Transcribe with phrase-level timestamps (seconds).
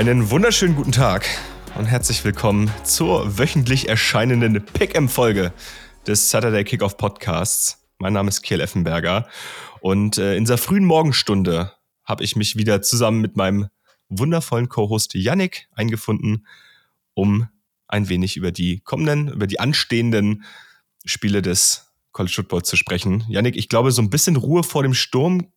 [0.00, 1.26] Einen wunderschönen guten Tag
[1.76, 5.52] und herzlich willkommen zur wöchentlich erscheinenden Pick-M-Folge
[6.06, 7.86] des Saturday Kickoff Podcasts.
[7.98, 9.28] Mein Name ist Kiel Effenberger
[9.82, 13.68] und äh, in dieser frühen Morgenstunde habe ich mich wieder zusammen mit meinem
[14.08, 16.46] wundervollen Co-Host Yannick eingefunden,
[17.12, 17.50] um
[17.86, 20.44] ein wenig über die kommenden, über die anstehenden
[21.04, 23.26] Spiele des College Football zu sprechen.
[23.28, 25.52] Yannick, ich glaube, so ein bisschen Ruhe vor dem Sturm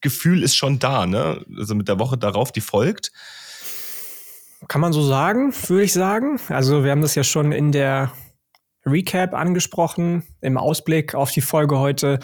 [0.00, 1.44] Gefühl ist schon da, ne?
[1.58, 3.10] Also mit der Woche darauf, die folgt.
[4.68, 6.40] Kann man so sagen, würde ich sagen.
[6.48, 8.12] Also wir haben das ja schon in der
[8.84, 12.20] Recap angesprochen, im Ausblick auf die Folge heute.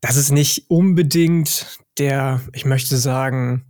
[0.00, 3.64] Das ist nicht unbedingt der, ich möchte sagen,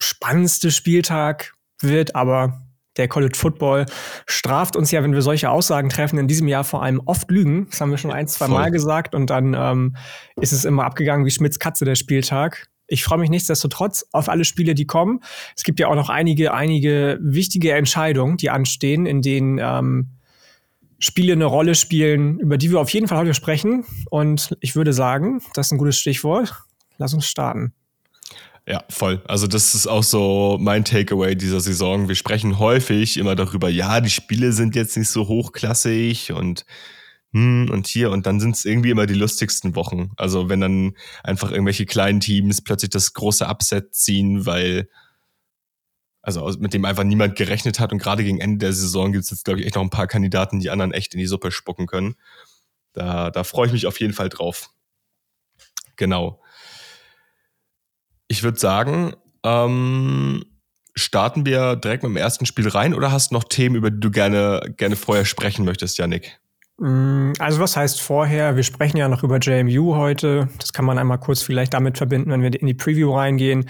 [0.00, 2.62] spannendste Spieltag wird, aber
[2.96, 3.86] der College Football
[4.26, 7.68] straft uns ja, wenn wir solche Aussagen treffen, in diesem Jahr vor allem oft Lügen.
[7.70, 9.96] Das haben wir schon ein, zwei Mal gesagt und dann ähm,
[10.40, 12.68] ist es immer abgegangen wie Schmidts Katze der Spieltag.
[12.88, 15.20] Ich freue mich nichtsdestotrotz auf alle Spiele, die kommen.
[15.56, 20.08] Es gibt ja auch noch einige, einige wichtige Entscheidungen, die anstehen, in denen ähm,
[20.98, 23.84] Spiele eine Rolle spielen, über die wir auf jeden Fall heute sprechen.
[24.10, 26.54] Und ich würde sagen, das ist ein gutes Stichwort.
[26.96, 27.72] Lass uns starten.
[28.66, 29.22] Ja, voll.
[29.26, 32.08] Also das ist auch so mein Takeaway dieser Saison.
[32.08, 36.66] Wir sprechen häufig immer darüber, ja, die Spiele sind jetzt nicht so hochklassig und
[37.32, 40.12] hm, und hier und dann sind es irgendwie immer die lustigsten Wochen.
[40.16, 44.88] Also wenn dann einfach irgendwelche kleinen Teams plötzlich das große Upset ziehen, weil
[46.22, 49.30] also mit dem einfach niemand gerechnet hat und gerade gegen Ende der Saison gibt es
[49.30, 51.86] jetzt, glaube ich, echt noch ein paar Kandidaten, die anderen echt in die Suppe spucken
[51.86, 52.16] können.
[52.92, 54.70] Da, da freue ich mich auf jeden Fall drauf.
[55.96, 56.42] Genau.
[58.26, 60.44] Ich würde sagen, ähm,
[60.94, 64.00] starten wir direkt mit dem ersten Spiel rein oder hast du noch Themen, über die
[64.00, 66.40] du gerne, gerne vorher sprechen möchtest, Janik?
[66.78, 68.56] Mm, also was heißt vorher?
[68.56, 70.48] Wir sprechen ja noch über JMU heute.
[70.58, 73.68] Das kann man einmal kurz vielleicht damit verbinden, wenn wir in die Preview reingehen.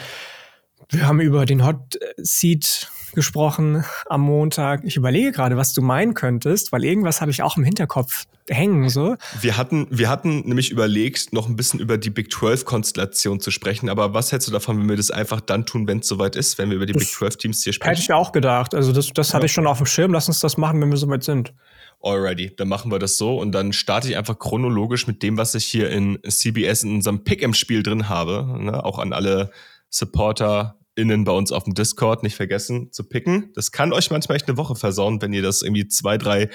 [0.90, 4.84] Wir haben über den Hot Seat gesprochen am Montag.
[4.84, 8.88] Ich überlege gerade, was du meinen könntest, weil irgendwas habe ich auch im Hinterkopf hängen.
[8.88, 9.16] So.
[9.40, 13.88] Wir hatten, wir hatten nämlich überlegt, noch ein bisschen über die Big 12-Konstellation zu sprechen.
[13.88, 16.58] Aber was hältst du davon, wenn wir das einfach dann tun, wenn es soweit ist,
[16.58, 17.90] wenn wir über die das Big 12-Teams hier sprechen?
[17.90, 18.74] Hätte ich auch gedacht.
[18.74, 19.34] Also das, das ja.
[19.34, 20.12] hatte ich schon auf dem Schirm.
[20.12, 21.52] Lass uns das machen, wenn wir soweit sind.
[22.00, 25.54] Alrighty, dann machen wir das so und dann starte ich einfach chronologisch mit dem, was
[25.54, 28.46] ich hier in CBS in unserem Pick-Em-Spiel drin habe.
[28.60, 28.84] Ne?
[28.84, 29.50] Auch an alle
[29.90, 33.52] SupporterInnen bei uns auf dem Discord nicht vergessen zu picken.
[33.54, 36.50] Das kann euch manchmal echt eine Woche versauen, wenn ihr das irgendwie zwei, drei,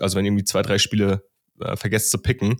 [0.00, 1.26] also wenn ihr irgendwie zwei, drei Spiele
[1.60, 2.56] äh, vergesst zu picken.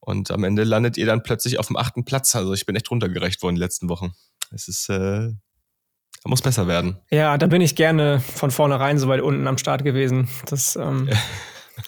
[0.00, 2.34] Und am Ende landet ihr dann plötzlich auf dem achten Platz.
[2.34, 4.12] Also ich bin echt runtergereicht worden die letzten Wochen.
[4.50, 5.30] Es ist äh,
[6.30, 6.96] muss besser werden.
[7.10, 10.28] Ja, da bin ich gerne von vornherein so weit unten am Start gewesen.
[10.46, 11.08] Das ähm,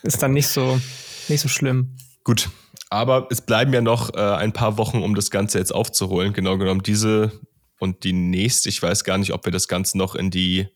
[0.02, 0.80] ist dann nicht so,
[1.28, 1.96] nicht so schlimm.
[2.22, 2.50] Gut,
[2.90, 6.32] aber es bleiben ja noch äh, ein paar Wochen, um das Ganze jetzt aufzuholen.
[6.32, 7.32] Genau genommen diese
[7.78, 8.68] und die nächste.
[8.68, 10.68] Ich weiß gar nicht, ob wir das Ganze noch in die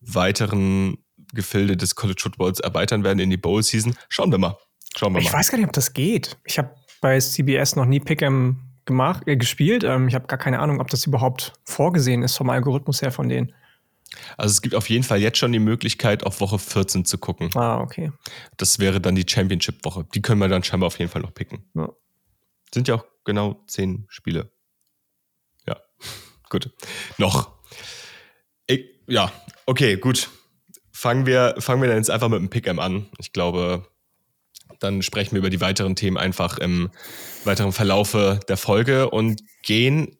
[0.00, 0.98] weiteren
[1.32, 3.94] Gefilde des College Footballs erweitern werden, in die Bowl Season.
[4.08, 4.56] Schauen wir mal.
[4.96, 5.30] Schauen wir ich mal.
[5.30, 6.38] Ich weiß gar nicht, ob das geht.
[6.44, 8.56] Ich habe bei CBS noch nie Pick'em
[8.90, 9.84] gemacht, äh, gespielt.
[9.84, 13.28] Ähm, ich habe gar keine Ahnung, ob das überhaupt vorgesehen ist vom Algorithmus her von
[13.28, 13.54] denen.
[14.36, 17.50] Also es gibt auf jeden Fall jetzt schon die Möglichkeit, auf Woche 14 zu gucken.
[17.54, 18.10] Ah, okay.
[18.56, 20.06] Das wäre dann die Championship-Woche.
[20.14, 21.64] Die können wir dann scheinbar auf jeden Fall noch picken.
[21.74, 21.90] Ja.
[22.74, 24.50] Sind ja auch genau zehn Spiele.
[25.66, 25.76] Ja,
[26.50, 26.70] gut.
[27.18, 27.52] Noch.
[28.66, 29.32] Ich, ja,
[29.66, 30.28] okay, gut.
[30.92, 33.06] Fangen wir, fangen wir dann jetzt einfach mit dem Pick'em an.
[33.18, 33.86] Ich glaube,
[34.80, 36.90] dann sprechen wir über die weiteren Themen einfach im
[37.44, 40.16] weiteren Verlaufe der Folge und gehen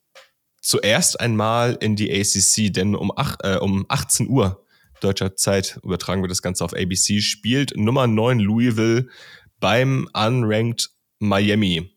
[0.60, 4.64] zuerst einmal in die ACC, denn um, ach, äh, um 18 Uhr
[5.00, 9.08] deutscher Zeit übertragen wir das Ganze auf ABC, spielt Nummer 9 Louisville
[9.58, 11.90] beim unranked Miami.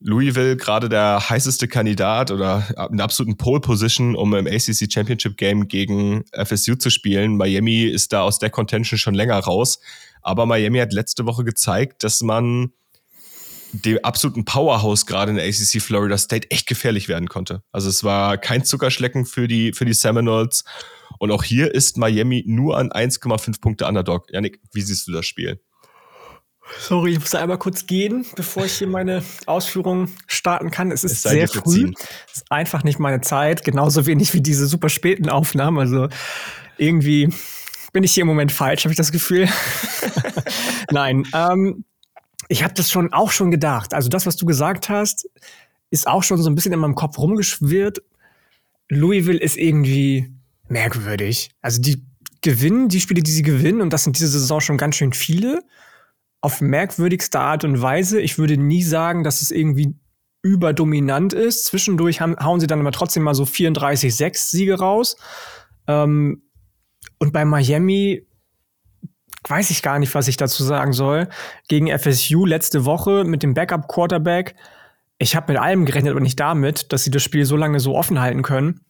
[0.00, 5.36] Louisville gerade der heißeste Kandidat oder in der absoluten Pole Position, um im ACC Championship
[5.36, 7.36] Game gegen FSU zu spielen.
[7.36, 9.80] Miami ist da aus der Contention schon länger raus.
[10.26, 12.72] Aber Miami hat letzte Woche gezeigt, dass man
[13.72, 17.62] dem absoluten Powerhouse gerade in der ACC Florida State echt gefährlich werden konnte.
[17.70, 20.64] Also es war kein Zuckerschlecken für die, für die Seminoles.
[21.20, 24.26] Und auch hier ist Miami nur an 1,5 Punkte Underdog.
[24.32, 25.60] Janik, wie siehst du das Spiel?
[26.80, 30.90] Sorry, ich muss einmal kurz gehen, bevor ich hier meine Ausführungen starten kann.
[30.90, 31.92] Es ist es sehr früh.
[32.26, 35.78] Es ist einfach nicht meine Zeit, genauso wenig wie diese super späten Aufnahmen.
[35.78, 36.08] Also
[36.78, 37.32] irgendwie
[37.96, 39.48] bin ich hier im Moment falsch, habe ich das Gefühl.
[40.90, 41.86] Nein, ähm,
[42.46, 43.94] ich habe das schon auch schon gedacht.
[43.94, 45.30] Also das, was du gesagt hast,
[45.88, 48.02] ist auch schon so ein bisschen in meinem Kopf rumgeschwirrt.
[48.90, 50.30] Louisville ist irgendwie
[50.68, 51.48] merkwürdig.
[51.62, 52.04] Also die
[52.42, 55.62] gewinnen die Spiele, die sie gewinnen, und das sind diese Saison schon ganz schön viele,
[56.42, 58.20] auf merkwürdigste Art und Weise.
[58.20, 59.94] Ich würde nie sagen, dass es irgendwie
[60.42, 61.64] überdominant ist.
[61.64, 65.16] Zwischendurch hauen sie dann aber trotzdem mal so 34-6 Siege raus.
[65.88, 66.42] Ähm,
[67.18, 68.26] und bei Miami
[69.48, 71.28] weiß ich gar nicht, was ich dazu sagen soll.
[71.68, 74.56] Gegen FSU letzte Woche mit dem Backup-Quarterback.
[75.18, 77.94] Ich habe mit allem gerechnet, aber nicht damit, dass sie das Spiel so lange so
[77.94, 78.80] offen halten können.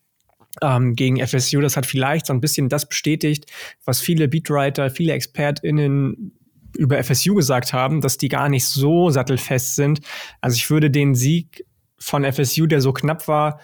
[0.62, 3.52] Ähm, gegen FSU, das hat vielleicht so ein bisschen das bestätigt,
[3.84, 6.32] was viele Beatwriter, viele ExpertInnen
[6.76, 10.00] über FSU gesagt haben, dass die gar nicht so sattelfest sind.
[10.40, 11.66] Also ich würde den Sieg
[11.98, 13.60] von FSU, der so knapp war,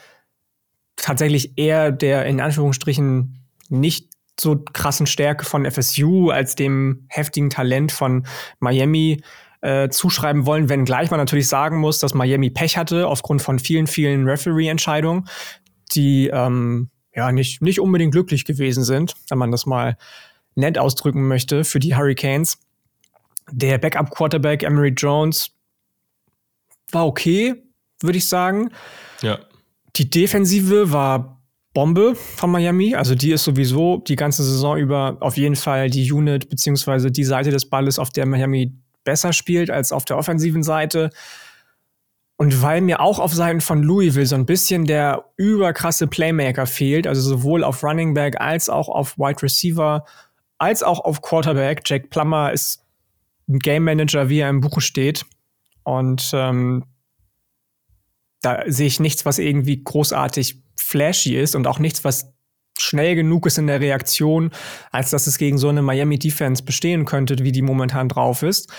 [0.97, 3.39] tatsächlich eher der in Anführungsstrichen
[3.69, 8.27] nicht so krassen Stärke von FSU als dem heftigen Talent von
[8.59, 9.23] Miami
[9.61, 13.87] äh, zuschreiben wollen, wenngleich man natürlich sagen muss, dass Miami Pech hatte aufgrund von vielen,
[13.87, 15.29] vielen Referee-Entscheidungen,
[15.95, 19.97] die ähm, ja nicht, nicht unbedingt glücklich gewesen sind, wenn man das mal
[20.55, 22.59] nett ausdrücken möchte, für die Hurricanes.
[23.51, 25.51] Der Backup-Quarterback Emery Jones
[26.91, 27.55] war okay,
[28.01, 28.71] würde ich sagen.
[29.21, 29.39] Ja.
[29.97, 31.32] Die Defensive war
[31.75, 32.95] Bombe von Miami.
[32.95, 37.25] Also die ist sowieso die ganze Saison über auf jeden Fall die Unit beziehungsweise die
[37.25, 38.73] Seite des Balles, auf der Miami
[39.05, 41.11] besser spielt als auf der offensiven Seite.
[42.37, 47.07] Und weil mir auch auf Seiten von Louisville so ein bisschen der überkrasse Playmaker fehlt,
[47.07, 50.05] also sowohl auf Running Back als auch auf Wide Receiver,
[50.59, 51.83] als auch auf Quarterback.
[51.87, 52.85] Jack Plummer ist
[53.49, 55.25] ein Game Manager, wie er im Buche steht.
[55.85, 56.85] Und ähm,
[58.41, 62.33] da sehe ich nichts, was irgendwie großartig flashy ist und auch nichts, was
[62.79, 64.51] schnell genug ist in der Reaktion,
[64.91, 68.71] als dass es gegen so eine Miami Defense bestehen könnte, wie die momentan drauf ist.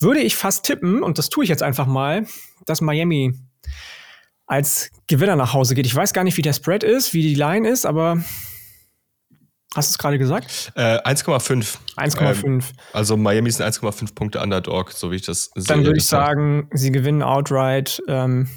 [0.00, 2.26] Würde ich fast tippen, und das tue ich jetzt einfach mal,
[2.66, 3.34] dass Miami
[4.46, 5.86] als Gewinner nach Hause geht.
[5.86, 8.22] Ich weiß gar nicht, wie der Spread ist, wie die Line ist, aber
[9.74, 10.72] Hast du es gerade gesagt?
[10.76, 11.76] Äh, 1,5.
[11.96, 12.44] 1,5.
[12.46, 12.62] Ähm,
[12.94, 15.64] also Miami ist ein 1,5 Punkte Underdog, so wie ich das sehe.
[15.66, 18.02] Dann würde ich sagen, sie gewinnen outright.
[18.08, 18.48] Ähm,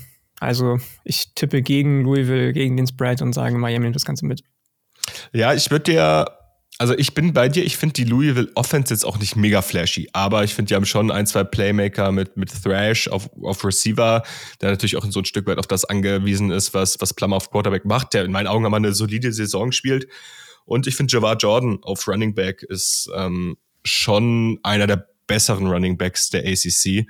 [0.42, 4.44] also ich tippe gegen Louisville, gegen den Spread und sage, Miami nimmt das Ganze mit.
[5.34, 6.26] Ja, ich würde dir,
[6.80, 10.10] also ich bin bei dir, ich finde die Louisville Offense jetzt auch nicht mega flashy,
[10.14, 14.24] aber ich finde, die haben schon ein, zwei Playmaker mit, mit Thrash auf, auf Receiver,
[14.62, 17.52] der natürlich auch so ein Stück weit auf das angewiesen ist, was, was Plummer auf
[17.52, 20.08] Quarterback macht, der in meinen Augen aber eine solide Saison spielt.
[20.66, 26.00] Und ich finde, Javar Jordan auf Running Back ist ähm, schon einer der besseren Running
[26.00, 27.06] Backs der ACC.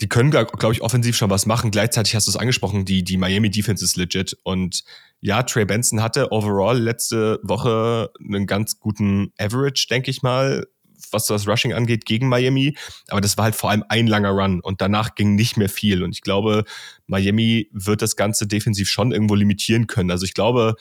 [0.00, 1.70] Die können, glaube ich, offensiv schon was machen.
[1.70, 4.36] Gleichzeitig hast du es angesprochen, die, die Miami Defense ist legit.
[4.42, 4.82] Und
[5.20, 10.66] ja, Trey Benson hatte overall letzte Woche einen ganz guten Average, denke ich mal,
[11.10, 12.76] was das Rushing angeht, gegen Miami.
[13.08, 16.02] Aber das war halt vor allem ein langer Run und danach ging nicht mehr viel.
[16.02, 16.64] Und ich glaube,
[17.06, 20.10] Miami wird das Ganze defensiv schon irgendwo limitieren können.
[20.10, 20.74] Also ich glaube,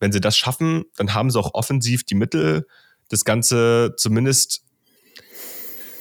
[0.00, 2.66] wenn sie das schaffen, dann haben sie auch offensiv die Mittel,
[3.08, 4.64] das Ganze zumindest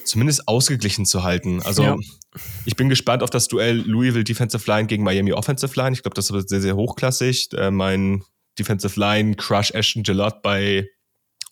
[0.06, 1.62] zumindest ausgeglichen zu halten.
[1.64, 1.98] Also ja.
[2.66, 5.94] ich bin gespannt auf das Duell Louisville Defensive Line gegen Miami Offensive Line.
[5.94, 7.50] Ich glaube, das wird sehr, sehr hochklassig.
[7.54, 8.24] Äh, mein
[8.58, 10.88] Defensive Line Crush Ashton Gelott bei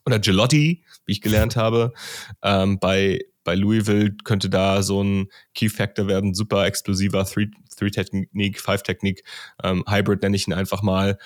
[0.06, 1.94] oder Gelotti, wie ich gelernt habe,
[2.42, 9.24] ähm, bei bei Louisville könnte da so ein Key Factor werden, super explosiver Three-Technik, Five-Technik,
[9.64, 11.18] ähm, Hybrid nenne ich ihn einfach mal.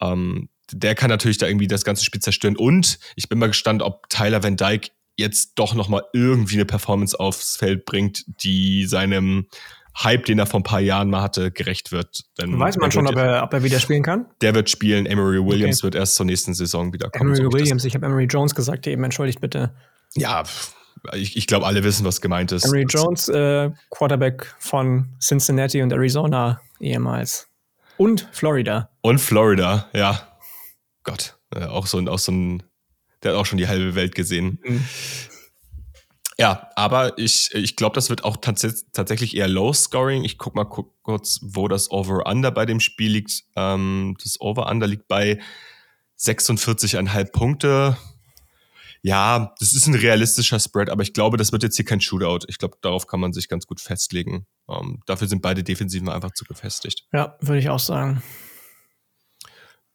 [0.00, 2.56] Ähm, der kann natürlich da irgendwie das ganze Spiel zerstören.
[2.56, 6.64] Und ich bin mal gespannt, ob Tyler Van Dyke jetzt doch noch mal irgendwie eine
[6.64, 9.46] Performance aufs Feld bringt, die seinem
[10.02, 12.24] Hype, den er vor ein paar Jahren mal hatte, gerecht wird.
[12.40, 14.26] Denn Weiß man schon, ob er, ob er wieder spielen kann?
[14.40, 15.06] Der wird spielen.
[15.06, 15.84] Emery Williams okay.
[15.84, 17.30] wird erst zur nächsten Saison wieder kommen.
[17.30, 19.72] Emery so Williams, ich habe Emery Jones gesagt eben, entschuldigt bitte.
[20.16, 20.42] Ja,
[21.12, 22.64] ich, ich glaube, alle wissen, was gemeint ist.
[22.64, 27.48] Emery Jones, äh, Quarterback von Cincinnati und Arizona ehemals.
[27.96, 28.90] Und Florida.
[29.00, 30.36] Und Florida, ja.
[31.04, 32.62] Gott, äh, auch so, auch so ein,
[33.24, 34.60] der hat auch schon die halbe Welt gesehen.
[34.64, 34.84] Mhm.
[36.36, 40.24] Ja, aber ich, ich glaube, das wird auch tats tatsächlich eher Low-Scoring.
[40.24, 43.44] Ich guck mal kurz, wo das Over-Under bei dem Spiel liegt.
[43.54, 45.40] Ähm, das Over-Under liegt bei
[46.18, 47.96] 46,5 Punkte.
[49.02, 52.46] Ja, das ist ein realistischer Spread, aber ich glaube, das wird jetzt hier kein Shootout.
[52.48, 54.46] Ich glaube, darauf kann man sich ganz gut festlegen.
[54.68, 57.06] Ähm, dafür sind beide Defensiven einfach zu gefestigt.
[57.12, 58.22] Ja, würde ich auch sagen.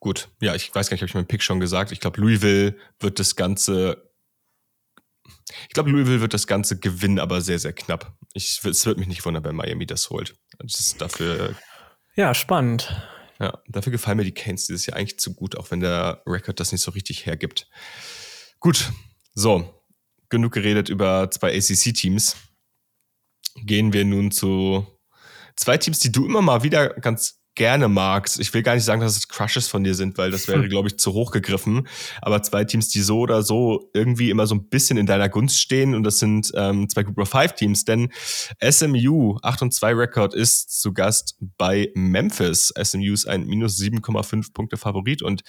[0.00, 1.92] Gut, ja, ich weiß gar nicht, habe ich meinen Pick schon gesagt.
[1.92, 4.10] Ich glaube, Louisville wird das Ganze.
[5.68, 8.16] Ich glaube, Louisville wird das Ganze gewinnen, aber sehr, sehr knapp.
[8.32, 10.36] Ich, es wird mich nicht wundern, wenn Miami das holt.
[10.58, 11.54] Das ist dafür.
[12.16, 12.96] Ja, spannend.
[13.38, 16.60] Ja, dafür gefallen mir die Canes dieses Jahr eigentlich zu gut, auch wenn der Rekord
[16.60, 17.68] das nicht so richtig hergibt.
[18.58, 18.92] Gut,
[19.34, 19.82] so,
[20.30, 22.36] genug geredet über zwei ACC-Teams.
[23.64, 24.86] Gehen wir nun zu
[25.56, 28.38] zwei Teams, die du immer mal wieder ganz gerne magst.
[28.40, 30.88] Ich will gar nicht sagen, dass es Crushes von dir sind, weil das wäre, glaube
[30.88, 31.88] ich, zu hoch gegriffen.
[32.22, 35.60] Aber zwei Teams, die so oder so irgendwie immer so ein bisschen in deiner Gunst
[35.60, 38.10] stehen und das sind ähm, zwei Group of Five Teams, denn
[38.62, 42.72] SMU 8 und 2 Record ist zu Gast bei Memphis.
[42.80, 45.42] SMU ist ein minus 7,5 Punkte Favorit und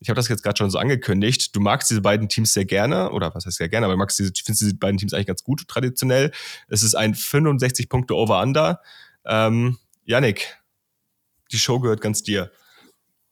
[0.00, 1.54] ich habe das jetzt gerade schon so angekündigt.
[1.56, 4.18] Du magst diese beiden Teams sehr gerne, oder was heißt sehr gerne, aber du magst
[4.18, 6.30] diese, findest diese beiden Teams eigentlich ganz gut traditionell.
[6.68, 8.80] Es ist ein 65 Punkte Over-Under.
[9.24, 10.58] Ähm, Yannick,
[11.54, 12.50] die Show gehört ganz dir.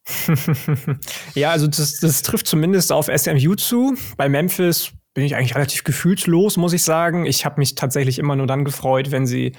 [1.34, 3.96] ja, also das, das trifft zumindest auf SMU zu.
[4.16, 7.26] Bei Memphis bin ich eigentlich relativ gefühlslos, muss ich sagen.
[7.26, 9.52] Ich habe mich tatsächlich immer nur dann gefreut, wenn sie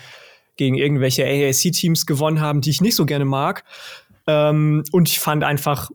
[0.56, 3.64] gegen irgendwelche AAC-Teams gewonnen haben, die ich nicht so gerne mag.
[4.28, 5.90] Ähm, und ich fand einfach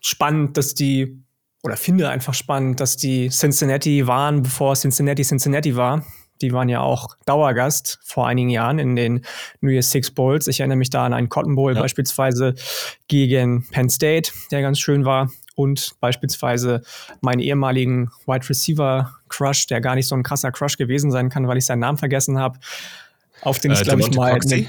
[0.00, 1.22] spannend, dass die,
[1.62, 6.04] oder finde einfach spannend, dass die Cincinnati waren, bevor Cincinnati Cincinnati war.
[6.42, 9.24] Die waren ja auch Dauergast vor einigen Jahren in den
[9.60, 10.48] New Year's Six Bowls.
[10.48, 11.80] Ich erinnere mich da an einen Cotton Bowl ja.
[11.80, 12.54] beispielsweise
[13.08, 15.30] gegen Penn State, der ganz schön war.
[15.54, 16.82] Und beispielsweise
[17.20, 21.46] meinen ehemaligen Wide Receiver Crush, der gar nicht so ein krasser Crush gewesen sein kann,
[21.46, 22.58] weil ich seinen Namen vergessen habe.
[23.42, 24.66] Auf den äh, ich, glaube ich, mal eine,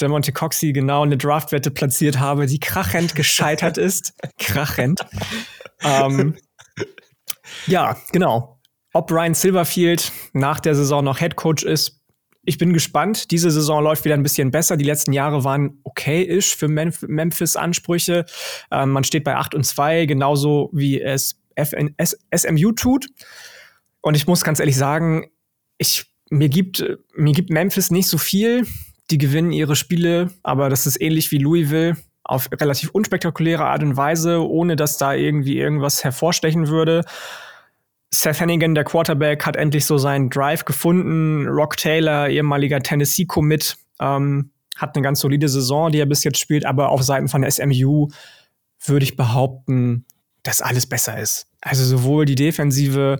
[0.00, 4.14] Demonte Coxey genau eine Draftwette platziert habe, die krachend gescheitert ist.
[4.38, 5.04] krachend.
[5.82, 6.36] ähm,
[7.66, 8.61] ja, genau
[8.92, 12.00] ob Ryan Silverfield nach der Saison noch Head Coach ist.
[12.44, 13.30] Ich bin gespannt.
[13.30, 14.76] Diese Saison läuft wieder ein bisschen besser.
[14.76, 18.24] Die letzten Jahre waren okay-ish für Memphis Ansprüche.
[18.70, 21.94] Ähm, man steht bei 8 und 2, genauso wie es FN
[22.34, 23.06] SMU tut.
[24.00, 25.30] Und ich muss ganz ehrlich sagen,
[25.78, 26.84] ich, mir, gibt,
[27.14, 28.66] mir gibt Memphis nicht so viel.
[29.10, 33.96] Die gewinnen ihre Spiele, aber das ist ähnlich wie Louisville auf relativ unspektakuläre Art und
[33.96, 37.04] Weise, ohne dass da irgendwie irgendwas hervorstechen würde.
[38.14, 41.48] Seth Hennigan, der Quarterback, hat endlich so seinen Drive gefunden.
[41.48, 46.66] Rock Taylor, ehemaliger Tennessee-Commit, ähm, hat eine ganz solide Saison, die er bis jetzt spielt,
[46.66, 48.08] aber auf Seiten von SMU
[48.84, 50.04] würde ich behaupten,
[50.42, 51.46] dass alles besser ist.
[51.60, 53.16] Also sowohl die Defensive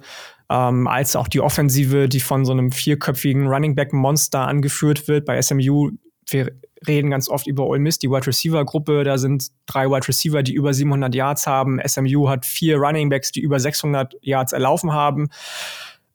[0.50, 5.25] ähm, als auch die Offensive, die von so einem vierköpfigen Running Back Monster angeführt wird.
[5.25, 5.90] Bei SMU
[6.28, 6.52] wir
[6.86, 9.04] reden ganz oft über Ole Miss, die Wide Receiver Gruppe.
[9.04, 11.80] Da sind drei Wide Receiver, die über 700 Yards haben.
[11.86, 15.28] SMU hat vier Running Backs, die über 600 Yards erlaufen haben.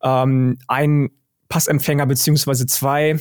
[0.02, 1.10] Ähm, ein
[1.48, 3.18] Passempfänger beziehungsweise zwei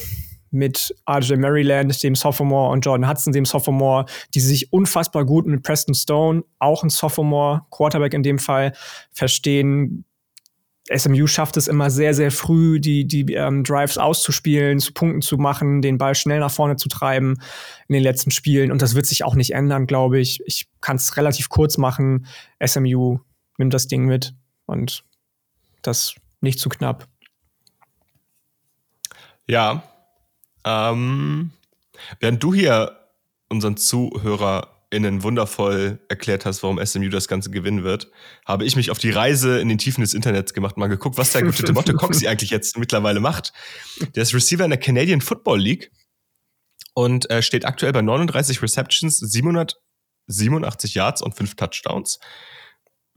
[0.52, 5.64] mit RJ Maryland, dem Sophomore, und Jordan Hudson, dem Sophomore, die sich unfassbar gut mit
[5.64, 8.74] Preston Stone, auch ein Sophomore, Quarterback in dem Fall,
[9.12, 10.06] verstehen.
[10.96, 15.38] SMU schafft es immer sehr, sehr früh, die, die ähm, Drives auszuspielen, zu Punkten zu
[15.38, 17.36] machen, den Ball schnell nach vorne zu treiben
[17.88, 18.72] in den letzten Spielen.
[18.72, 20.42] Und das wird sich auch nicht ändern, glaube ich.
[20.46, 22.26] Ich kann es relativ kurz machen.
[22.66, 23.20] SMU
[23.58, 24.34] nimmt das Ding mit
[24.66, 25.04] und
[25.82, 27.08] das nicht zu knapp.
[29.48, 29.84] Ja.
[30.64, 31.52] Ähm,
[32.20, 32.98] während du hier
[33.50, 38.10] unseren Zuhörer innen wundervoll erklärt hast, warum SMU das Ganze gewinnen wird,
[38.46, 41.34] habe ich mich auf die Reise in den Tiefen des Internets gemacht, mal geguckt, was
[41.34, 43.52] der gute Demotte Coxey eigentlich jetzt mittlerweile macht.
[44.16, 45.92] Der ist Receiver in der Canadian Football League
[46.94, 52.20] und äh, steht aktuell bei 39 Receptions, 787 Yards und 5 Touchdowns.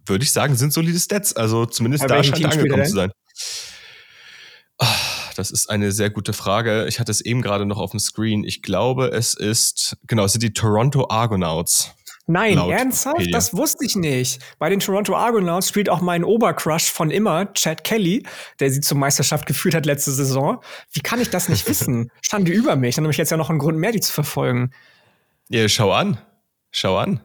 [0.07, 1.37] Würde ich sagen, sind solide Stats.
[1.37, 3.13] Also zumindest da scheint er angekommen zu sein.
[5.41, 6.85] Das ist eine sehr gute Frage.
[6.87, 8.45] Ich hatte es eben gerade noch auf dem Screen.
[8.45, 11.95] Ich glaube, es ist, genau, es sind die Toronto Argonauts.
[12.27, 13.21] Nein, ernsthaft?
[13.21, 13.39] Wikipedia.
[13.39, 14.39] Das wusste ich nicht.
[14.59, 18.23] Bei den Toronto Argonauts spielt auch mein Obercrush von immer, Chad Kelly,
[18.61, 20.63] der sie zur Meisterschaft geführt hat letzte Saison.
[20.93, 22.11] Wie kann ich das nicht wissen?
[22.21, 22.97] Schande über mich.
[22.97, 24.73] Dann habe ich jetzt ja noch einen Grund mehr, die zu verfolgen.
[25.49, 26.19] Ja, schau an.
[26.71, 27.23] Schau an.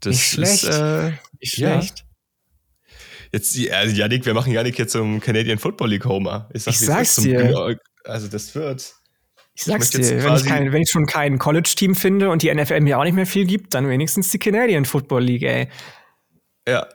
[0.00, 0.64] Das nicht schlecht.
[0.64, 1.98] Ist, äh, nicht schlecht.
[1.98, 2.03] Ja.
[3.34, 6.48] Jetzt, also Janik, wir machen Janik jetzt zum Canadian Football League Homer.
[6.54, 7.76] Ich, sag, ich sag's dir.
[8.04, 8.94] Also das wird.
[9.56, 12.54] Ich sag's ich dir, wenn ich, kein, wenn ich, schon kein College-Team finde und die
[12.54, 15.68] NFL mir auch nicht mehr viel gibt, dann wenigstens die Canadian Football League, ey.
[16.68, 16.86] Ja.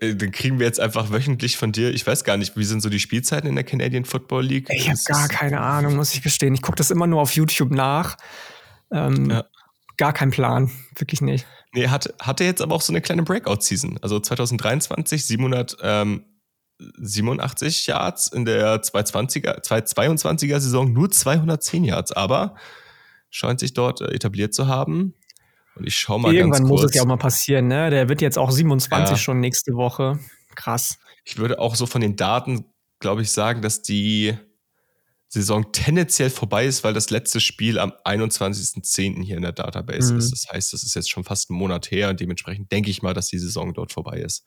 [0.00, 2.80] Äh, dann kriegen wir jetzt einfach wöchentlich von dir, ich weiß gar nicht, wie sind
[2.80, 4.66] so die Spielzeiten in der Canadian Football League?
[4.70, 6.52] Ich habe gar keine Ahnung, muss ich gestehen.
[6.52, 8.16] Ich gucke das immer nur auf YouTube nach.
[8.92, 9.44] Ähm, ja.
[9.98, 11.46] Gar kein Plan, wirklich nicht.
[11.72, 13.98] Nee, hat, hatte jetzt aber auch so eine kleine Breakout-Season.
[14.02, 22.56] Also 2023 787 Yards, in der 220er, 222er Saison nur 210 Yards, aber
[23.30, 25.14] scheint sich dort äh, etabliert zu haben.
[25.74, 26.82] Und ich schau mal Irgendwann ganz kurz.
[26.82, 27.90] muss es ja auch mal passieren, ne?
[27.90, 29.16] Der wird jetzt auch 27 ja.
[29.16, 30.18] schon nächste Woche.
[30.56, 30.98] Krass.
[31.24, 32.64] Ich würde auch so von den Daten,
[32.98, 34.36] glaube ich, sagen, dass die
[35.28, 39.22] Saison tendenziell vorbei ist, weil das letzte Spiel am 21.10.
[39.22, 40.18] hier in der Database mhm.
[40.18, 40.32] ist.
[40.32, 43.12] Das heißt, das ist jetzt schon fast einen Monat her und dementsprechend denke ich mal,
[43.12, 44.46] dass die Saison dort vorbei ist.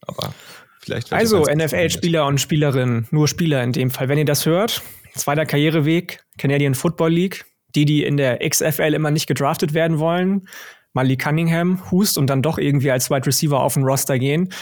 [0.00, 0.34] Aber
[0.80, 1.12] vielleicht.
[1.12, 4.08] Also, NFL-Spieler und Spielerinnen, nur Spieler in dem Fall.
[4.08, 4.82] Wenn ihr das hört,
[5.14, 7.44] zweiter Karriereweg, Canadian Football League,
[7.76, 10.48] die, die in der XFL immer nicht gedraftet werden wollen,
[10.92, 14.52] Malik Cunningham, Hust und dann doch irgendwie als Wide Receiver auf den Roster gehen,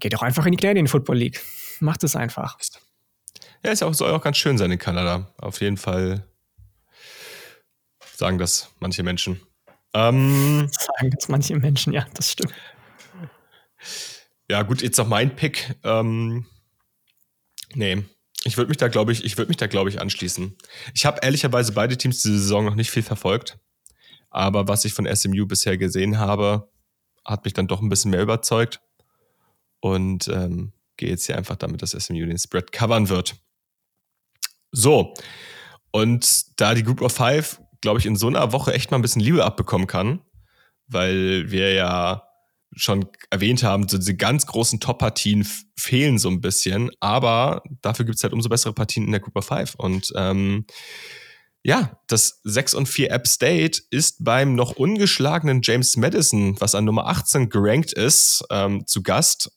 [0.00, 1.42] geht doch einfach in die Canadian Football League.
[1.80, 2.58] Macht es einfach.
[3.64, 5.32] Ja, ist auch, soll auch ganz schön sein in Kanada.
[5.38, 6.26] Auf jeden Fall
[8.16, 9.40] sagen das manche Menschen.
[9.92, 12.54] Ähm, sagen das manche Menschen, ja, das stimmt.
[14.48, 15.74] Ja, gut, jetzt noch mein Pick.
[15.84, 16.46] Ähm,
[17.74, 18.04] nee,
[18.44, 20.56] ich würde mich da, glaube ich, ich würde mich da, glaube ich, anschließen.
[20.94, 23.58] Ich habe ehrlicherweise beide Teams diese Saison noch nicht viel verfolgt.
[24.30, 26.70] Aber was ich von SMU bisher gesehen habe,
[27.24, 28.80] hat mich dann doch ein bisschen mehr überzeugt.
[29.80, 33.36] Und ähm, gehe jetzt hier einfach damit, dass SMU den Spread covern wird.
[34.72, 35.14] So.
[35.92, 39.02] Und da die Group of Five, glaube ich, in so einer Woche echt mal ein
[39.02, 40.20] bisschen Liebe abbekommen kann,
[40.86, 42.22] weil wir ja
[42.76, 45.46] schon erwähnt haben, so diese ganz großen Top-Partien
[45.76, 49.36] fehlen so ein bisschen, aber dafür gibt es halt umso bessere Partien in der Group
[49.36, 49.74] of Five.
[49.74, 50.66] Und ähm,
[51.62, 56.84] ja, das 6 und 4 App State ist beim noch ungeschlagenen James Madison, was an
[56.84, 59.50] Nummer 18 gerankt ist, ähm, zu Gast.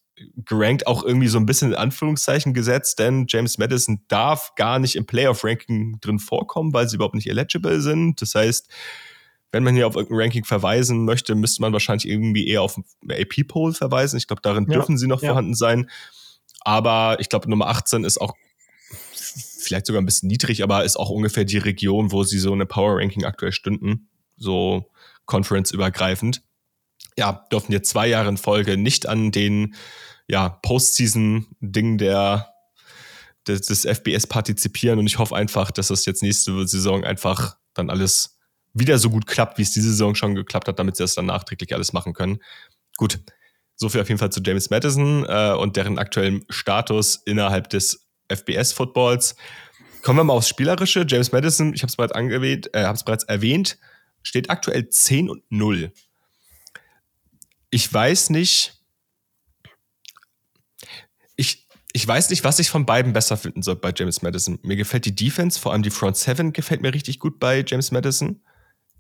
[0.46, 4.96] Gerankt auch irgendwie so ein bisschen in Anführungszeichen gesetzt, denn James Madison darf gar nicht
[4.96, 8.22] im Playoff-Ranking drin vorkommen, weil sie überhaupt nicht eligible sind.
[8.22, 8.70] Das heißt,
[9.51, 13.74] wenn man hier auf irgendein Ranking verweisen möchte, müsste man wahrscheinlich irgendwie eher auf AP-Poll
[13.74, 14.17] verweisen.
[14.17, 15.29] Ich glaube, darin ja, dürfen sie noch ja.
[15.29, 15.89] vorhanden sein.
[16.62, 18.34] Aber ich glaube, Nummer 18 ist auch
[19.63, 22.65] vielleicht sogar ein bisschen niedrig, aber ist auch ungefähr die Region, wo sie so eine
[22.65, 24.89] Power Ranking aktuell stünden, so
[25.25, 26.41] Conference-übergreifend.
[27.17, 29.75] Ja, dürfen jetzt zwei Jahre in Folge nicht an den
[30.27, 32.53] ja, Postseason-Ding der
[33.48, 38.39] des, FBS partizipieren und ich hoffe einfach, dass das jetzt nächste Saison einfach dann alles
[38.74, 41.27] wieder so gut klappt, wie es diese Saison schon geklappt hat, damit sie das dann
[41.27, 42.39] nachträglich alles machen können.
[42.98, 43.19] Gut,
[43.75, 48.07] so viel auf jeden Fall zu James Madison äh, und deren aktuellen Status innerhalb des
[48.29, 49.36] FBS-Footballs.
[50.01, 51.05] Kommen wir mal aufs Spielerische.
[51.07, 53.77] James Madison, ich habe es bereits äh, habe es bereits erwähnt,
[54.22, 55.91] steht aktuell 10 und 0.
[57.74, 58.75] Ich weiß nicht,
[61.36, 64.60] ich, ich weiß nicht, was ich von beiden besser finden soll bei James Madison.
[64.62, 67.89] Mir gefällt die Defense, vor allem die Front Seven gefällt mir richtig gut bei James
[67.89, 68.43] Madison.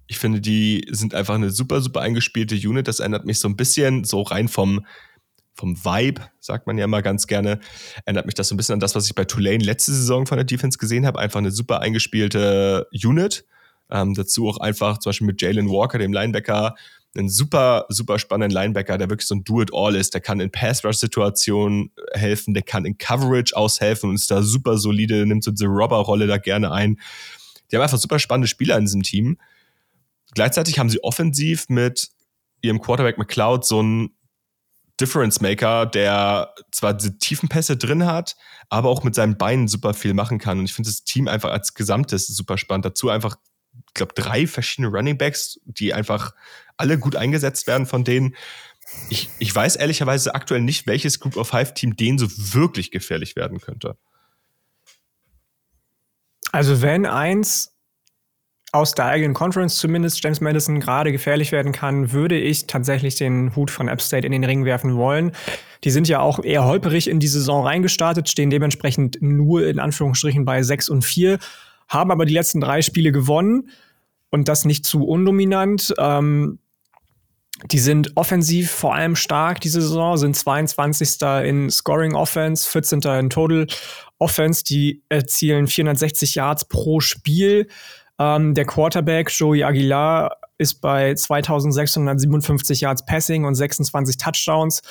[0.07, 2.87] Ich finde, die sind einfach eine super, super eingespielte Unit.
[2.87, 4.83] Das erinnert mich so ein bisschen so rein vom,
[5.53, 7.59] vom Vibe, sagt man ja immer ganz gerne,
[8.05, 10.37] erinnert mich das so ein bisschen an das, was ich bei Tulane letzte Saison von
[10.37, 11.19] der Defense gesehen habe.
[11.19, 13.45] Einfach eine super eingespielte Unit.
[13.91, 16.73] Ähm, dazu auch einfach zum Beispiel mit Jalen Walker, dem Linebacker,
[17.15, 20.13] einen super, super spannenden Linebacker, der wirklich so ein Do-it-all ist.
[20.13, 25.25] Der kann in Pass-Rush-Situationen helfen, der kann in Coverage aushelfen und ist da super solide,
[25.25, 26.99] nimmt so diese Robber-Rolle da gerne ein.
[27.71, 29.37] Die haben einfach super spannende Spieler in diesem Team.
[30.33, 32.09] Gleichzeitig haben sie offensiv mit
[32.61, 34.09] ihrem Quarterback McCloud so einen
[34.99, 38.35] Difference Maker, der zwar diese tiefen Pässe drin hat,
[38.69, 40.59] aber auch mit seinen Beinen super viel machen kann.
[40.59, 42.85] Und ich finde das Team einfach als Gesamtes super spannend.
[42.85, 43.35] Dazu einfach,
[43.93, 46.33] glaube, drei verschiedene Running Backs, die einfach
[46.77, 48.35] alle gut eingesetzt werden von denen.
[49.09, 53.35] Ich, ich weiß ehrlicherweise aktuell nicht, welches Group of Five Team denen so wirklich gefährlich
[53.35, 53.97] werden könnte.
[56.51, 57.73] Also wenn eins
[58.73, 63.55] aus der eigenen Conference zumindest James Madison gerade gefährlich werden kann, würde ich tatsächlich den
[63.55, 65.31] Hut von App State in den Ring werfen wollen.
[65.83, 70.43] Die sind ja auch eher holperig in die Saison reingestartet, stehen dementsprechend nur in Anführungsstrichen
[70.43, 71.37] bei 6 und 4,
[71.87, 73.69] haben aber die letzten drei Spiele gewonnen
[74.29, 75.93] und das nicht zu undominant.
[75.97, 76.59] Ähm,
[77.71, 81.21] die sind offensiv vor allem stark diese Saison, sind 22.
[81.43, 83.01] in Scoring Offense, 14.
[83.01, 83.67] in Total
[84.17, 84.63] Offense.
[84.63, 87.67] Die erzielen 460 Yards pro Spiel.
[88.19, 94.81] Ähm, der Quarterback Joey Aguilar ist bei 2657 Yards Passing und 26 Touchdowns.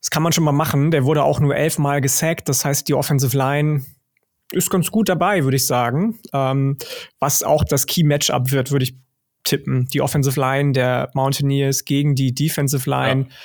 [0.00, 0.90] Das kann man schon mal machen.
[0.90, 2.48] Der wurde auch nur elfmal gesackt.
[2.48, 3.84] Das heißt, die Offensive Line
[4.52, 6.18] ist ganz gut dabei, würde ich sagen.
[6.32, 6.76] Ähm,
[7.18, 8.96] was auch das Key-Matchup wird, würde ich
[9.44, 9.86] tippen.
[9.92, 13.36] Die Offensive Line der Mountaineers gegen die Defensive Line ja.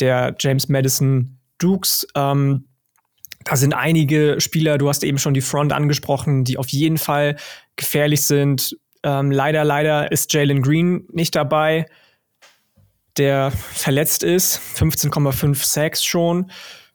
[0.00, 2.06] der James Madison Dukes.
[2.14, 2.66] Ähm,
[3.44, 7.36] da sind einige Spieler, du hast eben schon die Front angesprochen, die auf jeden Fall
[7.76, 8.76] gefährlich sind.
[9.02, 11.86] Ähm, leider, leider ist Jalen Green nicht dabei,
[13.16, 14.60] der verletzt ist.
[14.76, 16.50] 15,5 Sacks schon.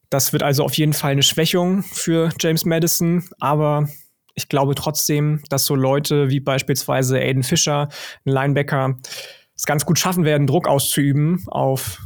[0.10, 3.28] Das wird also auf jeden Fall eine Schwächung für James Madison.
[3.40, 3.90] Aber
[4.36, 7.90] ich glaube trotzdem, dass so Leute wie beispielsweise Aiden Fischer,
[8.26, 8.98] ein Linebacker,
[9.56, 12.00] es ganz gut schaffen werden, Druck auszuüben auf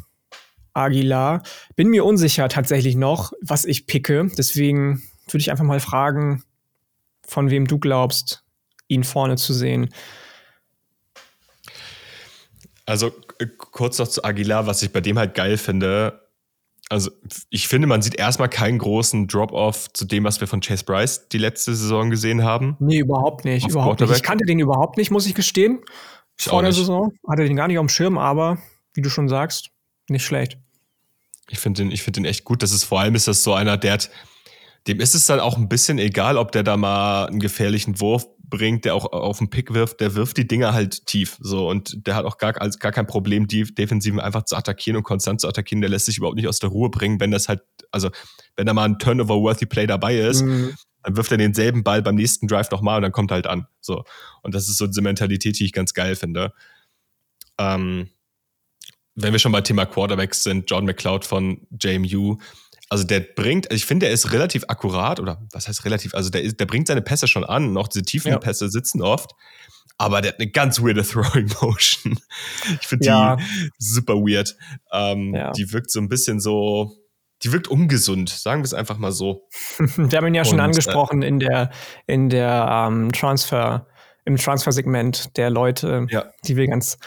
[0.74, 1.44] Aguilar.
[1.76, 4.28] Bin mir unsicher tatsächlich noch, was ich picke.
[4.38, 6.44] Deswegen würde ich einfach mal fragen,
[7.28, 8.44] von wem du glaubst,
[8.88, 9.90] ihn vorne zu sehen.
[12.86, 13.12] Also
[13.58, 16.20] kurz noch zu Aguilar, was ich bei dem halt geil finde.
[16.91, 17.10] Also
[17.49, 21.30] ich finde, man sieht erstmal keinen großen Drop-off zu dem, was wir von Chase Bryce
[21.30, 22.75] die letzte Saison gesehen haben.
[22.80, 23.69] Nee, überhaupt nicht.
[23.69, 24.12] Überhaupt nicht.
[24.13, 25.80] Ich kannte den überhaupt nicht, muss ich gestehen.
[26.38, 28.58] Ich Vor der Saison hatte den gar nicht auf dem Schirm, aber
[28.93, 29.69] wie du schon sagst,
[30.10, 30.58] nicht schlecht.
[31.49, 32.62] Ich finde den, find den echt gut.
[32.62, 34.10] Das ist vor allem ist das so einer, der hat,
[34.88, 38.28] dem ist es dann auch ein bisschen egal, ob der da mal einen gefährlichen Wurf
[38.52, 41.38] bringt, der auch auf den Pick wirft, der wirft die Dinger halt tief.
[41.39, 44.98] So und der hat auch gar, also gar kein Problem, die Defensiven einfach zu attackieren
[44.98, 45.82] und konstant zu attackieren.
[45.82, 48.10] Der lässt sich überhaupt nicht aus der Ruhe bringen, wenn das halt, also
[48.56, 50.76] wenn da mal ein Turnover-worthy Play dabei ist, mhm.
[51.04, 53.67] dann wirft er denselben Ball beim nächsten Drive nochmal und dann kommt er halt an.
[53.80, 54.04] So.
[54.44, 56.54] Und das ist so diese Mentalität, die ich ganz geil finde.
[57.58, 58.10] Ähm,
[59.15, 62.38] wenn wir schon bei Thema Quarterbacks sind, John McCloud von JMU,
[62.91, 66.30] also der bringt, also ich finde, er ist relativ akkurat oder was heißt relativ, also
[66.30, 68.38] der, der bringt seine Pässe schon an, noch diese tiefen ja.
[68.38, 69.32] Pässe sitzen oft,
[69.97, 72.19] aber der hat eine ganz weirde Throwing Motion.
[72.82, 73.36] Ich finde ja.
[73.38, 74.58] die super weird.
[74.91, 75.51] Ähm, ja.
[75.51, 76.91] Die wirkt so ein bisschen so,
[77.43, 79.47] die wirkt ungesund, sagen wir es einfach mal so.
[79.77, 81.71] wir haben ihn ja schon Und, äh, angesprochen äh, in der,
[82.08, 83.88] in der ähm, Transfer,
[84.25, 86.25] im Transfer-Segment der Leute, ja.
[86.43, 86.97] die wir ganz,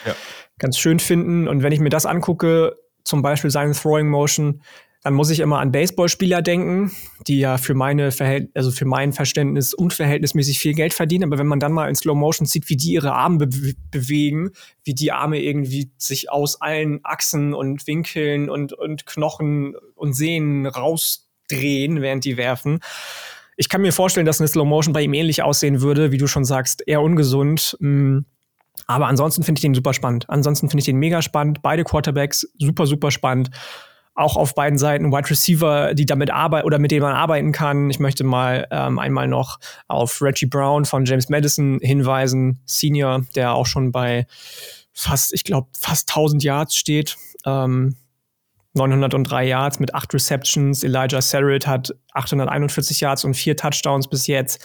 [0.58, 1.46] ganz schön finden.
[1.46, 4.62] Und wenn ich mir das angucke, zum Beispiel seine Throwing Motion,
[5.04, 6.90] dann muss ich immer an Baseballspieler denken,
[7.26, 11.24] die ja für meine Verhält also für mein Verständnis unverhältnismäßig viel Geld verdienen.
[11.24, 14.52] Aber wenn man dann mal in Slow Motion sieht, wie die ihre Arme be bewegen,
[14.82, 20.64] wie die Arme irgendwie sich aus allen Achsen und Winkeln und, und Knochen und Sehnen
[20.64, 22.80] rausdrehen, während die werfen.
[23.58, 26.26] Ich kann mir vorstellen, dass eine Slow Motion bei ihm ähnlich aussehen würde, wie du
[26.26, 27.76] schon sagst, eher ungesund.
[27.78, 28.20] Mm.
[28.86, 30.30] Aber ansonsten finde ich den super spannend.
[30.30, 31.60] Ansonsten finde ich den mega spannend.
[31.60, 33.50] Beide Quarterbacks super, super spannend
[34.14, 37.90] auch auf beiden Seiten Wide Receiver, die damit arbeiten oder mit denen man arbeiten kann.
[37.90, 43.54] Ich möchte mal ähm, einmal noch auf Reggie Brown von James Madison hinweisen, Senior, der
[43.54, 44.26] auch schon bei
[44.92, 47.16] fast, ich glaube, fast 1000 Yards steht.
[47.44, 47.96] Ähm,
[48.74, 50.84] 903 Yards mit 8 Receptions.
[50.84, 54.64] Elijah Sarrett hat 841 Yards und 4 Touchdowns bis jetzt.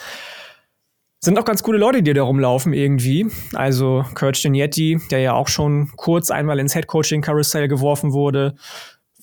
[1.21, 3.27] Sind auch ganz coole Leute, die da rumlaufen irgendwie.
[3.53, 8.55] Also Kurt Yeti, der ja auch schon kurz einmal ins Headcoaching-Karussell geworfen wurde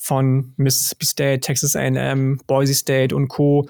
[0.07, 3.69] von Mississippi State, Texas AM, Boise State und Co.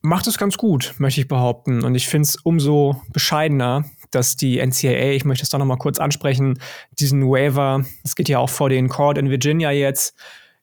[0.00, 1.84] macht es ganz gut, möchte ich behaupten.
[1.84, 5.98] Und ich finde es umso bescheidener, dass die NCAA, ich möchte es da nochmal kurz
[5.98, 6.58] ansprechen,
[6.98, 10.14] diesen Waiver, das geht ja auch vor den Court in Virginia jetzt,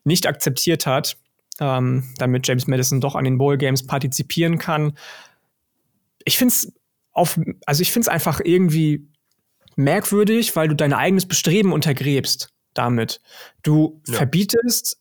[0.04, 1.18] nicht akzeptiert hat,
[1.60, 4.98] ähm, damit James Madison doch an den Bowl Games partizipieren kann.
[6.24, 6.74] Ich finde es
[7.12, 9.08] auf, also ich finde es einfach irgendwie
[9.76, 13.22] merkwürdig, weil du dein eigenes Bestreben untergräbst damit.
[13.64, 14.14] Du ja.
[14.14, 15.00] verbietest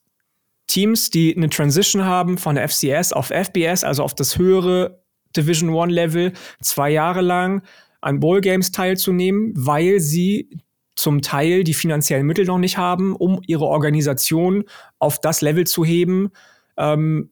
[0.67, 5.03] Teams, die eine Transition haben von der FCS auf FBS, also auf das höhere
[5.37, 6.33] Division One Level,
[6.63, 7.63] zwei Jahre lang
[8.01, 10.49] an Bowl Games teilzunehmen, weil sie
[10.95, 14.65] zum Teil die finanziellen Mittel noch nicht haben, um ihre Organisation
[14.99, 16.31] auf das Level zu heben,
[16.77, 17.31] ähm,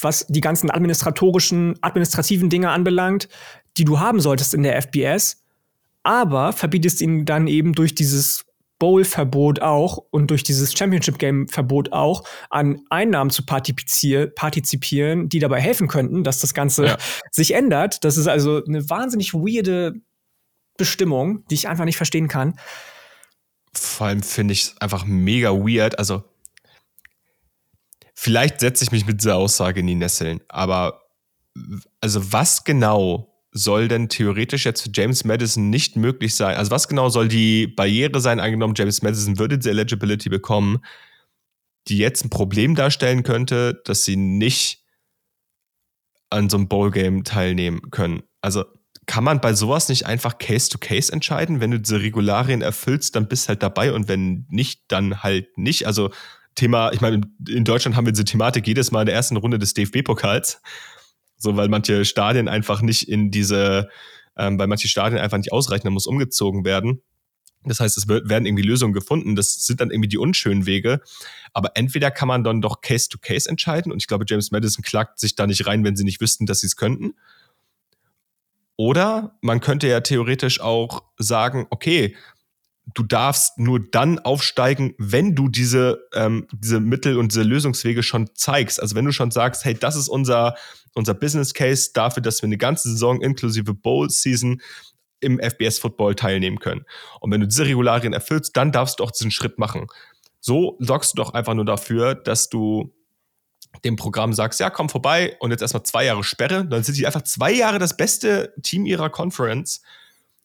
[0.00, 3.28] was die ganzen administratorischen, administrativen Dinge anbelangt,
[3.76, 5.44] die du haben solltest in der FBS,
[6.02, 8.46] aber verbietest ihnen dann eben durch dieses
[8.80, 16.24] Bowl-Verbot auch und durch dieses Championship-Game-Verbot auch an Einnahmen zu partizipieren, die dabei helfen könnten,
[16.24, 16.98] dass das Ganze ja.
[17.30, 18.02] sich ändert.
[18.04, 20.00] Das ist also eine wahnsinnig weirde
[20.76, 22.58] Bestimmung, die ich einfach nicht verstehen kann.
[23.72, 25.98] Vor allem finde ich es einfach mega weird.
[25.98, 26.24] Also,
[28.14, 31.02] vielleicht setze ich mich mit dieser Aussage in die Nesseln, aber
[32.00, 36.56] also was genau soll denn theoretisch jetzt für James Madison nicht möglich sein?
[36.56, 40.78] Also was genau soll die Barriere sein, angenommen James Madison würde diese Eligibility bekommen,
[41.88, 44.84] die jetzt ein Problem darstellen könnte, dass sie nicht
[46.30, 48.22] an so einem Bowl-Game teilnehmen können?
[48.40, 48.64] Also
[49.06, 51.60] kann man bei sowas nicht einfach Case-to-Case -Case entscheiden?
[51.60, 55.86] Wenn du diese Regularien erfüllst, dann bist halt dabei und wenn nicht, dann halt nicht.
[55.88, 56.10] Also
[56.54, 59.58] Thema, ich meine, in Deutschland haben wir diese Thematik jedes Mal in der ersten Runde
[59.58, 60.62] des DFB-Pokals.
[61.40, 63.88] So, weil manche Stadien einfach nicht in diese,
[64.36, 67.00] ähm, weil manche Stadien einfach nicht ausreichen, da muss umgezogen werden.
[67.64, 69.36] Das heißt, es werden irgendwie Lösungen gefunden.
[69.36, 71.00] Das sind dann irgendwie die unschönen Wege.
[71.52, 73.90] Aber entweder kann man dann doch Case-to-Case -Case entscheiden.
[73.92, 76.60] Und ich glaube, James Madison klagt sich da nicht rein, wenn sie nicht wüssten, dass
[76.60, 77.14] sie es könnten.
[78.76, 82.16] Oder man könnte ja theoretisch auch sagen, okay,
[82.94, 88.30] du darfst nur dann aufsteigen, wenn du diese, ähm, diese Mittel und diese Lösungswege schon
[88.34, 88.80] zeigst.
[88.80, 90.54] Also wenn du schon sagst, hey, das ist unser,
[90.94, 94.60] unser Business Case dafür, dass wir eine ganze Saison inklusive Bowl Season
[95.20, 96.84] im FBS Football teilnehmen können.
[97.20, 99.86] Und wenn du diese Regularien erfüllst, dann darfst du auch diesen Schritt machen.
[100.40, 102.92] So sorgst du doch einfach nur dafür, dass du
[103.84, 106.66] dem Programm sagst, ja, komm vorbei und jetzt erstmal zwei Jahre Sperre.
[106.66, 109.82] Dann sind sie einfach zwei Jahre das beste Team ihrer Conference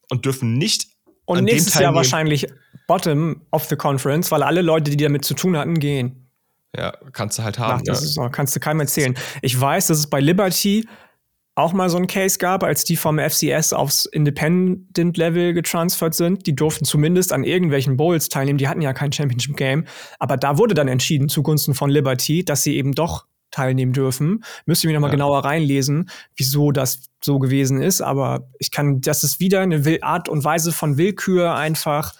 [0.09, 0.89] und dürfen nicht
[1.25, 2.47] und nächstes Jahr wahrscheinlich
[2.87, 6.24] Bottom of the Conference, weil alle Leute, die damit zu tun hatten, gehen.
[6.77, 7.77] Ja, kannst du halt haben.
[7.77, 7.99] Nach der ja.
[7.99, 9.15] Saison kannst du keinem erzählen.
[9.41, 10.87] Ich weiß, dass es bei Liberty
[11.55, 16.47] auch mal so einen Case gab, als die vom FCS aufs Independent-Level getransfert sind.
[16.47, 18.57] Die durften zumindest an irgendwelchen Bowls teilnehmen.
[18.57, 19.85] Die hatten ja kein Championship-Game.
[20.19, 24.43] Aber da wurde dann entschieden zugunsten von Liberty, dass sie eben doch teilnehmen dürfen.
[24.65, 25.15] Müsste ich mich nochmal ja.
[25.15, 28.01] genauer reinlesen, wieso das so gewesen ist.
[28.01, 32.13] Aber ich kann, das ist wieder eine Art und Weise von Willkür einfach.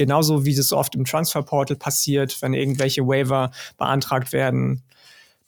[0.00, 4.82] Genauso wie das oft im Transferportal passiert, wenn irgendwelche Waiver beantragt werden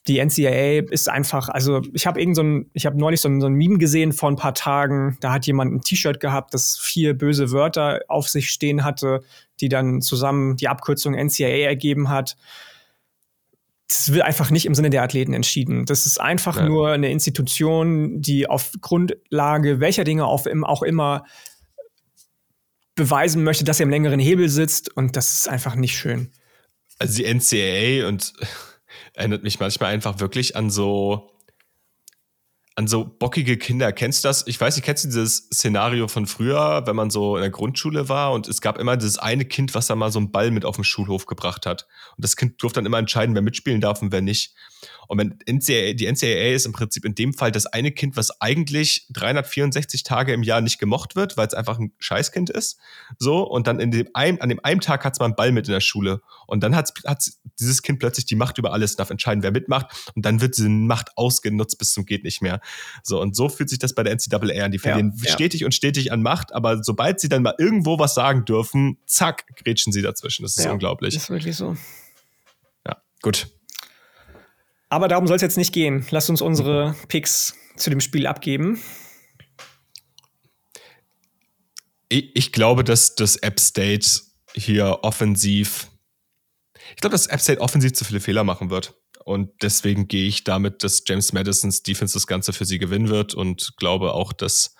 [0.08, 3.40] die NCAA ist einfach, also ich habe irgend so ein, ich habe neulich so ein,
[3.40, 6.76] so ein Meme gesehen vor ein paar Tagen, da hat jemand ein T-Shirt gehabt, das
[6.76, 9.22] vier böse Wörter auf sich stehen hatte,
[9.60, 12.36] die dann zusammen die Abkürzung NCAA ergeben hat.
[13.86, 15.86] Das wird einfach nicht im Sinne der Athleten entschieden.
[15.86, 16.66] Das ist einfach ja.
[16.66, 21.24] nur eine Institution, die auf Grundlage welcher Dinge auch immer
[22.94, 26.30] beweisen möchte, dass er im längeren Hebel sitzt und das ist einfach nicht schön.
[26.98, 28.32] Also die NCAA und
[29.14, 31.32] erinnert mich manchmal einfach wirklich an so
[32.74, 33.92] an so bockige Kinder.
[33.92, 34.46] Kennst du das?
[34.46, 38.08] Ich weiß nicht, kennst du dieses Szenario von früher, wenn man so in der Grundschule
[38.08, 40.64] war und es gab immer dieses eine Kind, was da mal so einen Ball mit
[40.64, 41.86] auf den Schulhof gebracht hat.
[42.16, 44.54] Und das Kind durfte dann immer entscheiden, wer mitspielen darf und wer nicht.
[45.12, 48.40] Und wenn NCAA, die NCAA ist im Prinzip in dem Fall das eine Kind, was
[48.40, 52.78] eigentlich 364 Tage im Jahr nicht gemocht wird, weil es einfach ein Scheißkind ist.
[53.18, 55.68] So, und dann dem ein, an dem einen Tag hat es mal einen Ball mit
[55.68, 56.22] in der Schule.
[56.46, 56.94] Und dann hat
[57.60, 60.12] dieses Kind plötzlich die Macht über alles, darf entscheiden, wer mitmacht.
[60.14, 62.62] Und dann wird diese Macht ausgenutzt bis zum geht nicht mehr.
[63.02, 64.70] So, und so fühlt sich das bei der NCAA an.
[64.70, 65.66] Die verlieren ja, stetig ja.
[65.66, 69.92] und stetig an Macht, aber sobald sie dann mal irgendwo was sagen dürfen, zack, grätschen
[69.92, 70.42] sie dazwischen.
[70.42, 71.12] Das ist ja, unglaublich.
[71.12, 71.76] Das ist wirklich so.
[72.86, 73.48] Ja, gut.
[74.92, 76.06] Aber darum soll es jetzt nicht gehen.
[76.10, 78.78] Lasst uns unsere Picks zu dem Spiel abgeben.
[82.10, 84.06] Ich, ich glaube, dass das App State
[84.54, 85.88] hier offensiv.
[86.90, 88.94] Ich glaube, dass App State offensiv zu viele Fehler machen wird.
[89.24, 93.32] Und deswegen gehe ich damit, dass James Madisons Defense das Ganze für sie gewinnen wird
[93.32, 94.74] und glaube auch, dass.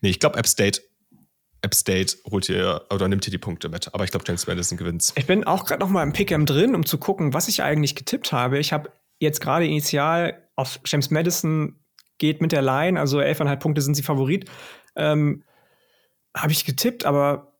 [0.00, 0.80] Nee, ich glaube, App State
[1.62, 3.94] App State holt ihr oder nimmt ihr die Punkte mit.
[3.94, 5.12] Aber ich glaube, James Madison gewinnt.
[5.16, 7.94] Ich bin auch gerade noch mal im Pick'em drin, um zu gucken, was ich eigentlich
[7.94, 8.58] getippt habe.
[8.58, 11.78] Ich habe jetzt gerade initial auf James Madison
[12.18, 14.50] geht mit der Line, also 11,5 Punkte sind sie Favorit.
[14.96, 15.44] Ähm,
[16.36, 17.52] habe ich getippt, aber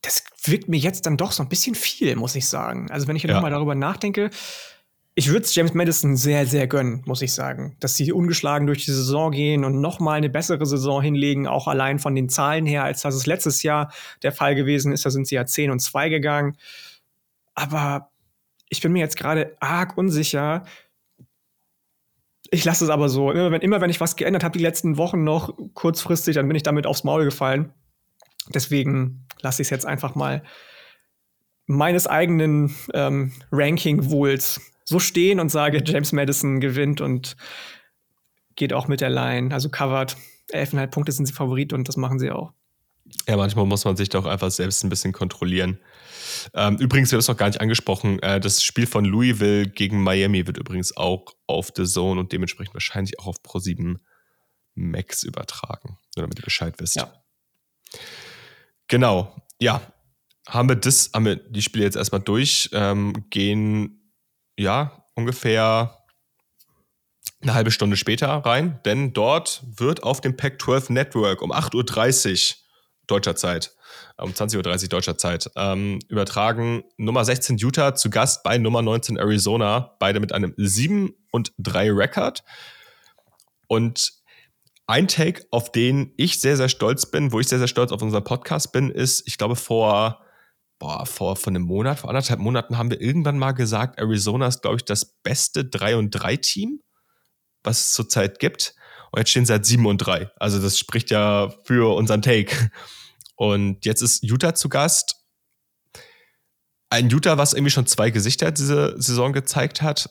[0.00, 2.90] das wirkt mir jetzt dann doch so ein bisschen viel, muss ich sagen.
[2.90, 3.34] Also wenn ich ja.
[3.34, 4.30] noch mal darüber nachdenke,
[5.14, 7.76] ich würde es James Madison sehr, sehr gönnen, muss ich sagen.
[7.80, 11.68] Dass sie ungeschlagen durch die Saison gehen und noch mal eine bessere Saison hinlegen, auch
[11.68, 15.04] allein von den Zahlen her, als das es letztes Jahr der Fall gewesen ist.
[15.04, 16.56] Da sind sie ja 10 und 2 gegangen.
[17.54, 18.10] Aber
[18.70, 20.64] ich bin mir jetzt gerade arg unsicher.
[22.50, 23.30] Ich lasse es aber so.
[23.30, 26.56] Immer wenn, immer wenn ich was geändert habe, die letzten Wochen noch kurzfristig, dann bin
[26.56, 27.74] ich damit aufs Maul gefallen.
[28.54, 30.42] Deswegen lasse ich es jetzt einfach mal
[31.66, 37.36] meines eigenen ähm, Ranking-Wohls so stehen und sage, James Madison gewinnt und
[38.56, 39.52] geht auch mit der Line.
[39.54, 40.16] Also covered.
[40.52, 42.52] 11,5 Punkte sind sie Favorit und das machen sie auch.
[43.26, 45.78] Ja, manchmal muss man sich doch einfach selbst ein bisschen kontrollieren.
[46.54, 50.02] Ähm, übrigens, wir haben es noch gar nicht angesprochen, äh, das Spiel von Louisville gegen
[50.02, 53.98] Miami wird übrigens auch auf The Zone und dementsprechend wahrscheinlich auch auf Pro7
[54.74, 55.98] Max übertragen.
[56.16, 56.96] Nur damit ihr Bescheid wisst.
[56.96, 57.12] Ja.
[58.88, 59.36] Genau.
[59.60, 59.82] Ja.
[60.46, 64.01] Haben wir das, haben wir die Spiele jetzt erstmal durch, ähm, gehen
[64.56, 65.98] ja, ungefähr
[67.42, 72.62] eine halbe Stunde später rein, denn dort wird auf dem Pac-12 Network um 8.30 Uhr
[73.08, 73.74] deutscher Zeit,
[74.16, 79.16] um 20.30 Uhr deutscher Zeit, ähm, übertragen Nummer 16 Utah zu Gast bei Nummer 19
[79.16, 82.44] Arizona, beide mit einem 7 und 3 Rekord.
[83.66, 84.12] Und
[84.86, 88.02] ein Take, auf den ich sehr, sehr stolz bin, wo ich sehr, sehr stolz auf
[88.02, 90.21] unseren Podcast bin, ist, ich glaube, vor
[90.82, 94.62] boah, vor, vor einem Monat, vor anderthalb Monaten haben wir irgendwann mal gesagt, Arizona ist,
[94.62, 96.80] glaube ich, das beste 3 und 3 Team,
[97.62, 98.74] was es zurzeit gibt.
[99.12, 100.32] Und jetzt stehen sie seit 7 und 3.
[100.36, 102.70] Also das spricht ja für unseren Take.
[103.36, 105.22] Und jetzt ist Utah zu Gast.
[106.90, 110.10] Ein Utah, was irgendwie schon zwei Gesichter diese Saison gezeigt hat,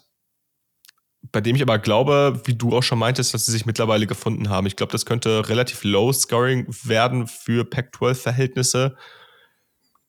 [1.34, 4.50] bei dem ich aber glaube, wie du auch schon meintest, dass sie sich mittlerweile gefunden
[4.50, 4.68] haben.
[4.68, 8.96] Ich glaube, das könnte relativ low scoring werden für Pac-12-Verhältnisse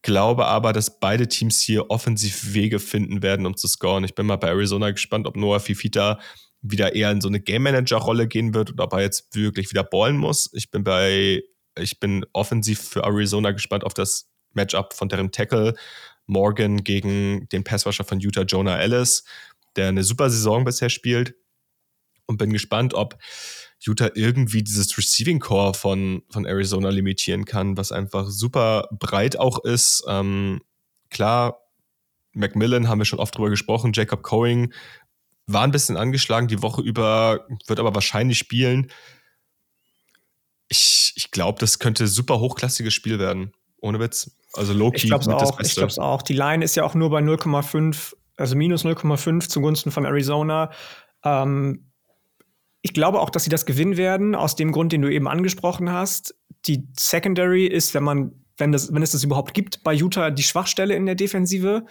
[0.02, 4.04] glaube aber, dass beide Teams hier offensiv Wege finden werden, um zu scoren.
[4.04, 6.20] Ich bin mal bei Arizona gespannt, ob Noah Fifita
[6.60, 9.70] wieder eher in so eine Game Manager Rolle gehen wird oder ob er jetzt wirklich
[9.70, 10.50] wieder ballen muss.
[10.52, 11.42] Ich bin bei,
[11.76, 15.74] ich bin offensiv für Arizona gespannt auf das Matchup von deren Tackle
[16.26, 19.24] Morgan gegen den Passwasher von Utah Jonah Ellis,
[19.76, 21.34] der eine super Saison bisher spielt
[22.26, 23.18] und bin gespannt, ob
[23.84, 29.64] Utah irgendwie dieses Receiving Core von, von Arizona limitieren kann, was einfach super breit auch
[29.64, 30.04] ist.
[30.08, 30.60] Ähm,
[31.10, 31.58] klar,
[32.32, 33.92] Macmillan haben wir schon oft drüber gesprochen.
[33.92, 34.72] Jacob Coing
[35.46, 38.90] war ein bisschen angeschlagen die Woche über, wird aber wahrscheinlich spielen.
[40.68, 43.52] Ich, ich glaube, das könnte ein super hochklassiges Spiel werden.
[43.80, 44.30] Ohne Witz.
[44.54, 45.60] Also Loki ich glaube auch.
[45.60, 46.22] Ich glaube es auch.
[46.22, 50.70] Die Line ist ja auch nur bei 0,5, also minus 0,5 zugunsten von Arizona.
[51.24, 51.91] Ähm,
[52.82, 55.92] ich glaube auch, dass sie das gewinnen werden, aus dem Grund, den du eben angesprochen
[55.92, 56.34] hast.
[56.66, 60.42] Die Secondary ist, wenn man, wenn, das, wenn es das überhaupt gibt, bei Utah die
[60.42, 61.84] Schwachstelle in der Defensive.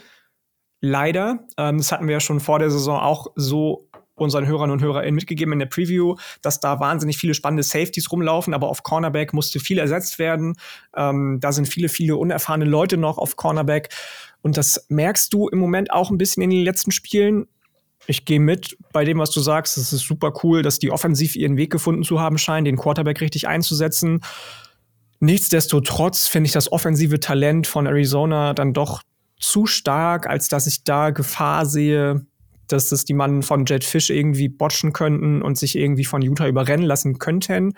[0.82, 1.48] Leider.
[1.58, 5.16] Ähm, das hatten wir ja schon vor der Saison auch so unseren Hörern und HörerInnen
[5.16, 9.60] mitgegeben in der Preview, dass da wahnsinnig viele spannende Safeties rumlaufen, aber auf Cornerback musste
[9.60, 10.56] viel ersetzt werden.
[10.96, 13.90] Ähm, da sind viele, viele unerfahrene Leute noch auf Cornerback.
[14.42, 17.48] Und das merkst du im Moment auch ein bisschen in den letzten Spielen.
[18.12, 19.78] Ich gehe mit bei dem, was du sagst.
[19.78, 23.22] Es ist super cool, dass die offensiv ihren Weg gefunden zu haben scheinen, den Quarterback
[23.22, 24.20] richtig einzusetzen.
[25.22, 29.02] Nichtsdestotrotz finde ich das offensive Talent von Arizona dann doch
[29.40, 32.26] zu stark, als dass ich da Gefahr sehe,
[32.68, 36.48] dass das die Mann von Jet Fish irgendwie botchen könnten und sich irgendwie von Utah
[36.48, 37.76] überrennen lassen könnten.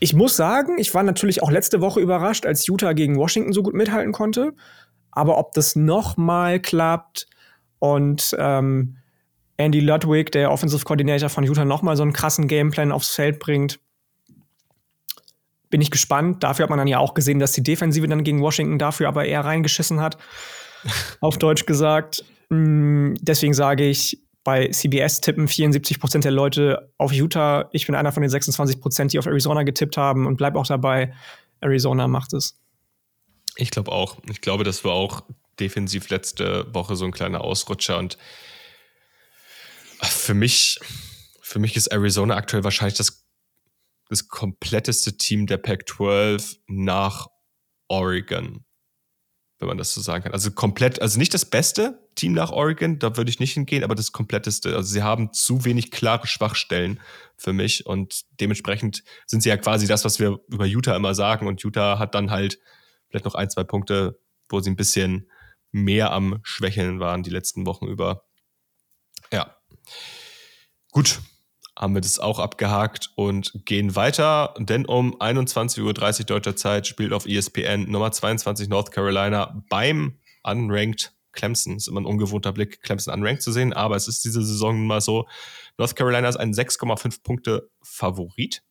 [0.00, 3.62] Ich muss sagen, ich war natürlich auch letzte Woche überrascht, als Utah gegen Washington so
[3.62, 4.52] gut mithalten konnte.
[5.12, 7.28] Aber ob das noch mal klappt
[7.78, 8.96] und ähm,
[9.56, 13.38] Andy Ludwig, der Offensive Coordinator von Utah, noch mal so einen krassen Gameplan aufs Feld
[13.38, 13.78] bringt,
[15.70, 16.42] bin ich gespannt.
[16.42, 19.24] Dafür hat man dann ja auch gesehen, dass die Defensive dann gegen Washington dafür aber
[19.24, 20.18] eher reingeschissen hat.
[21.20, 22.24] auf Deutsch gesagt.
[22.50, 27.68] Mm, deswegen sage ich, bei CBS tippen 74 Prozent der Leute auf Utah.
[27.72, 30.66] Ich bin einer von den 26 Prozent, die auf Arizona getippt haben und bleib auch
[30.66, 31.14] dabei.
[31.60, 32.58] Arizona macht es.
[33.56, 34.18] Ich glaube auch.
[34.28, 35.22] Ich glaube, das war auch
[35.58, 38.18] defensiv letzte Woche so ein kleiner Ausrutscher und
[40.04, 40.78] für mich,
[41.40, 43.24] für mich ist Arizona aktuell wahrscheinlich das,
[44.08, 47.28] das kompletteste Team der Pac-12 nach
[47.88, 48.64] Oregon
[49.64, 50.32] wenn man das so sagen kann.
[50.32, 53.94] Also komplett, also nicht das beste Team nach Oregon, da würde ich nicht hingehen, aber
[53.94, 54.76] das kompletteste.
[54.76, 57.00] Also sie haben zu wenig klare Schwachstellen
[57.36, 61.46] für mich und dementsprechend sind sie ja quasi das, was wir über Utah immer sagen
[61.46, 62.58] und Utah hat dann halt
[63.08, 65.30] vielleicht noch ein, zwei Punkte, wo sie ein bisschen
[65.70, 68.24] mehr am Schwächeln waren die letzten Wochen über.
[69.32, 69.56] Ja.
[70.90, 71.20] Gut,
[71.76, 77.12] haben wir das auch abgehakt und gehen weiter, denn um 21.30 Uhr deutscher Zeit spielt
[77.12, 81.76] auf ESPN Nummer 22 North Carolina beim unranked Clemson.
[81.76, 85.00] Ist immer ein ungewohnter Blick, Clemson unranked zu sehen, aber es ist diese Saison mal
[85.00, 85.26] so.
[85.76, 88.62] North Carolina ist ein 6,5 Punkte Favorit.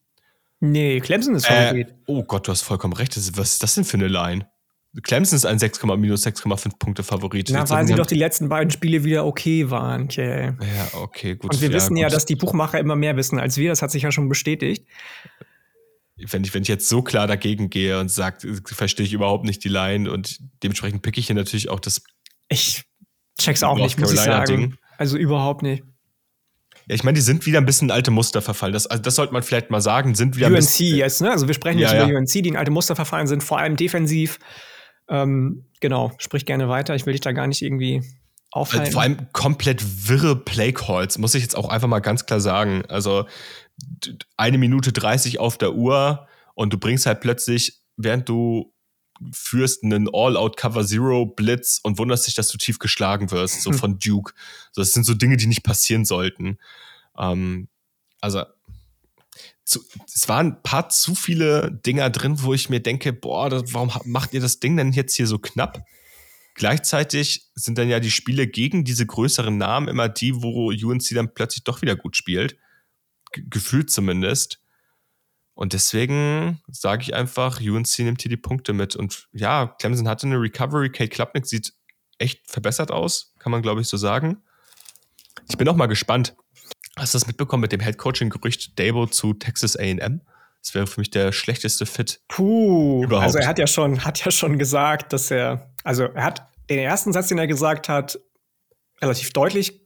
[0.62, 1.89] Nee, Clemson ist Favorit.
[1.89, 3.17] Äh, oh Gott, du hast vollkommen recht.
[3.38, 4.47] Was ist das denn für eine Line?
[5.01, 7.49] Clemson ist ein 6, minus 6,5 Punkte Favorit.
[7.51, 10.03] Na, weil sie doch die letzten beiden Spiele wieder okay waren.
[10.03, 10.53] Okay.
[10.60, 11.53] Ja, okay, gut.
[11.53, 12.03] Und wir ja, wissen gut.
[12.03, 13.69] ja, dass die Buchmacher immer mehr wissen als wir.
[13.69, 14.86] Das hat sich ja schon bestätigt.
[16.15, 19.63] Wenn ich, wenn ich jetzt so klar dagegen gehe und sage, verstehe ich überhaupt nicht
[19.63, 22.03] die Line und dementsprechend picke ich hier natürlich auch das.
[22.49, 22.84] Ich
[23.39, 24.45] check's auch nicht, muss ich sagen.
[24.45, 24.75] Ding.
[24.99, 25.84] Also überhaupt nicht.
[26.88, 28.73] Ja, ich meine, die sind wieder ein bisschen alte Muster verfallen.
[28.73, 30.13] Das, also das sollte man vielleicht mal sagen.
[30.13, 31.32] Sind wieder UNC jetzt, ne?
[31.32, 33.75] Also wir sprechen ja, jetzt über UNC, die in alte Muster verfallen sind, vor allem
[33.75, 34.38] defensiv.
[35.07, 36.95] Ähm, genau, sprich gerne weiter.
[36.95, 38.03] Ich will dich da gar nicht irgendwie
[38.51, 38.91] aufhalten.
[38.91, 42.83] Vor allem komplett wirre Playcalls, muss ich jetzt auch einfach mal ganz klar sagen.
[42.87, 43.25] Also
[44.37, 48.73] eine Minute 30 auf der Uhr und du bringst halt plötzlich, während du
[49.31, 53.71] führst einen All-Out Cover Zero Blitz und wunderst dich, dass du tief geschlagen wirst, so
[53.71, 54.33] von Duke.
[54.75, 56.57] Das sind so Dinge, die nicht passieren sollten.
[57.17, 57.69] Ähm,
[58.21, 58.43] also
[59.65, 59.82] zu,
[60.13, 63.91] es waren ein paar zu viele Dinger drin, wo ich mir denke, boah, das, warum
[64.06, 65.86] macht ihr das Ding denn jetzt hier so knapp?
[66.56, 71.34] Gleichzeitig sind dann ja die Spiele gegen diese größeren Namen immer die, wo UNC dann
[71.34, 72.58] plötzlich doch wieder gut spielt.
[73.32, 74.60] G gefühlt zumindest.
[75.56, 78.95] Und deswegen sage ich einfach, UNC nimmt hier die Punkte mit.
[78.95, 80.91] Und ja, Clemson hatte eine Recovery.
[80.91, 81.73] Kate Klapnick sieht
[82.19, 84.43] echt verbessert aus, kann man glaube ich so sagen.
[85.49, 86.36] Ich bin auch mal gespannt,
[86.95, 90.21] Hast du das mitbekommen mit dem Headcoaching-Gerücht Dabo zu Texas AM?
[90.61, 92.21] Das wäre für mich der schlechteste Fit.
[92.27, 93.25] Puh, überhaupt.
[93.25, 96.79] Also er hat ja schon, hat ja schon gesagt, dass er, also er hat den
[96.79, 98.19] ersten Satz, den er gesagt hat,
[99.01, 99.81] relativ deutlich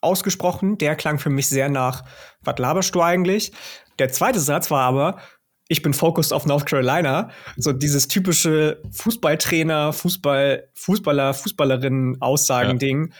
[0.00, 0.78] ausgesprochen.
[0.78, 2.04] Der klang für mich sehr nach,
[2.42, 3.52] was laberst du eigentlich?
[3.98, 5.18] Der zweite Satz war aber,
[5.66, 7.30] ich bin focused auf North Carolina.
[7.56, 13.08] So dieses typische Fußballtrainer, Fußball, Fußballer, Fußballerinnen-Aussagen-Ding.
[13.08, 13.14] Ja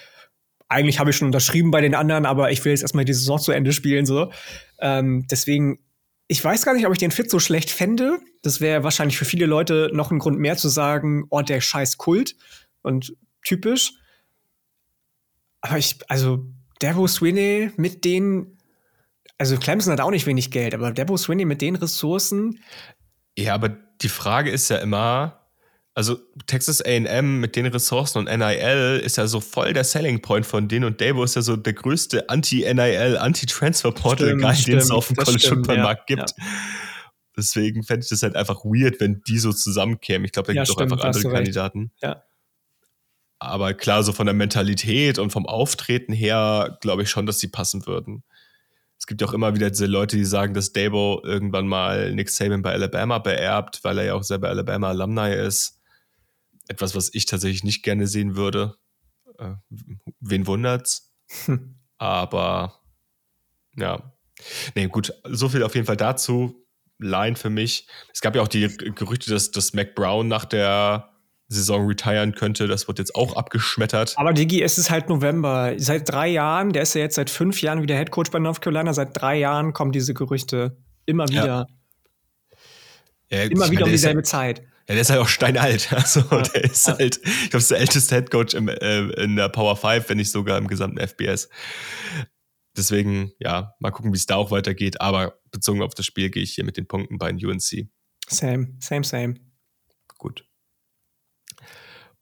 [0.68, 3.38] eigentlich habe ich schon unterschrieben bei den anderen, aber ich will jetzt erstmal die Saison
[3.38, 4.06] zu Ende spielen.
[4.06, 4.32] So.
[4.80, 5.78] Ähm, deswegen,
[6.26, 8.18] ich weiß gar nicht, ob ich den Fit so schlecht fände.
[8.42, 11.98] Das wäre wahrscheinlich für viele Leute noch ein Grund mehr zu sagen, oh, der scheiß
[11.98, 12.36] Kult
[12.82, 13.92] und typisch.
[15.60, 16.46] Aber ich, also,
[16.82, 18.58] Debo Swinney mit den,
[19.38, 22.60] also Clemson hat auch nicht wenig Geld, aber Debo Swinney mit den Ressourcen.
[23.38, 25.43] Ja, aber die Frage ist ja immer,
[25.94, 30.44] also Texas AM mit den Ressourcen und NIL ist ja so voll der Selling Point
[30.44, 35.16] von denen und Dabo ist ja so der größte Anti-NIL, Anti-Transfer-Portal-Guy, den es auf dem
[35.16, 36.30] College Football Markt ja, gibt.
[36.36, 36.44] Ja.
[37.36, 40.24] Deswegen fände ich das halt einfach weird, wenn die so zusammenkämen.
[40.24, 41.90] Ich glaube, da gibt es ja, auch einfach andere Kandidaten.
[42.02, 42.22] Ja.
[43.38, 47.48] Aber klar, so von der Mentalität und vom Auftreten her glaube ich schon, dass sie
[47.48, 48.24] passen würden.
[48.98, 52.30] Es gibt ja auch immer wieder diese Leute, die sagen, dass Dabo irgendwann mal Nick
[52.30, 55.80] Saban bei Alabama beerbt, weil er ja auch selber Alabama Alumni ist.
[56.68, 58.76] Etwas, was ich tatsächlich nicht gerne sehen würde.
[59.38, 59.54] Äh,
[60.20, 61.14] wen wundert's?
[61.46, 61.76] Hm.
[61.98, 62.80] Aber
[63.76, 64.12] ja.
[64.74, 66.66] Nee, gut, so viel auf jeden Fall dazu.
[66.98, 67.88] Line für mich.
[68.12, 71.10] Es gab ja auch die Gerüchte, dass, dass Mac Brown nach der
[71.48, 72.66] Saison retiren könnte.
[72.66, 74.14] Das wird jetzt auch abgeschmettert.
[74.16, 75.74] Aber Digi, es ist halt November.
[75.76, 78.60] Seit drei Jahren, der ist ja jetzt seit fünf Jahren wieder Head Coach bei North
[78.60, 78.92] Carolina.
[78.92, 81.46] Seit drei Jahren kommen diese Gerüchte immer wieder.
[81.46, 81.66] Ja.
[83.30, 84.62] Ja, immer wieder um dieselbe ja, Zeit.
[84.88, 85.90] Ja, der ist halt auch steinalt.
[85.92, 89.48] Also, ja, der ist halt, ich glaube, der älteste Head Coach im, äh, in der
[89.48, 91.48] Power 5, wenn nicht sogar im gesamten FBS.
[92.76, 95.00] Deswegen, ja, mal gucken, wie es da auch weitergeht.
[95.00, 97.88] Aber bezogen auf das Spiel gehe ich hier mit den Punkten bei den UNC.
[98.28, 99.34] Same, same, same.
[100.18, 100.44] Gut.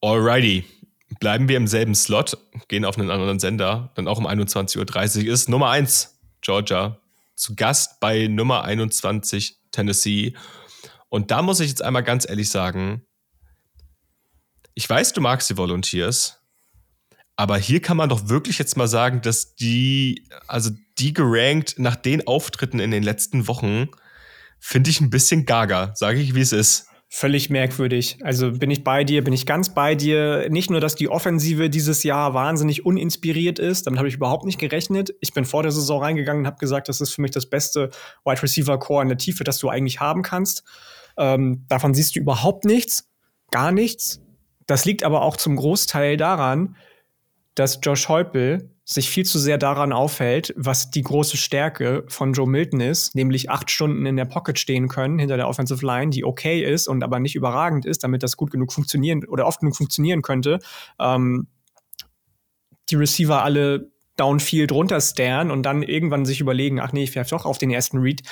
[0.01, 0.65] Alrighty.
[1.21, 2.39] Bleiben wir im selben Slot,
[2.69, 6.99] gehen auf einen anderen Sender, dann auch um 21.30 Uhr ist Nummer 1 Georgia
[7.35, 10.35] zu Gast bei Nummer 21 Tennessee.
[11.13, 13.03] Und da muss ich jetzt einmal ganz ehrlich sagen,
[14.73, 16.41] ich weiß, du magst die Volunteers,
[17.37, 21.97] aber hier kann man doch wirklich jetzt mal sagen, dass die, also die gerankt nach
[21.97, 23.91] den Auftritten in den letzten Wochen,
[24.59, 26.89] finde ich ein bisschen gaga, sage ich, wie es ist.
[27.11, 28.17] Völlig merkwürdig.
[28.23, 30.49] Also bin ich bei dir, bin ich ganz bei dir.
[30.49, 34.59] Nicht nur, dass die Offensive dieses Jahr wahnsinnig uninspiriert ist, damit habe ich überhaupt nicht
[34.59, 35.15] gerechnet.
[35.21, 37.91] Ich bin vor der Saison reingegangen und habe gesagt, das ist für mich das beste
[38.25, 40.65] Wide Receiver Core in der Tiefe, das du eigentlich haben kannst.
[41.17, 43.09] Ähm, davon siehst du überhaupt nichts,
[43.51, 44.21] gar nichts.
[44.67, 46.77] Das liegt aber auch zum Großteil daran,
[47.55, 52.49] dass Josh Heupel sich viel zu sehr daran aufhält, was die große Stärke von Joe
[52.49, 56.25] Milton ist, nämlich acht Stunden in der Pocket stehen können hinter der Offensive Line, die
[56.25, 59.77] okay ist und aber nicht überragend ist, damit das gut genug funktionieren oder oft genug
[59.77, 60.59] funktionieren könnte.
[60.99, 61.47] Ähm,
[62.91, 67.47] die Receiver alle downfield runterstaren und dann irgendwann sich überlegen, ach nee, ich werfe doch
[67.47, 68.23] auf den ersten Read.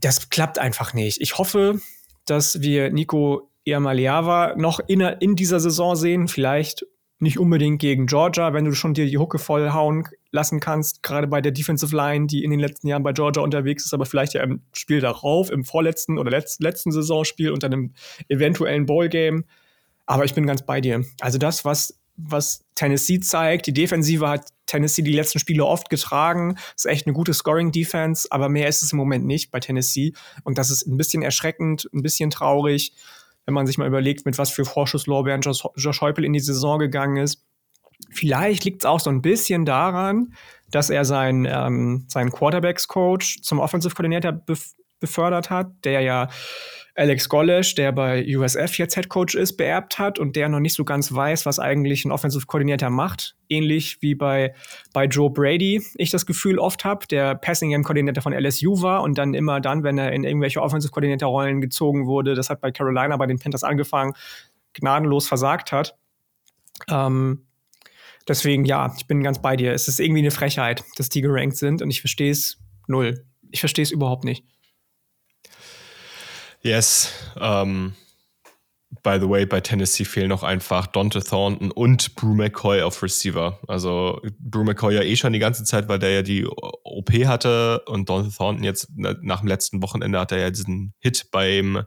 [0.00, 1.20] Das klappt einfach nicht.
[1.20, 1.80] Ich hoffe,
[2.24, 6.28] dass wir Nico Iamaliava noch in, in dieser Saison sehen.
[6.28, 6.86] Vielleicht
[7.20, 11.40] nicht unbedingt gegen Georgia, wenn du schon dir die Hucke vollhauen lassen kannst, gerade bei
[11.40, 14.42] der Defensive Line, die in den letzten Jahren bei Georgia unterwegs ist, aber vielleicht ja
[14.42, 17.92] im Spiel darauf, im vorletzten oder letzten, letzten Saisonspiel unter einem
[18.28, 19.44] eventuellen Ballgame.
[20.06, 21.04] Aber ich bin ganz bei dir.
[21.20, 26.58] Also das, was, was Tennessee zeigt, die Defensive hat Tennessee die letzten Spiele oft getragen,
[26.76, 30.12] ist echt eine gute Scoring-Defense, aber mehr ist es im Moment nicht bei Tennessee.
[30.44, 32.92] Und das ist ein bisschen erschreckend, ein bisschen traurig
[33.48, 36.78] wenn man sich mal überlegt, mit was für Vorschusslorbeeren Josh, Josh Heupel in die Saison
[36.78, 37.46] gegangen ist.
[38.10, 40.34] Vielleicht liegt es auch so ein bisschen daran,
[40.70, 46.28] dass er seinen, ähm, seinen Quarterbacks-Coach zum Offensive Coordinator bef befördert hat, der ja
[46.98, 50.74] Alex Golesh, der bei USF jetzt Head Coach ist, beerbt hat und der noch nicht
[50.74, 53.36] so ganz weiß, was eigentlich ein Offensive Coordinator macht.
[53.48, 54.52] Ähnlich wie bei,
[54.92, 59.02] bei Joe Brady, ich das Gefühl oft habe, der Passing Game Coordinator von LSU war
[59.02, 62.60] und dann immer dann, wenn er in irgendwelche Offensive Coordinator Rollen gezogen wurde, das hat
[62.60, 64.14] bei Carolina bei den Panthers angefangen,
[64.72, 65.96] gnadenlos versagt hat.
[66.90, 67.46] Ähm,
[68.26, 69.72] deswegen, ja, ich bin ganz bei dir.
[69.72, 73.24] Es ist irgendwie eine Frechheit, dass die gerankt sind und ich verstehe es null.
[73.52, 74.44] Ich verstehe es überhaupt nicht.
[76.62, 77.12] Yes.
[77.40, 77.94] Um,
[79.02, 83.58] by the way, bei Tennessee fehlen noch einfach Dante Thornton und Brew McCoy auf Receiver.
[83.68, 87.80] Also Brew McCoy ja eh schon die ganze Zeit, weil der ja die OP hatte
[87.86, 91.84] und Dante Thornton jetzt nach dem letzten Wochenende hat er ja diesen Hit beim,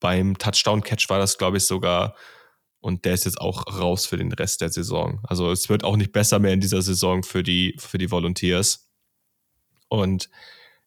[0.00, 2.14] beim Touchdown-Catch war das, glaube ich, sogar.
[2.80, 5.20] Und der ist jetzt auch raus für den Rest der Saison.
[5.24, 8.88] Also es wird auch nicht besser mehr in dieser Saison für die, für die Volunteers.
[9.88, 10.30] Und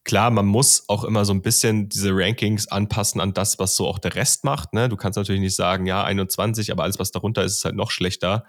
[0.03, 3.87] klar, man muss auch immer so ein bisschen diese Rankings anpassen an das, was so
[3.87, 4.73] auch der Rest macht.
[4.73, 4.89] Ne?
[4.89, 7.91] Du kannst natürlich nicht sagen, ja, 21, aber alles, was darunter ist, ist halt noch
[7.91, 8.45] schlechter.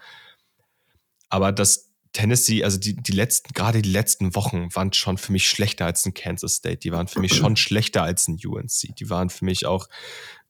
[1.29, 5.49] Aber das Tennessee, also die, die letzten, gerade die letzten Wochen waren schon für mich
[5.49, 6.77] schlechter als ein Kansas State.
[6.77, 8.95] Die waren für mich schon schlechter als ein UNC.
[8.95, 9.89] Die waren für mich auch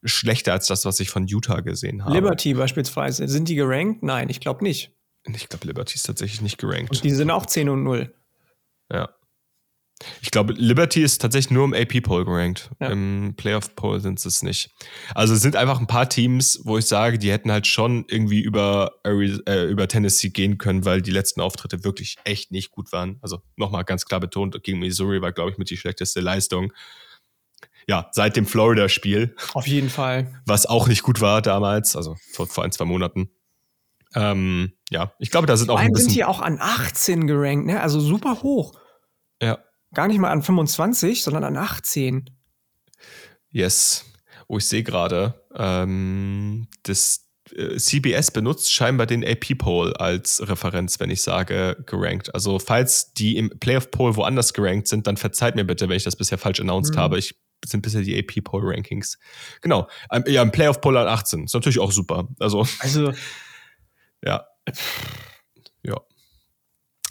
[0.03, 2.13] schlechter als das, was ich von Utah gesehen habe.
[2.13, 3.27] Liberty beispielsweise.
[3.29, 4.03] Sind die gerankt?
[4.03, 4.91] Nein, ich glaube nicht.
[5.25, 6.91] Ich glaube, Liberty ist tatsächlich nicht gerankt.
[6.91, 8.13] Und die sind auch 10 und 0.
[8.91, 9.09] Ja.
[10.21, 12.69] Ich glaube, Liberty ist tatsächlich nur im AP-Poll gerankt.
[12.79, 12.89] Ja.
[12.89, 14.71] Im Playoff-Poll sind sie es nicht.
[15.15, 18.41] Also es sind einfach ein paar Teams, wo ich sage, die hätten halt schon irgendwie
[18.41, 23.17] über, äh, über Tennessee gehen können, weil die letzten Auftritte wirklich echt nicht gut waren.
[23.21, 26.73] Also nochmal ganz klar betont, gegen Missouri war, glaube ich, mit die schlechteste Leistung.
[27.87, 29.35] ja, seit dem Florida-Spiel.
[29.53, 30.41] Auf jeden Fall.
[30.45, 33.29] Was auch nicht gut war damals, also vor, vor ein, zwei Monaten.
[34.15, 36.09] Ähm, ja, ich glaube, da sind auch ein bisschen.
[36.09, 37.81] sind hier auch an 18 gerankt, ne?
[37.81, 38.73] Also super hoch.
[39.41, 39.59] Ja.
[39.93, 42.29] Gar nicht mal an 25, sondern an 18.
[43.49, 44.05] Yes.
[44.47, 51.09] Oh, ich sehe gerade, ähm, das äh, CBS benutzt scheinbar den AP-Poll als Referenz, wenn
[51.09, 52.33] ich sage gerankt.
[52.33, 56.15] Also falls die im Playoff-Poll woanders gerankt sind, dann verzeiht mir bitte, wenn ich das
[56.15, 56.99] bisher falsch announced mhm.
[56.99, 57.19] habe.
[57.19, 57.35] Ich
[57.65, 59.17] sind bisher die AP-Poll-Rankings.
[59.61, 59.87] Genau.
[60.27, 61.45] Ja, im Playoff-Poll an 18.
[61.45, 62.27] Ist natürlich auch super.
[62.39, 63.13] Also, also.
[64.25, 64.45] Ja.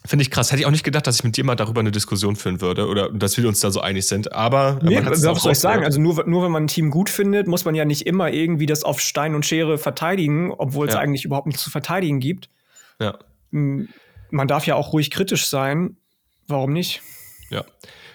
[0.05, 0.51] Finde ich krass.
[0.51, 2.89] Hätte ich auch nicht gedacht, dass ich mit dir mal darüber eine Diskussion führen würde
[2.89, 4.33] oder dass wir uns da so einig sind.
[4.33, 5.85] Aber nee, was soll ich sagen?
[5.85, 8.67] Also nur, nur wenn man ein Team gut findet, muss man ja nicht immer irgendwie
[8.67, 12.49] das auf Stein und Schere verteidigen, obwohl es eigentlich überhaupt nichts zu verteidigen gibt.
[12.99, 13.19] Ja.
[13.51, 15.97] Man darf ja auch ruhig kritisch sein.
[16.49, 17.01] Warum nicht?
[17.51, 17.65] Ja,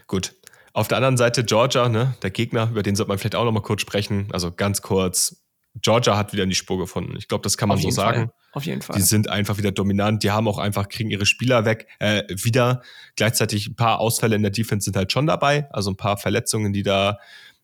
[0.08, 0.34] gut.
[0.74, 3.52] Auf der anderen Seite Georgia, ne, der Gegner, über den sollte man vielleicht auch noch
[3.52, 4.28] mal kurz sprechen.
[4.32, 5.44] Also ganz kurz.
[5.76, 7.16] Georgia hat wieder in die Spur gefunden.
[7.18, 8.28] Ich glaube, das kann man so sagen.
[8.28, 8.34] Fall.
[8.54, 8.96] Auf jeden Fall.
[8.96, 10.24] Die sind einfach wieder dominant.
[10.24, 12.82] Die haben auch einfach, kriegen ihre Spieler weg, äh, wieder.
[13.16, 15.70] Gleichzeitig ein paar Ausfälle in der Defense sind halt schon dabei.
[15.72, 17.20] Also ein paar Verletzungen, die da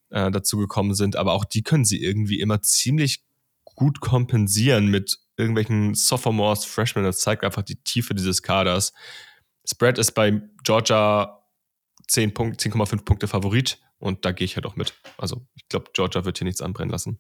[0.09, 1.15] äh, dazu gekommen sind.
[1.15, 3.23] Aber auch die können sie irgendwie immer ziemlich
[3.63, 7.03] gut kompensieren mit irgendwelchen Sophomores, Freshmen.
[7.03, 8.93] Das zeigt einfach die Tiefe dieses Kaders.
[9.65, 11.43] Spread ist bei Georgia
[12.07, 13.79] 10 10,5 Punkte Favorit.
[13.97, 14.93] Und da gehe ich halt auch mit.
[15.17, 17.19] Also ich glaube, Georgia wird hier nichts anbrennen lassen.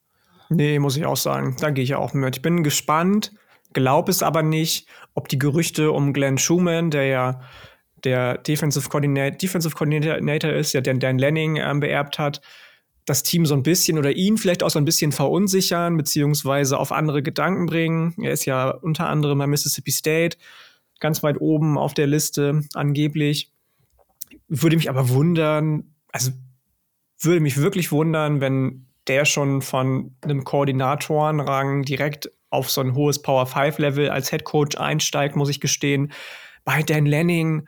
[0.55, 1.55] Nee, muss ich auch sagen.
[1.59, 2.37] Da gehe ich auch mit.
[2.37, 3.33] Ich bin gespannt,
[3.73, 7.41] glaube es aber nicht, ob die Gerüchte um Glenn Schumann, der ja
[8.03, 12.41] der Defensive Coordinator, Defensive Coordinator ist, der Dan Lanning ähm, beerbt hat,
[13.05, 16.91] das Team so ein bisschen oder ihn vielleicht auch so ein bisschen verunsichern, beziehungsweise auf
[16.91, 18.13] andere Gedanken bringen.
[18.21, 20.37] Er ist ja unter anderem bei Mississippi State
[20.99, 23.51] ganz weit oben auf der Liste angeblich.
[24.47, 26.31] Würde mich aber wundern, also
[27.19, 33.21] würde mich wirklich wundern, wenn der schon von einem Koordinatorenrang direkt auf so ein hohes
[33.21, 36.11] Power 5 Level als Head Coach einsteigt, muss ich gestehen.
[36.63, 37.67] Bei Dan Lanning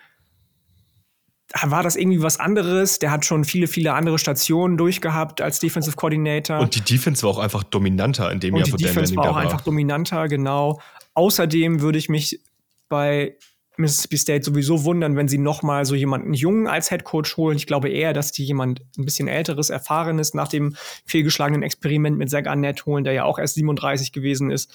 [1.64, 3.00] war das irgendwie was anderes.
[3.00, 6.60] Der hat schon viele, viele andere Stationen durchgehabt als Defensive Coordinator.
[6.60, 9.04] Und die Defense war auch einfach dominanter in dem Und Jahr, wo Dan Lanning war.
[9.04, 10.80] Die Defense war auch einfach dominanter, genau.
[11.14, 12.42] Außerdem würde ich mich
[12.90, 13.38] bei
[13.78, 17.58] Mississippi State sowieso wundern, wenn sie noch mal so jemanden jungen als Head Coach holen.
[17.58, 22.30] Ich glaube eher, dass die jemand ein bisschen älteres, erfahrenes nach dem fehlgeschlagenen Experiment mit
[22.30, 24.74] Zach Arnett holen, der ja auch erst 37 gewesen ist.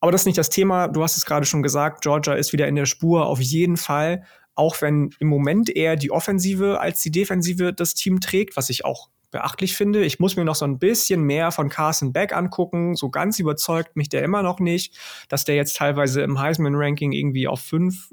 [0.00, 0.88] Aber das ist nicht das Thema.
[0.88, 2.02] Du hast es gerade schon gesagt.
[2.02, 4.24] Georgia ist wieder in der Spur, auf jeden Fall.
[4.54, 8.84] Auch wenn im Moment eher die Offensive als die Defensive das Team trägt, was ich
[8.84, 10.04] auch beachtlich finde.
[10.04, 12.94] Ich muss mir noch so ein bisschen mehr von Carson Beck angucken.
[12.94, 14.96] So ganz überzeugt mich der immer noch nicht,
[15.28, 18.12] dass der jetzt teilweise im Heisman-Ranking irgendwie auf fünf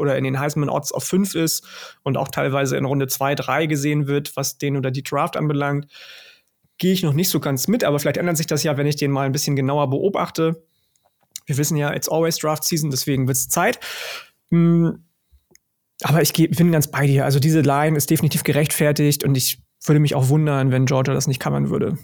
[0.00, 1.66] oder in den Heisman-Odds auf 5 ist
[2.02, 5.86] und auch teilweise in Runde 2, 3 gesehen wird, was den oder die Draft anbelangt,
[6.78, 8.96] gehe ich noch nicht so ganz mit, aber vielleicht ändert sich das ja, wenn ich
[8.96, 10.64] den mal ein bisschen genauer beobachte.
[11.46, 13.78] Wir wissen ja, it's always Draft Season, deswegen wird es Zeit.
[14.50, 15.04] Hm,
[16.02, 17.24] aber ich bin ganz bei dir.
[17.24, 21.26] Also diese Line ist definitiv gerechtfertigt und ich würde mich auch wundern, wenn Georgia das
[21.26, 21.98] nicht covern würde.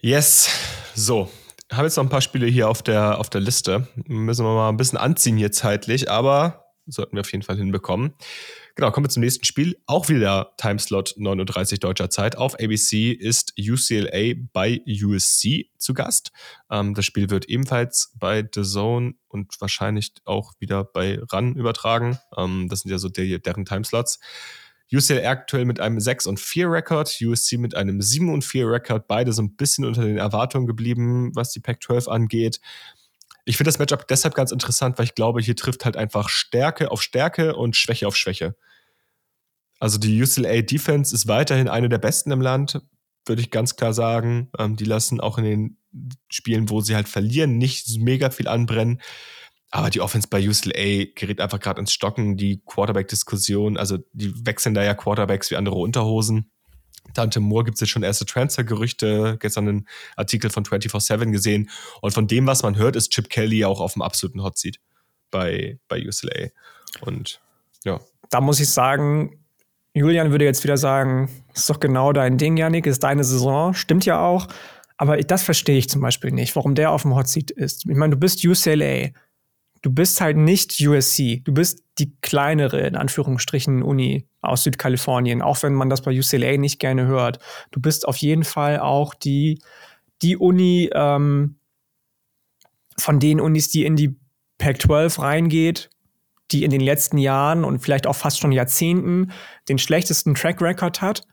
[0.00, 0.48] Yes.
[0.94, 1.28] So,
[1.72, 3.88] habe jetzt noch ein paar Spiele hier auf der, auf der Liste.
[4.06, 8.14] Müssen wir mal ein bisschen anziehen hier zeitlich, aber sollten wir auf jeden Fall hinbekommen.
[8.74, 9.76] Genau, kommen wir zum nächsten Spiel.
[9.86, 12.36] Auch wieder Timeslot 39 deutscher Zeit.
[12.36, 16.32] Auf ABC ist UCLA bei USC zu Gast.
[16.70, 22.18] Ähm, das Spiel wird ebenfalls bei The Zone und wahrscheinlich auch wieder bei RAN übertragen.
[22.36, 24.18] Ähm, das sind ja so der, deren Timeslots.
[24.92, 29.08] UCL aktuell mit einem 6 und 4 Rekord, USC mit einem 7 und 4 Rekord,
[29.08, 32.60] beide so ein bisschen unter den Erwartungen geblieben, was die Pac-12 angeht.
[33.44, 36.90] Ich finde das Matchup deshalb ganz interessant, weil ich glaube, hier trifft halt einfach Stärke
[36.90, 38.54] auf Stärke und Schwäche auf Schwäche.
[39.80, 42.80] Also die UCLA Defense ist weiterhin eine der besten im Land,
[43.26, 44.50] würde ich ganz klar sagen.
[44.58, 45.76] Ähm, die lassen auch in den
[46.30, 49.00] Spielen, wo sie halt verlieren, nicht mega viel anbrennen.
[49.74, 52.36] Aber die Offense bei UCLA gerät einfach gerade ins Stocken.
[52.36, 56.50] Die Quarterback-Diskussion, also die wechseln da ja Quarterbacks wie andere Unterhosen.
[57.14, 61.70] Dante Moore gibt es jetzt schon erste Transfer-Gerüchte, gestern einen Artikel von 24-7 gesehen.
[62.02, 64.76] Und von dem, was man hört, ist Chip Kelly auch auf dem absoluten Hot Seat
[65.30, 66.50] bei, bei UCLA.
[67.00, 67.40] Und
[67.84, 67.98] ja.
[68.28, 69.42] Da muss ich sagen,
[69.94, 73.72] Julian würde jetzt wieder sagen, ist doch genau dein Ding, Janik, ist deine Saison.
[73.72, 74.48] Stimmt ja auch.
[74.98, 77.86] Aber das verstehe ich zum Beispiel nicht, warum der auf dem Hot Seat ist.
[77.88, 79.12] Ich meine, du bist UCLA
[79.82, 81.42] du bist halt nicht USC.
[81.44, 86.56] Du bist die kleinere, in Anführungsstrichen, Uni aus Südkalifornien, auch wenn man das bei UCLA
[86.56, 87.38] nicht gerne hört.
[87.70, 89.60] Du bist auf jeden Fall auch die,
[90.22, 91.56] die Uni ähm,
[92.96, 94.16] von den Unis, die in die
[94.58, 95.90] Pac-12 reingeht,
[96.52, 99.32] die in den letzten Jahren und vielleicht auch fast schon Jahrzehnten
[99.68, 101.26] den schlechtesten Track Record hat.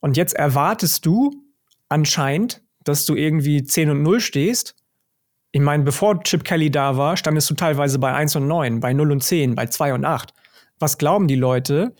[0.00, 1.30] Und jetzt erwartest du
[1.88, 4.74] anscheinend, dass du irgendwie 10 und 0 stehst.
[5.56, 8.92] Ich meine, bevor Chip Kelly da war, standest du teilweise bei 1 und 9, bei
[8.92, 10.34] 0 und 10, bei 2 und 8.
[10.78, 11.94] Was glauben die Leute,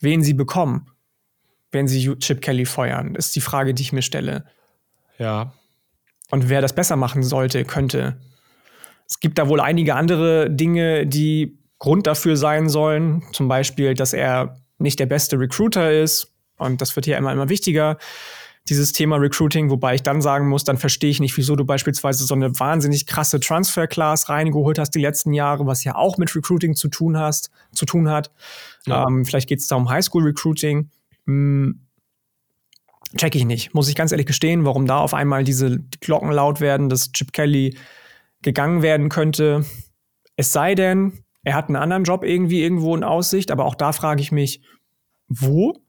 [0.00, 0.86] wen sie bekommen,
[1.72, 3.14] wenn sie Chip Kelly feuern?
[3.14, 4.46] Ist die Frage, die ich mir stelle.
[5.18, 5.52] Ja.
[6.30, 8.16] Und wer das besser machen sollte, könnte.
[9.06, 13.24] Es gibt da wohl einige andere Dinge, die Grund dafür sein sollen.
[13.34, 16.32] Zum Beispiel, dass er nicht der beste Recruiter ist.
[16.56, 17.98] Und das wird hier immer, immer wichtiger,
[18.68, 19.70] dieses Thema Recruiting.
[19.70, 23.06] Wobei ich dann sagen muss, dann verstehe ich nicht, wieso du beispielsweise so eine wahnsinnig
[23.06, 27.50] krasse Transfer-Class reingeholt hast die letzten Jahre, was ja auch mit Recruiting zu tun hast,
[27.72, 28.30] zu tun hat.
[28.86, 29.06] Ja.
[29.06, 30.90] Ähm, vielleicht geht es da um Highschool-Recruiting.
[31.26, 31.80] Hm,
[33.16, 33.74] check ich nicht.
[33.74, 37.32] Muss ich ganz ehrlich gestehen, warum da auf einmal diese Glocken laut werden, dass Chip
[37.32, 37.76] Kelly
[38.42, 39.64] gegangen werden könnte.
[40.36, 43.92] Es sei denn, er hat einen anderen Job irgendwie irgendwo in Aussicht, aber auch da
[43.92, 44.62] frage ich mich,
[45.28, 45.80] wo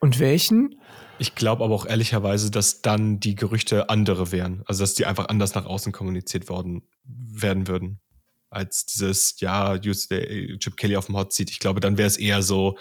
[0.00, 0.80] und welchen?
[1.20, 4.62] Ich glaube aber auch ehrlicherweise, dass dann die Gerüchte andere wären.
[4.66, 8.00] Also, dass die einfach anders nach außen kommuniziert worden werden würden.
[8.48, 11.50] Als dieses, ja, Chip Kelly auf dem Hot Seat.
[11.50, 12.76] Ich glaube, dann wäre es eher so,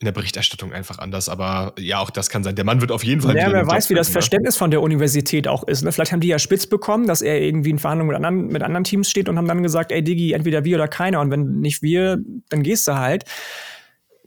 [0.00, 1.28] in der Berichterstattung einfach anders.
[1.28, 2.54] Aber ja, auch das kann sein.
[2.54, 3.36] Der Mann wird auf jeden Fall.
[3.36, 4.12] Ja, wer weiß, wie das ne?
[4.12, 5.82] Verständnis von der Universität auch ist.
[5.82, 5.92] Ne?
[5.92, 8.84] Vielleicht haben die ja spitz bekommen, dass er irgendwie in Verhandlungen mit anderen, mit anderen
[8.84, 11.20] Teams steht und haben dann gesagt, ey Digi, entweder wir oder keiner.
[11.20, 12.18] Und wenn nicht wir,
[12.48, 13.24] dann gehst du halt.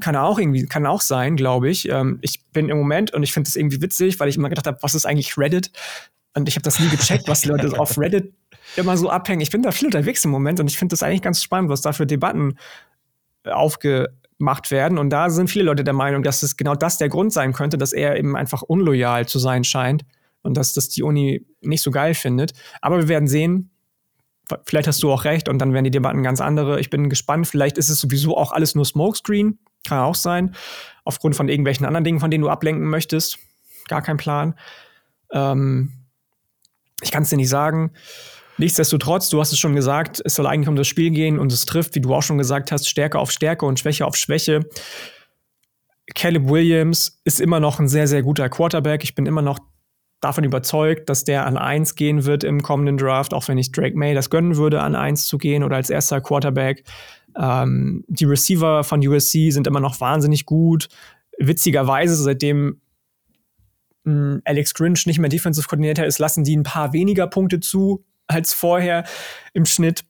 [0.01, 1.89] Kann auch irgendwie, kann auch sein, glaube ich.
[1.89, 4.67] Ähm, ich bin im Moment, und ich finde das irgendwie witzig, weil ich immer gedacht
[4.67, 5.71] habe, was ist eigentlich Reddit?
[6.35, 8.33] Und ich habe das nie gecheckt, was Leute auf Reddit
[8.75, 9.41] immer so abhängen.
[9.41, 11.81] Ich bin da viel unterwegs im Moment und ich finde das eigentlich ganz spannend, was
[11.81, 12.57] da für Debatten
[13.45, 14.97] aufge gemacht werden.
[14.97, 17.77] Und da sind viele Leute der Meinung, dass es genau das der Grund sein könnte,
[17.77, 20.05] dass er eben einfach unloyal zu sein scheint
[20.41, 22.53] und dass das die Uni nicht so geil findet.
[22.81, 23.69] Aber wir werden sehen.
[24.65, 26.79] Vielleicht hast du auch recht und dann werden die Debatten ganz andere.
[26.79, 27.47] Ich bin gespannt.
[27.47, 29.59] Vielleicht ist es sowieso auch alles nur Smokescreen.
[29.87, 30.55] Kann auch sein.
[31.03, 33.39] Aufgrund von irgendwelchen anderen Dingen, von denen du ablenken möchtest.
[33.87, 34.55] Gar kein Plan.
[35.31, 35.93] Ähm,
[37.01, 37.91] ich kann es dir nicht sagen.
[38.57, 41.65] Nichtsdestotrotz, du hast es schon gesagt, es soll eigentlich um das Spiel gehen und es
[41.65, 44.67] trifft, wie du auch schon gesagt hast, Stärke auf Stärke und Schwäche auf Schwäche.
[46.13, 49.03] Caleb Williams ist immer noch ein sehr, sehr guter Quarterback.
[49.03, 49.59] Ich bin immer noch
[50.19, 53.97] davon überzeugt, dass der an 1 gehen wird im kommenden Draft, auch wenn ich Drake
[53.97, 56.83] May das gönnen würde, an 1 zu gehen oder als erster Quarterback.
[57.37, 60.87] Ähm, die Receiver von USC sind immer noch wahnsinnig gut.
[61.37, 62.81] Witzigerweise, seitdem
[64.03, 67.59] mh, hm, Alex Grinch nicht mehr Defensive Coordinator ist, lassen die ein paar weniger Punkte
[67.59, 69.05] zu als vorher
[69.53, 70.03] im Schnitt.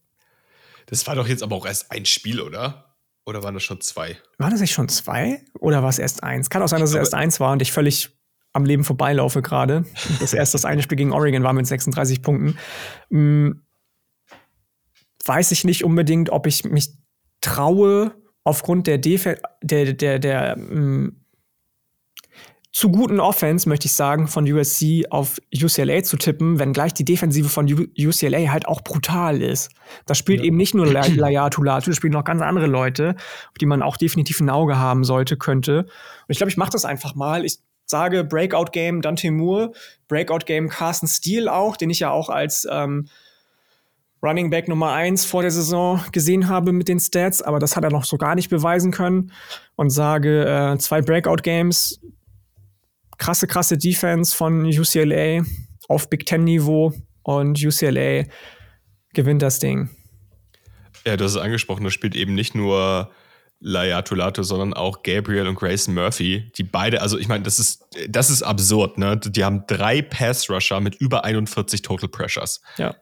[0.88, 2.96] Das war doch jetzt aber auch erst ein Spiel, oder?
[3.26, 4.18] Oder waren das schon zwei?
[4.40, 5.44] War das nicht schon zwei?
[5.60, 6.50] Oder war es erst eins?
[6.50, 8.10] Kann auch sein, dass es erst eins war und ich völlig
[8.54, 9.86] am Leben vorbeilaufe gerade.
[10.20, 12.58] Das erste, das eine Spiel gegen Oregon war mit 36 Punkten.
[13.12, 13.62] Hm,
[15.26, 16.94] weiß ich nicht unbedingt, ob ich mich
[17.42, 18.12] traue,
[18.44, 19.28] aufgrund der, Def
[19.62, 21.20] der, der, der, hm,
[22.72, 27.04] zu guten Offense, möchte ich sagen, von USC auf UCLA zu tippen, wenn gleich die
[27.04, 29.72] Defensive von UCLA halt auch brutal ist.
[30.06, 30.46] Das spielt ja.
[30.46, 33.16] eben nicht nur Layatu Latu, das spielen noch ganz andere Leute,
[33.50, 35.80] auf die man auch definitiv ein Auge haben sollte, könnte.
[35.80, 35.90] Und
[36.30, 37.44] ich glaube, ich mache das einfach mal.
[37.44, 39.72] Ich sage Breakout Game Dante Moore,
[40.08, 43.08] Breakout Game Carson Steele auch, den ich ja auch als ähm,
[44.22, 47.84] Running Back Nummer 1 vor der Saison gesehen habe mit den Stats, aber das hat
[47.84, 49.32] er noch so gar nicht beweisen können.
[49.76, 52.00] Und sage äh, zwei Breakout Games,
[53.18, 55.44] krasse, krasse Defense von UCLA
[55.88, 56.94] auf Big Ten-Niveau
[57.24, 58.26] und UCLA
[59.14, 59.90] gewinnt das Ding.
[61.06, 63.10] Ja, du hast es angesprochen, das spielt eben nicht nur
[63.62, 68.30] Layatulato, sondern auch Gabriel und Grayson Murphy, die beide, also ich meine, das ist, das
[68.30, 69.18] ist absurd, ne?
[69.18, 72.62] Die haben drei Pass-Rusher mit über 41 Total Pressures.
[72.78, 72.96] Ja.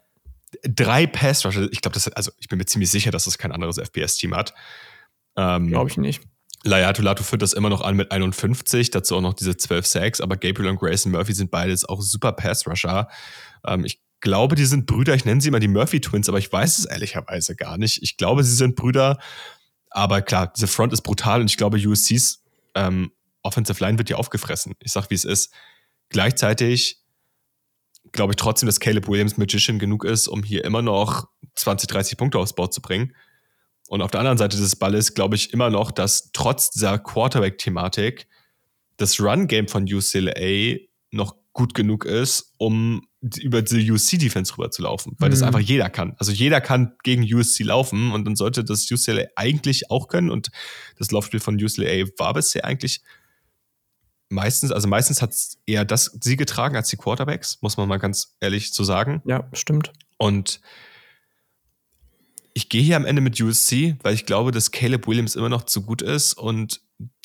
[0.63, 3.77] Drei Pass-Rusher, ich glaube, das also ich bin mir ziemlich sicher, dass das kein anderes
[3.77, 4.53] FPS-Team hat.
[5.35, 6.21] Ähm, glaube ich nicht.
[6.63, 10.37] Layatulato führt das immer noch an mit 51, dazu auch noch diese 12 Sacks, aber
[10.37, 13.07] Gabriel und Grayson Murphy sind beides auch super Pass-Rusher.
[13.65, 16.79] Ähm, ich glaube, die sind Brüder, ich nenne sie immer die Murphy-Twins, aber ich weiß
[16.79, 18.01] es ehrlicherweise gar nicht.
[18.01, 19.19] Ich glaube, sie sind Brüder,
[19.89, 22.43] aber klar, diese Front ist brutal und ich glaube, USCs
[22.75, 23.11] ähm,
[23.43, 24.73] Offensive Line wird ja aufgefressen.
[24.79, 25.53] Ich sag, wie es ist.
[26.09, 27.01] Gleichzeitig
[28.11, 32.17] glaube ich trotzdem, dass Caleb Williams Magician genug ist, um hier immer noch 20, 30
[32.17, 33.13] Punkte aufs Board zu bringen.
[33.87, 38.27] Und auf der anderen Seite des Balles glaube ich immer noch, dass trotz dieser Quarterback-Thematik
[38.97, 40.77] das Run-Game von UCLA
[41.11, 45.33] noch gut genug ist, um über die USC-Defense rüber zu laufen, weil mhm.
[45.33, 46.15] das einfach jeder kann.
[46.19, 50.49] Also jeder kann gegen USC laufen und dann sollte das UCLA eigentlich auch können und
[50.97, 53.01] das Laufspiel von UCLA war bisher eigentlich
[54.29, 57.97] meistens, also meistens hat es eher das sie getragen als die Quarterbacks, muss man mal
[57.97, 59.21] ganz ehrlich zu sagen.
[59.25, 59.93] Ja, stimmt.
[60.17, 60.61] Und
[62.53, 65.63] ich gehe hier am Ende mit USC, weil ich glaube, dass Caleb Williams immer noch
[65.63, 66.81] zu gut ist und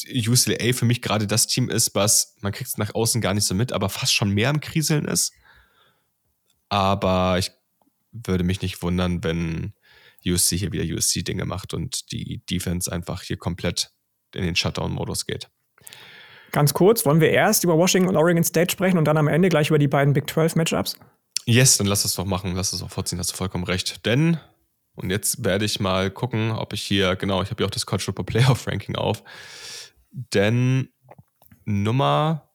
[0.07, 3.46] UCLA für mich gerade das Team ist, was, man kriegt es nach außen gar nicht
[3.46, 5.32] so mit, aber fast schon mehr im Kriseln ist.
[6.68, 7.50] Aber ich
[8.12, 9.72] würde mich nicht wundern, wenn
[10.26, 13.90] USC hier wieder USC-Dinge macht und die Defense einfach hier komplett
[14.34, 15.48] in den Shutdown-Modus geht.
[16.53, 19.48] Ganz kurz, wollen wir erst über Washington und Oregon State sprechen und dann am Ende
[19.48, 20.96] gleich über die beiden Big 12 Matchups?
[21.46, 24.05] Yes, dann lass es doch machen, lass es doch vorziehen, hast du vollkommen recht.
[24.05, 24.38] Denn,
[24.94, 27.86] und jetzt werde ich mal gucken, ob ich hier, genau, ich habe ja auch das
[27.86, 29.24] College Football Playoff Ranking auf,
[30.11, 30.90] denn
[31.64, 32.50] Nummer,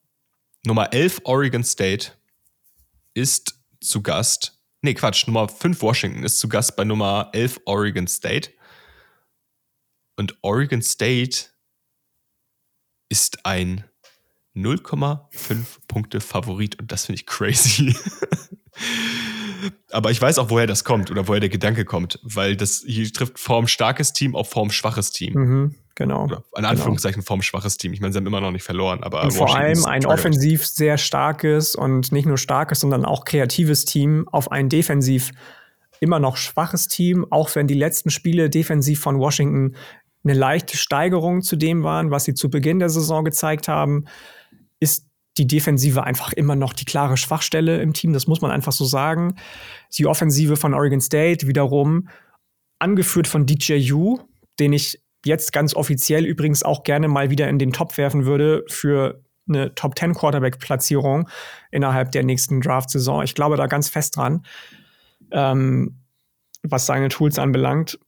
[0.64, 2.12] Nummer 11 Oregon State
[3.16, 8.08] ist zu Gast, nee, Quatsch, Nummer 5 Washington ist zu Gast bei Nummer 11 Oregon
[8.08, 8.52] State.
[10.18, 11.48] Und Oregon State
[13.10, 13.84] ist ein
[14.56, 17.96] 0,5 Punkte Favorit und das finde ich crazy.
[19.92, 23.12] Aber ich weiß auch, woher das kommt oder woher der Gedanke kommt, weil das hier
[23.12, 25.34] trifft Form starkes Team auf Form schwaches Team.
[25.34, 26.26] Mhm, genau.
[26.26, 27.28] Oder in Anführungszeichen genau.
[27.28, 27.94] Form schwaches Team.
[27.94, 30.98] Ich meine, sie haben immer noch nicht verloren, aber und vor allem ein offensiv sehr
[30.98, 35.32] starkes und nicht nur starkes, sondern auch kreatives Team auf ein defensiv
[36.00, 39.76] immer noch schwaches Team, auch wenn die letzten Spiele defensiv von Washington
[40.24, 44.06] eine leichte Steigerung zu dem waren, was sie zu Beginn der Saison gezeigt haben,
[44.80, 45.08] ist
[45.38, 48.14] die Defensive einfach immer noch die klare Schwachstelle im Team.
[48.14, 49.36] Das muss man einfach so sagen.
[49.98, 52.10] Die Offensive von Oregon State wiederum
[52.80, 54.20] angeführt von DJU,
[54.60, 58.64] den ich jetzt ganz offiziell übrigens auch gerne mal wieder in den Top werfen würde
[58.68, 61.30] für eine Top 10 Quarterback Platzierung
[61.72, 63.24] innerhalb der nächsten Draft Saison.
[63.24, 64.46] Ich glaube da ganz fest dran,
[65.32, 66.02] ähm,
[66.64, 68.00] was seine Tools anbelangt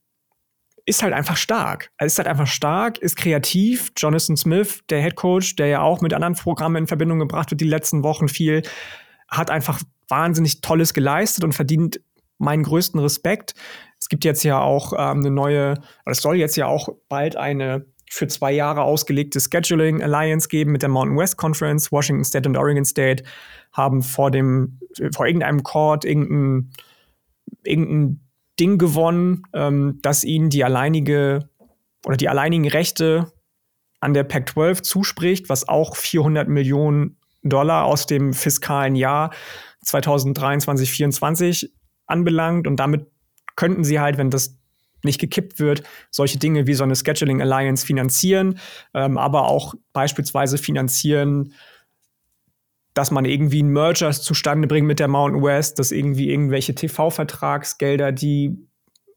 [0.86, 1.90] ist halt einfach stark.
[1.96, 3.92] Also ist halt einfach stark, ist kreativ.
[3.96, 7.60] Jonathan Smith, der Head Coach, der ja auch mit anderen Programmen in Verbindung gebracht wird
[7.60, 8.62] die letzten Wochen viel,
[9.28, 12.00] hat einfach wahnsinnig Tolles geleistet und verdient
[12.38, 13.54] meinen größten Respekt.
[14.00, 15.74] Es gibt jetzt ja auch ähm, eine neue,
[16.06, 20.82] es soll jetzt ja auch bald eine für zwei Jahre ausgelegte Scheduling Alliance geben mit
[20.82, 21.92] der Mountain West Conference.
[21.92, 23.22] Washington State und Oregon State
[23.72, 24.80] haben vor dem,
[25.14, 26.72] vor irgendeinem Court irgendein,
[27.64, 28.20] irgendein
[28.60, 31.48] Ding gewonnen, ähm, dass ihnen die alleinige
[32.04, 33.32] oder die alleinigen Rechte
[34.00, 39.32] an der Pac-12 zuspricht, was auch 400 Millionen Dollar aus dem fiskalen Jahr
[39.84, 41.72] 2023 2024
[42.06, 42.66] anbelangt.
[42.66, 43.06] Und damit
[43.56, 44.58] könnten sie halt, wenn das
[45.02, 48.58] nicht gekippt wird, solche Dinge wie so eine Scheduling Alliance finanzieren,
[48.92, 51.54] ähm, aber auch beispielsweise finanzieren,
[52.94, 58.12] dass man irgendwie einen Merger zustande bringt mit der Mountain West, dass irgendwie irgendwelche TV-Vertragsgelder,
[58.12, 58.56] die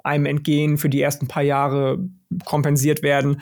[0.03, 1.97] einem entgehen, für die ersten paar Jahre
[2.45, 3.41] kompensiert werden.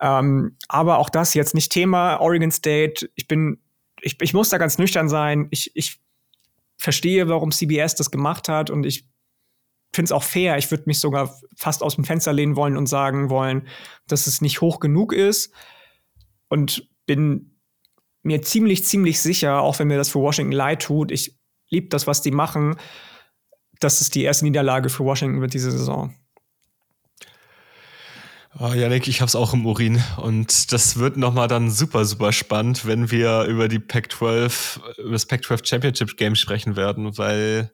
[0.00, 2.20] Ähm, aber auch das jetzt nicht Thema.
[2.20, 3.58] Oregon State, ich bin,
[4.00, 5.48] ich, ich muss da ganz nüchtern sein.
[5.50, 5.98] Ich, ich
[6.76, 9.08] verstehe, warum CBS das gemacht hat und ich
[9.92, 10.58] finde es auch fair.
[10.58, 13.66] Ich würde mich sogar fast aus dem Fenster lehnen wollen und sagen wollen,
[14.06, 15.52] dass es nicht hoch genug ist
[16.48, 17.57] und bin
[18.28, 21.36] mir ziemlich, ziemlich sicher, auch wenn mir das für Washington leid tut, ich
[21.68, 22.76] liebe das, was die machen,
[23.80, 26.14] dass es die erste Niederlage für Washington wird diese Saison.
[28.60, 30.02] Oh, Janik, ich hab's auch im Urin.
[30.16, 35.26] Und das wird nochmal dann super, super spannend, wenn wir über die Pac-12, über das
[35.26, 37.72] Pac-12 Championship Game sprechen werden, weil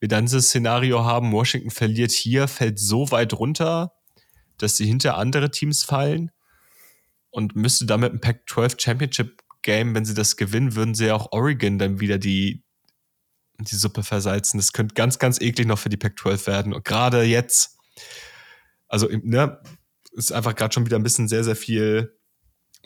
[0.00, 3.92] wir dann dieses Szenario haben, Washington verliert hier, fällt so weit runter,
[4.56, 6.32] dass sie hinter andere Teams fallen
[7.30, 11.32] und müsste damit ein Pac-12 Championship Game, wenn sie das gewinnen, würden sie ja auch
[11.32, 12.62] Oregon dann wieder die,
[13.58, 14.58] die Suppe versalzen.
[14.58, 16.72] Das könnte ganz, ganz eklig noch für die Pac-12 werden.
[16.72, 17.78] Und gerade jetzt,
[18.86, 19.60] also, ne,
[20.12, 22.16] ist einfach gerade schon wieder ein bisschen sehr, sehr viel,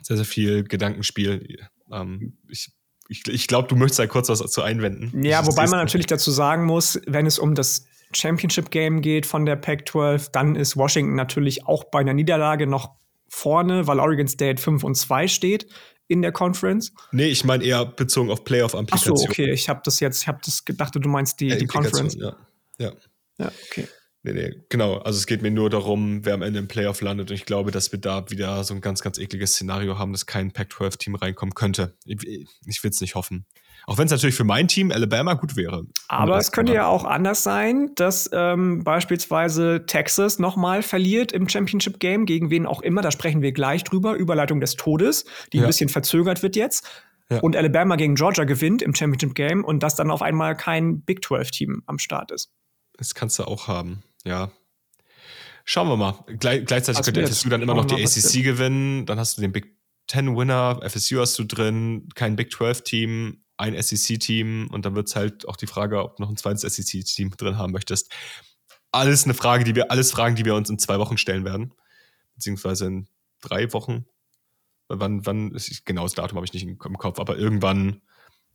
[0.03, 1.59] sehr, sehr viel Gedankenspiel.
[1.91, 2.73] Ähm, ich
[3.09, 5.23] ich, ich glaube, du möchtest da kurz was dazu einwenden.
[5.23, 9.45] Ja, wobei man natürlich dazu sagen muss, wenn es um das Championship Game geht von
[9.45, 12.97] der Pac-12, dann ist Washington natürlich auch bei einer Niederlage noch
[13.29, 15.67] vorne, weil Oregon State 5 und 2 steht
[16.13, 16.93] in der Conference?
[17.11, 19.17] Nee, ich meine eher bezogen auf Playoff-Applikation.
[19.17, 19.51] Ach so, okay.
[19.53, 22.15] Ich habe das jetzt, ich habe das gedacht, du meinst die, die Conference.
[22.15, 22.37] Ja.
[22.79, 22.93] ja.
[23.39, 23.89] Ja, okay.
[24.25, 24.99] Nee, nee, genau.
[24.99, 27.31] Also es geht mir nur darum, wer am Ende im Playoff landet.
[27.31, 30.27] Und ich glaube, dass wir da wieder so ein ganz, ganz ekliges Szenario haben, dass
[30.27, 31.97] kein Pac-12-Team reinkommen könnte.
[32.05, 33.47] Ich, ich will es nicht hoffen.
[33.87, 35.87] Auch wenn es natürlich für mein Team Alabama gut wäre.
[36.09, 41.99] Aber es könnte ja auch anders sein, dass ähm, beispielsweise Texas nochmal verliert im Championship
[41.99, 43.03] Game, gegen wen auch immer.
[43.03, 44.15] Da sprechen wir gleich drüber.
[44.15, 45.65] Überleitung des Todes, die ja.
[45.65, 46.87] ein bisschen verzögert wird jetzt.
[47.31, 47.41] Ja.
[47.41, 51.21] Und Alabama gegen Georgia gewinnt im Championship Game und dass dann auf einmal kein Big
[51.21, 52.51] 12-Team am Start ist.
[52.99, 54.51] Das kannst du auch haben, ja.
[55.65, 56.25] Schauen wir mal.
[56.27, 59.07] Gle gleichzeitig also könnte FSU dann immer noch die ACC gewinnen.
[59.07, 59.77] Dann hast du den Big
[60.09, 60.81] 10 Winner.
[60.83, 62.09] FSU hast du drin.
[62.15, 66.17] Kein Big 12 Team ein SEC-Team und dann wird es halt auch die Frage, ob
[66.17, 68.13] du noch ein zweites SEC-Team drin haben möchtest.
[68.91, 71.75] Alles eine Frage, die wir, alles Fragen, die wir uns in zwei Wochen stellen werden.
[72.35, 73.09] Beziehungsweise in
[73.41, 74.07] drei Wochen.
[74.89, 78.03] Wann, wann, genau das Datum habe ich nicht im Kopf, aber irgendwann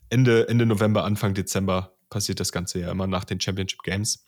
[0.10, 4.27] Ende, Ende November, Anfang Dezember passiert das Ganze ja immer nach den Championship Games.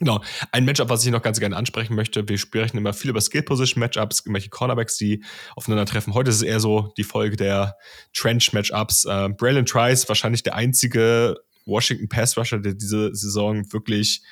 [0.00, 0.22] Genau.
[0.50, 2.26] Ein Matchup, was ich noch ganz gerne ansprechen möchte.
[2.26, 5.22] Wir sprechen immer viel über Skill-Position-Matchups, irgendwelche Cornerbacks, die
[5.56, 6.14] aufeinandertreffen.
[6.14, 7.76] Heute ist es eher so die Folge der
[8.14, 9.04] Trench-Matchups.
[9.04, 11.36] Äh, Braylon Trice, wahrscheinlich der einzige
[11.66, 14.22] Washington Pass-Rusher, der diese Saison wirklich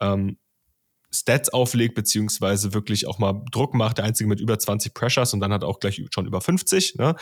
[0.00, 0.38] ähm,
[1.12, 3.98] Stats auflegt, beziehungsweise wirklich auch mal Druck macht.
[3.98, 6.94] Der einzige mit über 20 Pressures und dann hat auch gleich schon über 50.
[6.94, 7.14] Ne?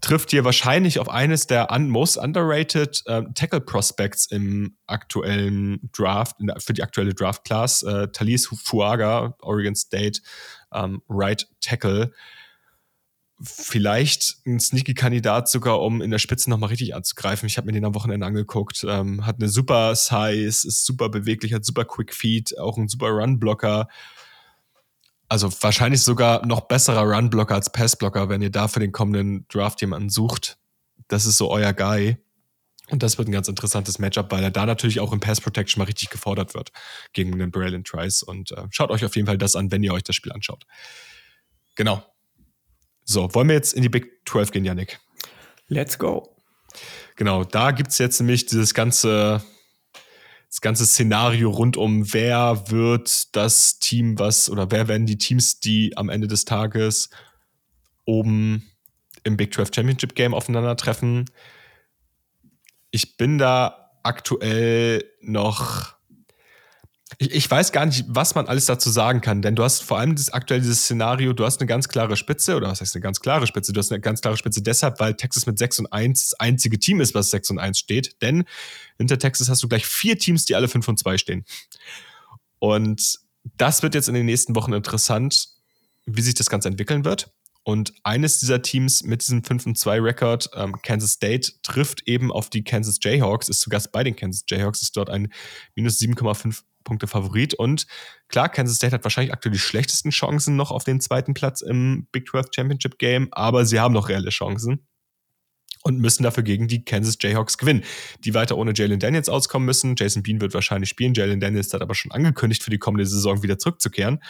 [0.00, 6.36] Trifft hier wahrscheinlich auf eines der un most underrated äh, Tackle Prospects im aktuellen Draft,
[6.40, 7.82] der, für die aktuelle Draft Class.
[7.82, 10.20] Äh, Talis Fuaga, Oregon State,
[10.72, 12.12] ähm, Right Tackle.
[13.40, 17.46] Vielleicht ein sneaky Kandidat sogar, um in der Spitze nochmal richtig anzugreifen.
[17.46, 18.84] Ich habe mir den am Wochenende angeguckt.
[18.88, 23.08] Ähm, hat eine super Size, ist super beweglich, hat super Quick Feet, auch ein super
[23.08, 23.88] Run-Blocker
[25.34, 29.80] also wahrscheinlich sogar noch besserer Runblocker als Passblocker, wenn ihr da für den kommenden Draft
[29.80, 30.58] jemanden sucht.
[31.08, 32.18] Das ist so euer Guy.
[32.90, 35.80] Und das wird ein ganz interessantes Matchup, weil er da natürlich auch im Pass Protection
[35.80, 36.70] mal richtig gefordert wird
[37.14, 38.22] gegen den Braylon Trice.
[38.22, 40.64] Und äh, schaut euch auf jeden Fall das an, wenn ihr euch das Spiel anschaut.
[41.74, 42.04] Genau.
[43.02, 45.00] So, wollen wir jetzt in die Big 12 gehen, Yannick?
[45.66, 46.32] Let's go.
[47.16, 49.42] Genau, da gibt es jetzt nämlich dieses ganze
[50.54, 55.58] das ganze Szenario rund um, wer wird das Team, was oder wer werden die Teams,
[55.58, 57.10] die am Ende des Tages
[58.04, 58.70] oben
[59.24, 61.24] im Big 12 Championship Game aufeinandertreffen.
[62.92, 65.93] Ich bin da aktuell noch
[67.18, 69.98] ich, ich, weiß gar nicht, was man alles dazu sagen kann, denn du hast vor
[69.98, 73.02] allem das, aktuell dieses Szenario, du hast eine ganz klare Spitze, oder was heißt eine
[73.02, 73.72] ganz klare Spitze?
[73.72, 76.78] Du hast eine ganz klare Spitze deshalb, weil Texas mit 6 und 1 das einzige
[76.78, 78.44] Team ist, was 6 und 1 steht, denn
[78.98, 81.44] hinter Texas hast du gleich vier Teams, die alle 5 und 2 stehen.
[82.58, 83.18] Und
[83.56, 85.48] das wird jetzt in den nächsten Wochen interessant,
[86.06, 87.30] wie sich das Ganze entwickeln wird.
[87.62, 92.30] Und eines dieser Teams mit diesem 5 und 2 Rekord, ähm, Kansas State, trifft eben
[92.30, 95.32] auf die Kansas Jayhawks, ist zu Gast bei den Kansas Jayhawks, ist dort ein
[95.74, 97.54] minus 7,5 Punkte Favorit.
[97.54, 97.86] Und
[98.28, 102.06] klar, Kansas State hat wahrscheinlich aktuell die schlechtesten Chancen noch auf den zweiten Platz im
[102.12, 104.86] Big 12 Championship Game, aber sie haben noch reelle Chancen
[105.84, 107.84] und müssen dafür gegen die Kansas Jayhawks gewinnen,
[108.20, 109.94] die weiter ohne Jalen Daniels auskommen müssen.
[109.96, 111.14] Jason Bean wird wahrscheinlich spielen.
[111.14, 114.22] Jalen Daniels hat aber schon angekündigt, für die kommende Saison wieder zurückzukehren.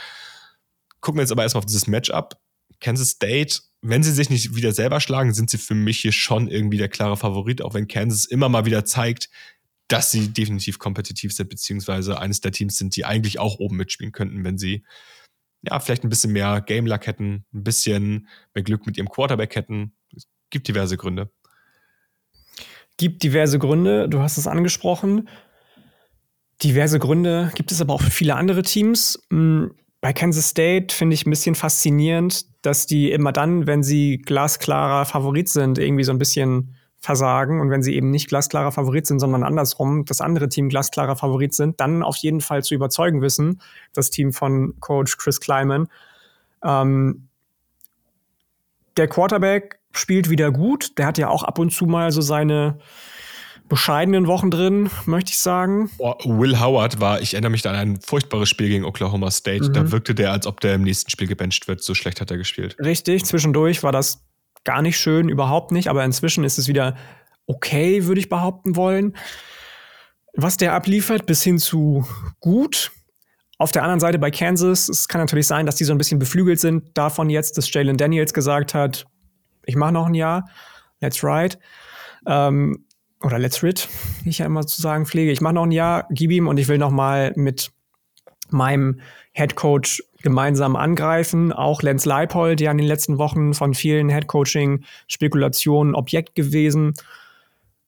[1.00, 2.36] Gucken wir jetzt aber erstmal auf dieses Matchup.
[2.80, 6.48] Kansas State, wenn sie sich nicht wieder selber schlagen, sind sie für mich hier schon
[6.48, 9.30] irgendwie der klare Favorit, auch wenn Kansas immer mal wieder zeigt,
[9.88, 14.12] dass sie definitiv kompetitiv sind, beziehungsweise eines der Teams sind, die eigentlich auch oben mitspielen
[14.12, 14.84] könnten, wenn sie
[15.62, 19.54] ja vielleicht ein bisschen mehr Game Luck hätten, ein bisschen mehr Glück mit ihrem Quarterback
[19.56, 19.94] hätten.
[20.14, 21.30] Es gibt diverse Gründe.
[22.96, 25.28] Gibt diverse Gründe, du hast es angesprochen.
[26.62, 29.20] Diverse Gründe gibt es aber auch für viele andere Teams.
[29.30, 34.18] Hm, bei Kansas State finde ich ein bisschen faszinierend, dass die immer dann, wenn sie
[34.18, 39.06] glasklarer Favorit sind, irgendwie so ein bisschen versagen und wenn sie eben nicht glasklarer Favorit
[39.06, 43.20] sind, sondern andersrum, das andere Team glasklarer Favorit sind, dann auf jeden Fall zu überzeugen
[43.20, 43.60] wissen,
[43.92, 45.88] das Team von Coach Chris Kleiman.
[46.64, 47.28] Ähm,
[48.96, 50.96] der Quarterback spielt wieder gut.
[50.98, 52.78] Der hat ja auch ab und zu mal so seine
[53.68, 55.90] bescheidenen Wochen drin, möchte ich sagen.
[55.98, 59.68] Oh, Will Howard war, ich erinnere mich an ein furchtbares Spiel gegen Oklahoma State.
[59.68, 59.72] Mhm.
[59.74, 61.82] Da wirkte der, als ob der im nächsten Spiel gebencht wird.
[61.82, 62.76] So schlecht hat er gespielt.
[62.78, 64.22] Richtig, zwischendurch war das
[64.64, 66.96] gar nicht schön, überhaupt nicht, aber inzwischen ist es wieder
[67.46, 69.16] okay, würde ich behaupten wollen.
[70.34, 72.06] Was der abliefert, bis hin zu
[72.40, 72.90] gut.
[73.58, 76.18] Auf der anderen Seite bei Kansas, es kann natürlich sein, dass die so ein bisschen
[76.18, 79.06] beflügelt sind davon jetzt, dass Jalen Daniels gesagt hat,
[79.64, 80.48] ich mache noch ein Jahr,
[81.00, 81.56] let's ride.
[82.26, 82.84] Ähm,
[83.24, 83.88] oder let's rid,
[84.22, 85.32] wie ich ja immer zu sagen pflege.
[85.32, 87.70] Ich mache noch ein Jahr, gib ihm und ich will noch mal mit
[88.50, 89.00] meinem
[89.34, 91.52] Head Coach gemeinsam angreifen.
[91.52, 96.94] Auch Lenz Leipold, der in den letzten Wochen von vielen Headcoaching-Spekulationen Objekt gewesen.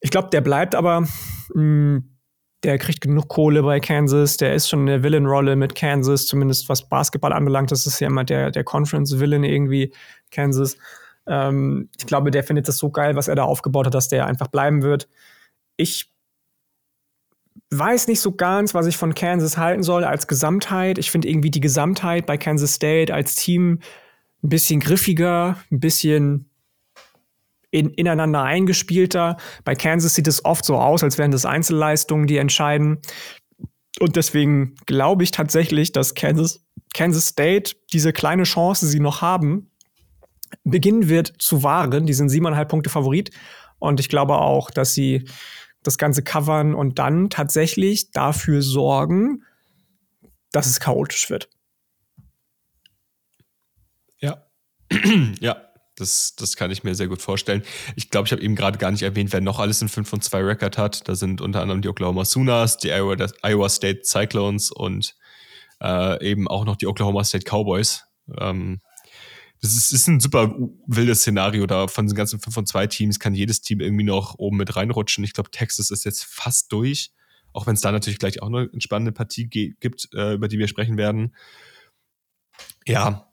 [0.00, 1.00] Ich glaube, der bleibt aber.
[1.00, 1.08] Mh,
[1.54, 2.10] hm,
[2.62, 4.38] der kriegt genug Kohle bei Kansas.
[4.38, 7.70] Der ist schon eine Villain-Rolle mit Kansas, zumindest was Basketball anbelangt.
[7.70, 9.92] Das ist ja immer der, der Conference-Villain irgendwie,
[10.32, 10.76] Kansas.
[11.28, 14.26] Ähm, ich glaube, der findet das so geil, was er da aufgebaut hat, dass der
[14.26, 15.08] einfach bleiben wird.
[15.76, 16.10] Ich
[17.70, 20.98] weiß nicht so ganz, was ich von Kansas halten soll als Gesamtheit.
[20.98, 23.80] Ich finde irgendwie die Gesamtheit bei Kansas State als Team
[24.42, 26.50] ein bisschen griffiger, ein bisschen
[27.70, 29.36] in, ineinander eingespielter.
[29.64, 32.98] Bei Kansas sieht es oft so aus, als wären das Einzelleistungen, die entscheiden.
[33.98, 39.22] Und deswegen glaube ich tatsächlich, dass Kansas, Kansas State diese kleine Chance, die sie noch
[39.22, 39.70] haben,
[40.64, 42.06] beginnen wird zu wahren.
[42.06, 43.30] Die sind siebeneinhalb Punkte Favorit.
[43.78, 45.28] Und ich glaube auch, dass sie
[45.86, 49.44] das Ganze covern und dann tatsächlich dafür sorgen,
[50.52, 51.48] dass es chaotisch wird.
[54.20, 54.46] Ja.
[55.40, 55.56] ja,
[55.96, 57.62] Das, das kann ich mir sehr gut vorstellen.
[57.96, 60.24] Ich glaube, ich habe eben gerade gar nicht erwähnt, wer noch alles in 5 und
[60.24, 61.08] 2 Record hat.
[61.08, 65.16] Da sind unter anderem die Oklahoma Sooners, die Iowa, Iowa State Cyclones und
[65.80, 68.04] äh, eben auch noch die Oklahoma State Cowboys.
[68.38, 68.80] Ähm,
[69.60, 70.54] das ist, ist ein super
[70.86, 71.88] wildes Szenario da.
[71.88, 75.24] Von den ganzen 5 und 2 Teams kann jedes Team irgendwie noch oben mit reinrutschen.
[75.24, 77.12] Ich glaube, Texas ist jetzt fast durch.
[77.52, 80.68] Auch wenn es da natürlich gleich auch eine spannende Partie gibt, äh, über die wir
[80.68, 81.34] sprechen werden.
[82.86, 83.32] Ja,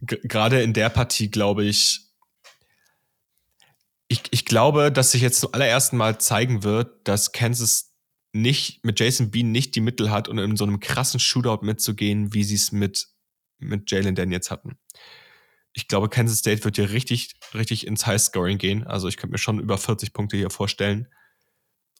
[0.00, 2.10] gerade in der Partie glaube ich,
[4.08, 7.92] ich, ich glaube, dass sich jetzt zum allerersten Mal zeigen wird, dass Kansas
[8.32, 12.32] nicht mit Jason Bean nicht die Mittel hat, um in so einem krassen Shootout mitzugehen,
[12.32, 13.08] wie sie es mit,
[13.60, 14.78] mit Jalen Daniels hatten.
[15.72, 18.86] Ich glaube, Kansas State wird hier richtig, richtig ins Highscoring gehen.
[18.86, 21.08] Also ich könnte mir schon über 40 Punkte hier vorstellen.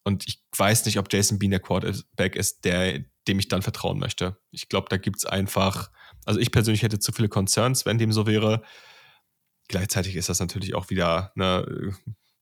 [0.02, 3.98] Und ich weiß nicht, ob Jason Bean der Quarterback ist, der, dem ich dann vertrauen
[3.98, 4.38] möchte.
[4.50, 5.90] Ich glaube, da gibt es einfach,
[6.24, 8.62] also ich persönlich hätte zu viele Concerns, wenn dem so wäre.
[9.68, 11.94] Gleichzeitig ist das natürlich auch wieder ne,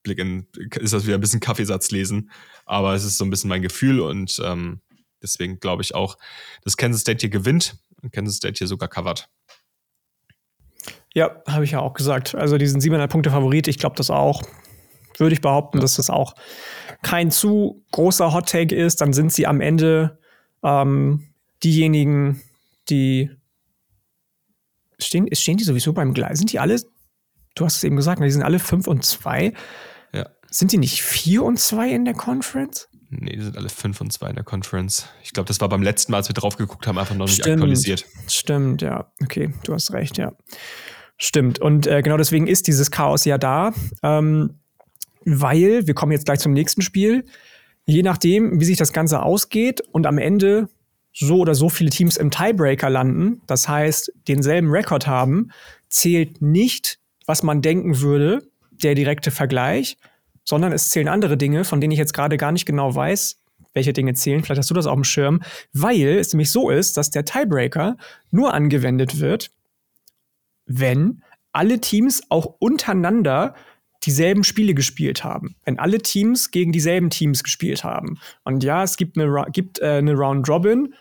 [0.03, 0.47] Blick in,
[0.77, 2.31] ist das wieder ein bisschen Kaffeesatz lesen,
[2.65, 4.81] aber es ist so ein bisschen mein Gefühl und ähm,
[5.23, 6.17] deswegen glaube ich auch,
[6.63, 7.77] dass Kansas State hier gewinnt
[8.13, 9.29] Kansas State hier sogar covert.
[11.15, 12.35] Ja, habe ich ja auch gesagt.
[12.35, 14.43] Also diesen 7,5 Punkte Favorit, ich glaube das auch
[15.21, 16.35] würde ich behaupten, dass das auch
[17.03, 19.01] kein zu großer Hot Take ist.
[19.01, 20.19] Dann sind sie am Ende
[20.63, 21.29] ähm,
[21.63, 22.43] diejenigen,
[22.89, 23.31] die
[24.99, 26.39] stehen, stehen die sowieso beim Gleis.
[26.39, 26.81] Sind die alle,
[27.55, 29.53] du hast es eben gesagt, die sind alle 5 und 2.
[30.13, 30.29] Ja.
[30.51, 32.89] Sind die nicht 4 und 2 in der Conference?
[33.11, 35.09] Nee, die sind alle 5 und 2 in der Conference.
[35.23, 37.41] Ich glaube, das war beim letzten Mal, als wir drauf geguckt haben, einfach noch nicht
[37.41, 37.55] Stimmt.
[37.55, 38.05] aktualisiert.
[38.29, 39.11] Stimmt, ja.
[39.23, 40.33] Okay, du hast recht, ja.
[41.17, 41.59] Stimmt.
[41.59, 43.73] Und äh, genau deswegen ist dieses Chaos ja da.
[44.03, 44.59] Ähm,
[45.25, 47.25] weil wir kommen jetzt gleich zum nächsten Spiel.
[47.87, 50.69] Je nachdem, wie sich das Ganze ausgeht und am Ende
[51.13, 55.51] so oder so viele Teams im Tiebreaker landen, das heißt, denselben Rekord haben,
[55.89, 59.97] zählt nicht, was man denken würde, der direkte Vergleich,
[60.49, 63.39] sondern es zählen andere Dinge, von denen ich jetzt gerade gar nicht genau weiß,
[63.75, 64.43] welche Dinge zählen.
[64.43, 65.43] Vielleicht hast du das auf dem Schirm,
[65.75, 67.99] weil es nämlich so ist, dass der Tiebreaker
[68.31, 69.51] nur angewendet wird,
[70.65, 71.23] wenn
[71.53, 73.55] alle Teams auch untereinander
[74.05, 78.19] dieselben Spiele gespielt haben, wenn alle Teams gegen dieselben Teams gespielt haben.
[78.45, 80.95] Und ja, es gibt eine, gibt, äh, eine Round Robin,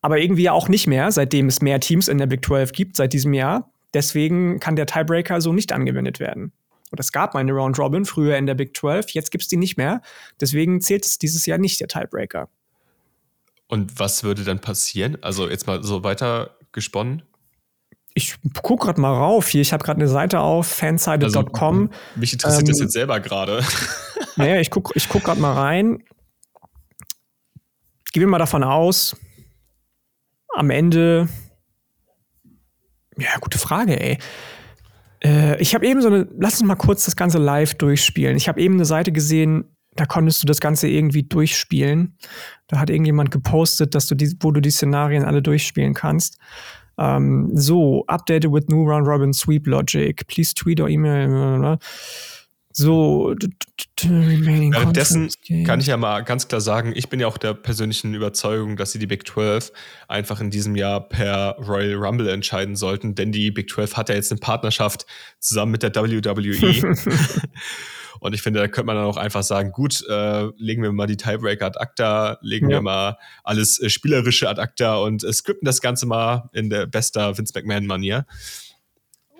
[0.00, 3.12] aber irgendwie auch nicht mehr, seitdem es mehr Teams in der Big 12 gibt, seit
[3.12, 3.70] diesem Jahr.
[3.92, 6.52] Deswegen kann der Tiebreaker so nicht angewendet werden.
[6.92, 9.48] Und es gab mal eine Round Robin früher in der Big 12, jetzt gibt es
[9.48, 10.02] die nicht mehr.
[10.40, 12.48] Deswegen zählt es dieses Jahr nicht der Tiebreaker.
[13.66, 15.18] Und was würde dann passieren?
[15.22, 17.22] Also jetzt mal so weiter gesponnen
[18.14, 19.60] ich gucke gerade mal rauf hier.
[19.60, 21.88] Ich habe gerade eine Seite auf, fanside.com.
[21.88, 23.64] Also, mich interessiert ähm, das jetzt selber gerade.
[24.36, 26.02] naja, ich gucke ich guck gerade mal rein.
[28.12, 29.16] Gehen wir mal davon aus,
[30.54, 31.28] am Ende.
[33.16, 34.18] Ja, gute Frage, ey.
[35.24, 36.28] Äh, ich habe eben so eine.
[36.38, 38.36] Lass uns mal kurz das Ganze live durchspielen.
[38.36, 39.64] Ich habe eben eine Seite gesehen,
[39.94, 42.16] da konntest du das Ganze irgendwie durchspielen.
[42.68, 46.38] Da hat irgendjemand gepostet, dass du die, wo du die Szenarien alle durchspielen kannst.
[46.98, 50.26] Ähm, so, updated with new round robin sweep logic.
[50.28, 51.78] Please tweet or email.
[52.72, 53.34] So,
[54.00, 55.30] währenddessen
[55.64, 58.92] kann ich ja mal ganz klar sagen, ich bin ja auch der persönlichen Überzeugung, dass
[58.92, 59.72] sie die Big 12
[60.08, 64.14] einfach in diesem Jahr per Royal Rumble entscheiden sollten, denn die Big 12 hat ja
[64.14, 65.06] jetzt eine Partnerschaft
[65.38, 66.94] zusammen mit der WWE.
[68.20, 71.08] Und ich finde, da könnte man dann auch einfach sagen, gut, äh, legen wir mal
[71.08, 72.76] die Tiebreaker ad acta, legen ja.
[72.76, 76.86] wir mal alles äh, Spielerische ad acta und äh, skripten das Ganze mal in der
[76.86, 78.24] bester Vince McMahon-Manier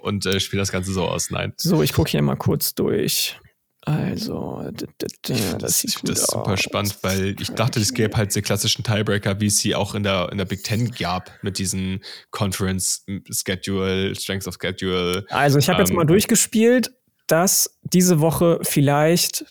[0.02, 1.30] und äh, spielen das Ganze so aus.
[1.30, 1.52] Nein.
[1.56, 3.38] So, ich gucke hier mal kurz durch.
[3.84, 8.84] Also, das, das, das ist super spannend, weil ich dachte, es gäbe halt die klassischen
[8.84, 12.00] Tiebreaker, wie es sie auch in der, in der Big Ten gab, mit diesen
[12.30, 15.24] Conference Schedule, Strength of Schedule.
[15.30, 16.92] Also, ich habe ähm, jetzt mal durchgespielt
[17.26, 19.46] dass diese Woche vielleicht,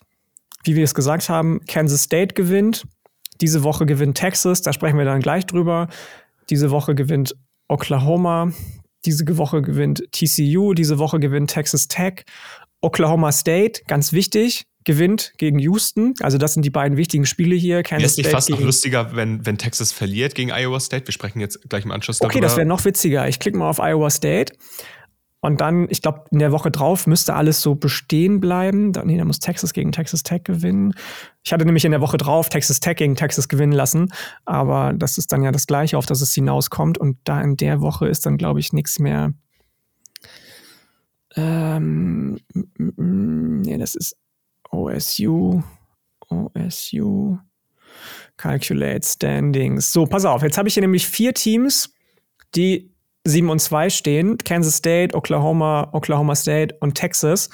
[0.64, 2.86] wie wir es gesagt haben, Kansas State gewinnt.
[3.40, 5.88] Diese Woche gewinnt Texas, da sprechen wir dann gleich drüber.
[6.48, 7.34] Diese Woche gewinnt
[7.66, 8.52] Oklahoma.
[9.04, 10.74] Diese Woche gewinnt TCU.
[10.74, 12.24] Diese Woche gewinnt Texas Tech.
[12.80, 16.14] Oklahoma State, ganz wichtig, gewinnt gegen Houston.
[16.20, 17.82] Also das sind die beiden wichtigen Spiele hier.
[17.82, 21.06] Kansas Wäre es fast noch lustiger, wenn, wenn Texas verliert gegen Iowa State?
[21.06, 22.34] Wir sprechen jetzt gleich im Anschluss darüber.
[22.34, 23.28] Okay, das wäre noch witziger.
[23.28, 24.52] Ich klicke mal auf Iowa State.
[25.42, 28.92] Und dann, ich glaube, in der Woche drauf müsste alles so bestehen bleiben.
[28.92, 30.94] Da, nee, da muss Texas gegen Texas Tech gewinnen.
[31.42, 34.12] Ich hatte nämlich in der Woche drauf Texas Tech gegen Texas gewinnen lassen.
[34.44, 36.96] Aber das ist dann ja das Gleiche, auf das es hinauskommt.
[36.96, 39.32] Und da in der Woche ist dann, glaube ich, nichts mehr.
[41.34, 42.38] Ähm,
[42.76, 44.16] nee, das ist
[44.70, 45.60] OSU.
[46.28, 47.38] OSU.
[48.36, 49.92] Calculate Standings.
[49.92, 50.42] So, pass auf.
[50.42, 51.92] Jetzt habe ich hier nämlich vier Teams,
[52.54, 52.91] die
[53.24, 57.50] 7 und 2 stehen, Kansas State, Oklahoma, Oklahoma State und Texas.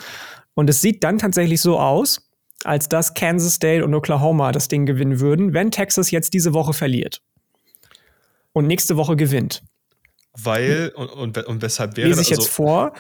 [0.54, 2.28] Und es sieht dann tatsächlich so aus,
[2.64, 6.72] als dass Kansas State und Oklahoma das Ding gewinnen würden, wenn Texas jetzt diese Woche
[6.72, 7.22] verliert.
[8.52, 9.62] Und nächste Woche gewinnt.
[10.32, 12.30] Weil, und, und, und weshalb wäre Lese ich?
[12.30, 12.92] Also jetzt vor.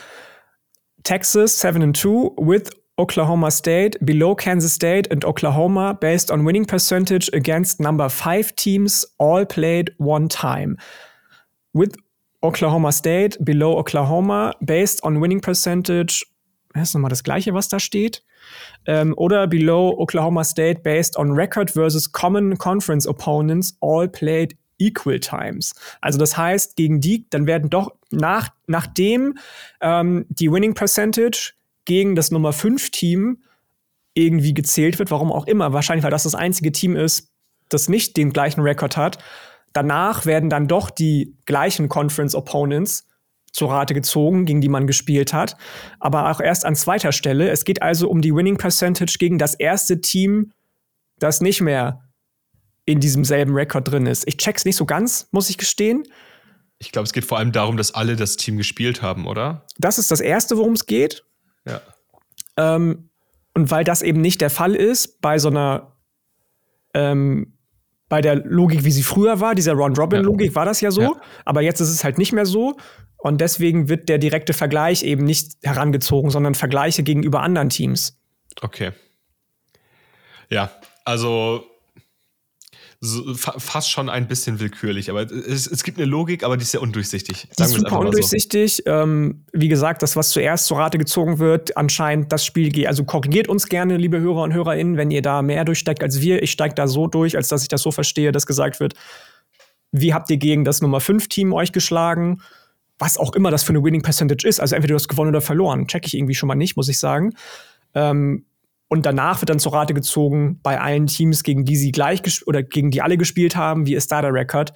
[1.02, 6.66] Texas 7 and 2 with Oklahoma State below Kansas State and Oklahoma based on winning
[6.66, 10.76] percentage against number 5 teams all played one time.
[11.72, 11.96] With
[12.40, 16.24] Oklahoma State below Oklahoma based on winning percentage.
[16.74, 18.22] Das ist nochmal das gleiche, was da steht.
[18.86, 25.18] Ähm, oder below Oklahoma State based on record versus common conference opponents all played equal
[25.18, 25.74] times.
[26.00, 29.38] Also das heißt, gegen die, dann werden doch nach, nachdem
[29.80, 33.42] ähm, die Winning Percentage gegen das Nummer 5 Team
[34.14, 37.32] irgendwie gezählt wird, warum auch immer, wahrscheinlich weil das das einzige Team ist,
[37.68, 39.18] das nicht den gleichen Rekord hat.
[39.72, 43.06] Danach werden dann doch die gleichen Conference Opponents
[43.52, 45.56] zur Rate gezogen, gegen die man gespielt hat,
[46.00, 47.50] aber auch erst an zweiter Stelle.
[47.50, 50.52] Es geht also um die Winning Percentage gegen das erste Team,
[51.18, 52.04] das nicht mehr
[52.84, 54.26] in diesem selben Rekord drin ist.
[54.26, 56.04] Ich check's nicht so ganz, muss ich gestehen.
[56.78, 59.66] Ich glaube, es geht vor allem darum, dass alle das Team gespielt haben, oder?
[59.78, 61.24] Das ist das Erste, worum es geht.
[61.66, 61.82] Ja.
[62.56, 63.10] Ähm,
[63.54, 65.96] und weil das eben nicht der Fall ist, bei so einer,
[66.94, 67.57] ähm,
[68.08, 71.02] bei der Logik, wie sie früher war, dieser Round-Robin-Logik, war das ja so.
[71.02, 71.12] Ja.
[71.44, 72.76] Aber jetzt ist es halt nicht mehr so.
[73.18, 78.16] Und deswegen wird der direkte Vergleich eben nicht herangezogen, sondern Vergleiche gegenüber anderen Teams.
[78.62, 78.92] Okay.
[80.48, 80.70] Ja,
[81.04, 81.64] also
[83.00, 85.08] so, fast schon ein bisschen willkürlich.
[85.08, 87.48] Aber es, es, gibt eine Logik, aber die ist sehr undurchsichtig.
[87.56, 88.82] Die ist super undurchsichtig.
[88.84, 88.90] So.
[88.90, 92.88] Ähm, wie gesagt, das, was zuerst zur Rate gezogen wird, anscheinend das Spiel geht.
[92.88, 96.42] Also korrigiert uns gerne, liebe Hörer und HörerInnen, wenn ihr da mehr durchsteigt als wir.
[96.42, 98.94] Ich steige da so durch, als dass ich das so verstehe, dass gesagt wird,
[99.92, 102.42] wie habt ihr gegen das Nummer 5 Team euch geschlagen?
[102.98, 104.58] Was auch immer das für eine Winning Percentage ist.
[104.58, 105.86] Also entweder du hast gewonnen oder verloren.
[105.86, 107.32] Check ich irgendwie schon mal nicht, muss ich sagen.
[107.94, 108.44] Ähm,
[108.88, 112.62] und danach wird dann zur Rate gezogen bei allen Teams, gegen die sie gleich oder
[112.62, 114.72] gegen die alle gespielt haben, wie ist da der Rekord.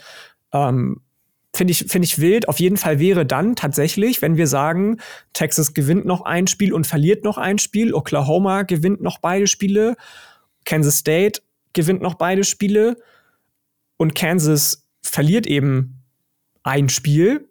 [0.52, 1.00] Ähm,
[1.54, 2.48] Finde ich, finde ich wild.
[2.48, 5.00] Auf jeden Fall wäre dann tatsächlich, wenn wir sagen,
[5.34, 9.96] Texas gewinnt noch ein Spiel und verliert noch ein Spiel, Oklahoma gewinnt noch beide Spiele,
[10.64, 11.42] Kansas State
[11.74, 12.96] gewinnt noch beide Spiele
[13.98, 16.02] und Kansas verliert eben
[16.62, 17.50] ein Spiel,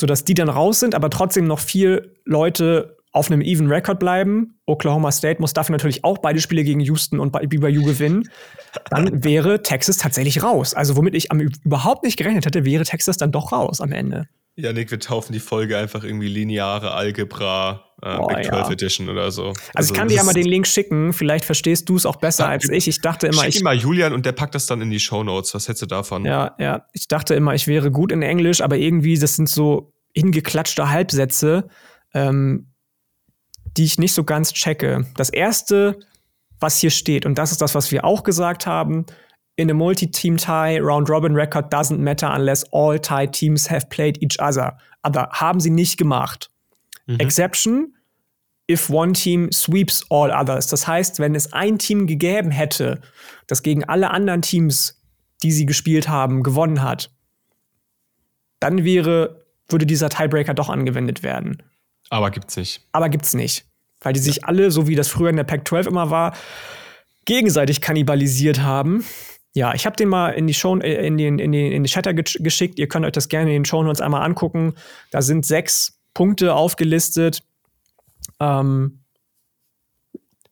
[0.00, 4.58] sodass die dann raus sind, aber trotzdem noch vier Leute auf einem even Record bleiben.
[4.66, 8.28] Oklahoma State muss dafür natürlich auch beide Spiele gegen Houston und BYU gewinnen.
[8.90, 10.74] Dann wäre Texas tatsächlich raus.
[10.74, 14.28] Also womit ich am, überhaupt nicht gerechnet hätte, wäre Texas dann doch raus am Ende.
[14.56, 18.72] Ja, Nick, wir taufen die Folge einfach irgendwie lineare Algebra äh, Boah, Big 12 ja.
[18.72, 19.48] Edition oder so.
[19.48, 22.16] Also, also ich kann dir ja mal den Link schicken, vielleicht verstehst du es auch
[22.16, 22.88] besser ja, als ich.
[22.88, 23.62] Ich dachte immer, schick ich.
[23.62, 25.54] mal Julian und der packt das dann in die Show Notes.
[25.54, 26.24] Was hättest du davon?
[26.24, 26.86] Ja, ja.
[26.92, 31.68] Ich dachte immer, ich wäre gut in Englisch, aber irgendwie, das sind so hingeklatschte Halbsätze.
[32.14, 32.72] Ähm,
[33.76, 35.06] die ich nicht so ganz checke.
[35.16, 35.98] Das erste,
[36.60, 39.06] was hier steht, und das ist das, was wir auch gesagt haben,
[39.56, 44.38] in a multi-team tie, round-robin record doesn't matter unless all tie teams have played each
[44.40, 44.76] other.
[45.02, 46.50] Aber haben sie nicht gemacht.
[47.06, 47.20] Mhm.
[47.20, 47.94] Exception,
[48.70, 50.66] if one team sweeps all others.
[50.66, 53.00] Das heißt, wenn es ein Team gegeben hätte,
[53.46, 55.00] das gegen alle anderen Teams,
[55.42, 57.10] die sie gespielt haben, gewonnen hat,
[58.60, 61.62] dann wäre, würde dieser Tiebreaker doch angewendet werden.
[62.10, 62.86] Aber gibt's nicht.
[62.92, 63.64] Aber gibt's nicht.
[64.00, 64.42] Weil die sich ja.
[64.44, 66.36] alle, so wie das früher in der Pac-12 immer war,
[67.24, 69.04] gegenseitig kannibalisiert haben.
[69.54, 71.90] Ja, ich habe den mal in die Show, äh, in den, in den, in den
[71.90, 72.78] Chatter geschickt.
[72.78, 74.74] Ihr könnt euch das gerne in den Show Notes einmal angucken.
[75.10, 77.42] Da sind sechs Punkte aufgelistet.
[78.38, 79.00] Ähm,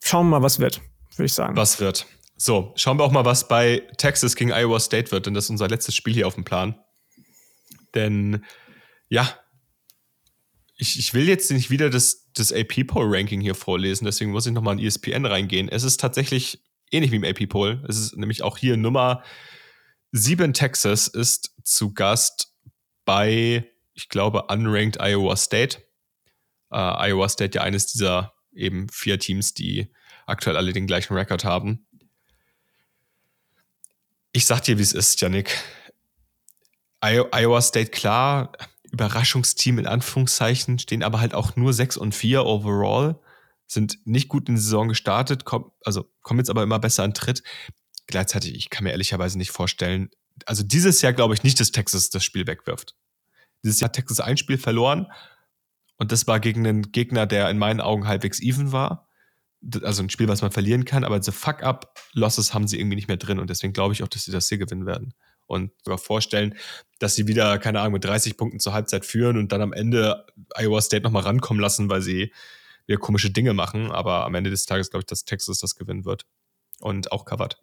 [0.02, 0.80] schauen wir mal, was wird,
[1.16, 1.56] würde ich sagen.
[1.56, 2.06] Was wird.
[2.36, 5.50] So, schauen wir auch mal, was bei Texas gegen Iowa State wird, denn das ist
[5.50, 6.74] unser letztes Spiel hier auf dem Plan.
[7.94, 8.44] Denn
[9.08, 9.28] ja,
[10.84, 14.78] ich, ich will jetzt nicht wieder das, das AP-Poll-Ranking hier vorlesen, deswegen muss ich nochmal
[14.78, 15.70] in ESPN reingehen.
[15.70, 17.82] Es ist tatsächlich ähnlich wie im AP-Poll.
[17.88, 19.22] Es ist nämlich auch hier Nummer
[20.12, 22.52] 7 Texas ist zu Gast
[23.06, 25.78] bei, ich glaube, unranked Iowa State.
[26.70, 29.90] Uh, Iowa State ja eines dieser eben vier Teams, die
[30.26, 31.86] aktuell alle den gleichen Rekord haben.
[34.32, 35.58] Ich sag dir, wie es ist, Yannick.
[37.00, 38.52] Iowa State, klar,
[38.94, 43.20] Überraschungsteam in Anführungszeichen, stehen aber halt auch nur 6 und 4 overall,
[43.66, 47.12] sind nicht gut in die Saison gestartet, komm, also kommen jetzt aber immer besser an
[47.12, 47.42] Tritt.
[48.06, 50.10] Gleichzeitig, ich kann mir ehrlicherweise nicht vorstellen,
[50.46, 52.94] also dieses Jahr glaube ich nicht, dass Texas das Spiel wegwirft.
[53.64, 55.10] Dieses Jahr hat Texas ein Spiel verloren
[55.96, 59.08] und das war gegen einen Gegner, der in meinen Augen halbwegs even war.
[59.82, 63.16] Also ein Spiel, was man verlieren kann, aber diese Fuck-up-Losses haben sie irgendwie nicht mehr
[63.16, 65.14] drin und deswegen glaube ich auch, dass sie das hier gewinnen werden.
[65.46, 66.56] Und sogar vorstellen,
[66.98, 70.26] dass sie wieder, keine Ahnung, mit 30 Punkten zur Halbzeit führen und dann am Ende
[70.54, 72.32] Iowa State nochmal rankommen lassen, weil sie
[72.86, 73.90] wieder komische Dinge machen.
[73.90, 76.26] Aber am Ende des Tages glaube ich, dass Texas das gewinnen wird.
[76.80, 77.60] Und auch covert.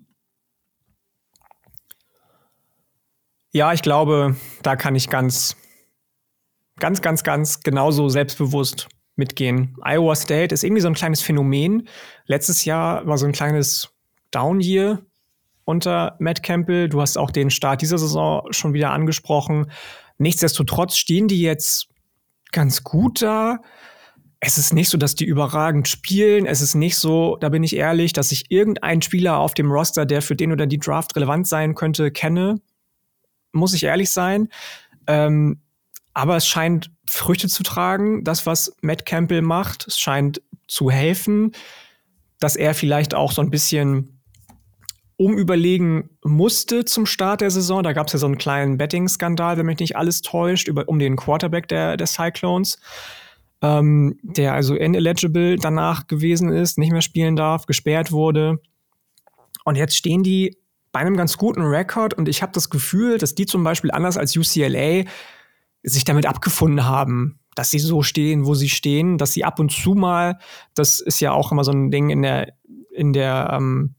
[3.51, 5.57] Ja, ich glaube, da kann ich ganz,
[6.79, 9.75] ganz, ganz, ganz genauso selbstbewusst mitgehen.
[9.83, 11.87] Iowa State ist irgendwie so ein kleines Phänomen.
[12.25, 13.89] Letztes Jahr war so ein kleines
[14.31, 15.05] Down-Year
[15.65, 16.89] unter Matt Campbell.
[16.89, 19.71] Du hast auch den Start dieser Saison schon wieder angesprochen.
[20.17, 21.87] Nichtsdestotrotz stehen die jetzt
[22.51, 23.59] ganz gut da.
[24.39, 26.45] Es ist nicht so, dass die überragend spielen.
[26.45, 30.05] Es ist nicht so, da bin ich ehrlich, dass ich irgendeinen Spieler auf dem Roster,
[30.05, 32.59] der für den oder die Draft relevant sein könnte, kenne.
[33.51, 34.49] Muss ich ehrlich sein.
[35.05, 35.61] Ähm,
[36.13, 39.87] aber es scheint Früchte zu tragen, das, was Matt Campbell macht.
[39.87, 41.51] Es scheint zu helfen,
[42.39, 44.20] dass er vielleicht auch so ein bisschen
[45.21, 47.83] umüberlegen musste zum Start der Saison.
[47.83, 50.97] Da gab es ja so einen kleinen Betting-Skandal, wenn mich nicht alles täuscht, über, um
[50.97, 52.79] den Quarterback der, der Cyclones,
[53.61, 58.59] ähm, der also ineligible danach gewesen ist, nicht mehr spielen darf, gesperrt wurde.
[59.63, 60.57] Und jetzt stehen die
[60.91, 64.17] bei einem ganz guten Rekord und ich habe das Gefühl, dass die zum Beispiel anders
[64.17, 65.03] als UCLA
[65.83, 69.71] sich damit abgefunden haben, dass sie so stehen, wo sie stehen, dass sie ab und
[69.71, 70.39] zu mal,
[70.73, 72.53] das ist ja auch immer so ein Ding in der,
[72.91, 73.93] in der ähm,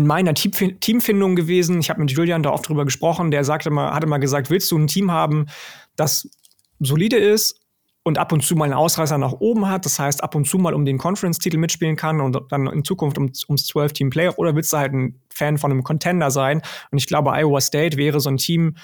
[0.00, 1.78] in meiner Teamfindung gewesen.
[1.78, 3.30] Ich habe mit Julian da oft drüber gesprochen.
[3.30, 5.46] Der sagte mal, hatte mal gesagt, willst du ein Team haben,
[5.94, 6.30] das
[6.78, 7.60] solide ist
[8.02, 10.56] und ab und zu mal einen Ausreißer nach oben hat, das heißt ab und zu
[10.56, 14.72] mal um den Conference-Titel mitspielen kann und dann in Zukunft um, ums 12-Team-Player, oder willst
[14.72, 16.62] du halt ein Fan von einem Contender sein?
[16.90, 18.76] Und ich glaube, Iowa State wäre so ein Team,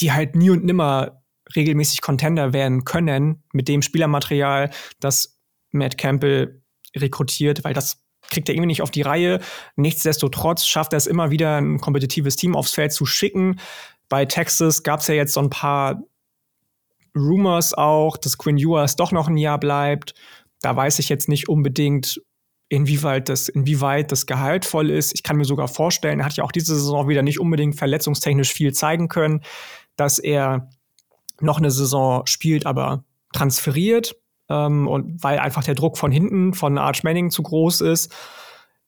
[0.00, 1.22] die halt nie und nimmer
[1.54, 5.38] regelmäßig Contender werden können mit dem Spielermaterial, das
[5.70, 6.60] Matt Campbell
[6.96, 9.40] rekrutiert, weil das kriegt er irgendwie nicht auf die Reihe.
[9.76, 13.60] Nichtsdestotrotz schafft er es immer wieder, ein kompetitives Team aufs Feld zu schicken.
[14.08, 16.02] Bei Texas gab es ja jetzt so ein paar
[17.14, 20.14] Rumors auch, dass Quinn Ewers doch noch ein Jahr bleibt.
[20.62, 22.22] Da weiß ich jetzt nicht unbedingt,
[22.68, 25.12] inwieweit das, inwieweit das gehaltvoll ist.
[25.14, 28.52] Ich kann mir sogar vorstellen, er hat ja auch diese Saison wieder nicht unbedingt verletzungstechnisch
[28.52, 29.42] viel zeigen können,
[29.96, 30.70] dass er
[31.40, 34.19] noch eine Saison spielt, aber transferiert
[34.50, 38.12] ähm, und weil einfach der Druck von hinten von Arch Manning zu groß ist.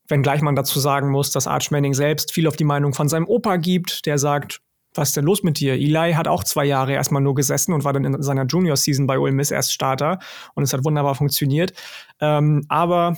[0.08, 3.26] Wenngleich man dazu sagen muss, dass Arch Manning selbst viel auf die Meinung von seinem
[3.26, 4.60] Opa gibt, der sagt,
[4.94, 5.74] was ist denn los mit dir?
[5.74, 9.18] Eli hat auch zwei Jahre erstmal nur gesessen und war dann in seiner Junior-Season bei
[9.18, 10.18] Ole Miss erst Starter
[10.54, 11.72] und es hat wunderbar funktioniert.
[12.20, 13.16] Ähm, aber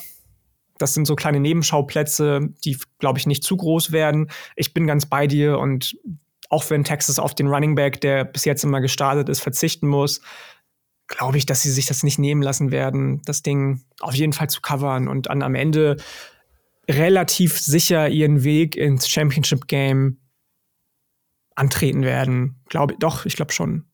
[0.79, 4.31] das sind so kleine Nebenschauplätze, die, glaube ich, nicht zu groß werden.
[4.55, 5.97] Ich bin ganz bei dir und
[6.51, 10.21] auch wenn Texas auf den Running Back, der bis jetzt immer gestartet ist, verzichten muss,
[11.07, 14.49] glaube ich, dass sie sich das nicht nehmen lassen werden, das Ding auf jeden Fall
[14.49, 15.97] zu covern und dann am Ende
[16.89, 20.19] relativ sicher ihren Weg ins Championship Game
[21.55, 22.63] antreten werden.
[22.69, 23.85] Glaube doch, ich glaube schon.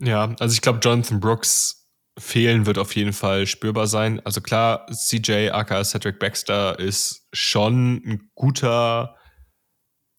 [0.00, 1.86] Ja, also ich glaube, Jonathan Brooks
[2.18, 4.20] fehlen wird auf jeden Fall spürbar sein.
[4.24, 9.16] Also klar, CJ aka Cedric Baxter ist schon ein guter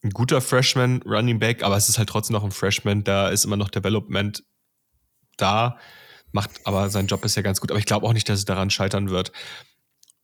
[0.03, 3.45] ein guter Freshman Running Back, aber es ist halt trotzdem noch ein Freshman, da ist
[3.45, 4.43] immer noch Development
[5.37, 5.77] da
[6.31, 7.71] macht aber seinen Job bisher ganz gut.
[7.71, 9.31] Aber ich glaube auch nicht, dass es daran scheitern wird.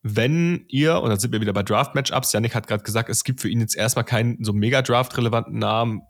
[0.01, 3.39] Wenn ihr, und dann sind wir wieder bei Draft-Matchups, Yannick hat gerade gesagt, es gibt
[3.39, 6.01] für ihn jetzt erstmal keinen so mega Draft-relevanten Namen.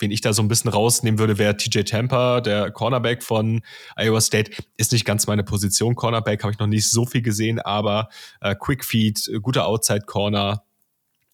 [0.00, 3.62] Wen ich da so ein bisschen rausnehmen würde, wäre TJ Tampa, der Cornerback von
[3.94, 4.50] Iowa State.
[4.76, 5.94] Ist nicht ganz meine Position.
[5.94, 8.08] Cornerback habe ich noch nicht so viel gesehen, aber
[8.40, 10.64] äh, Quick Feed, guter Outside-Corner,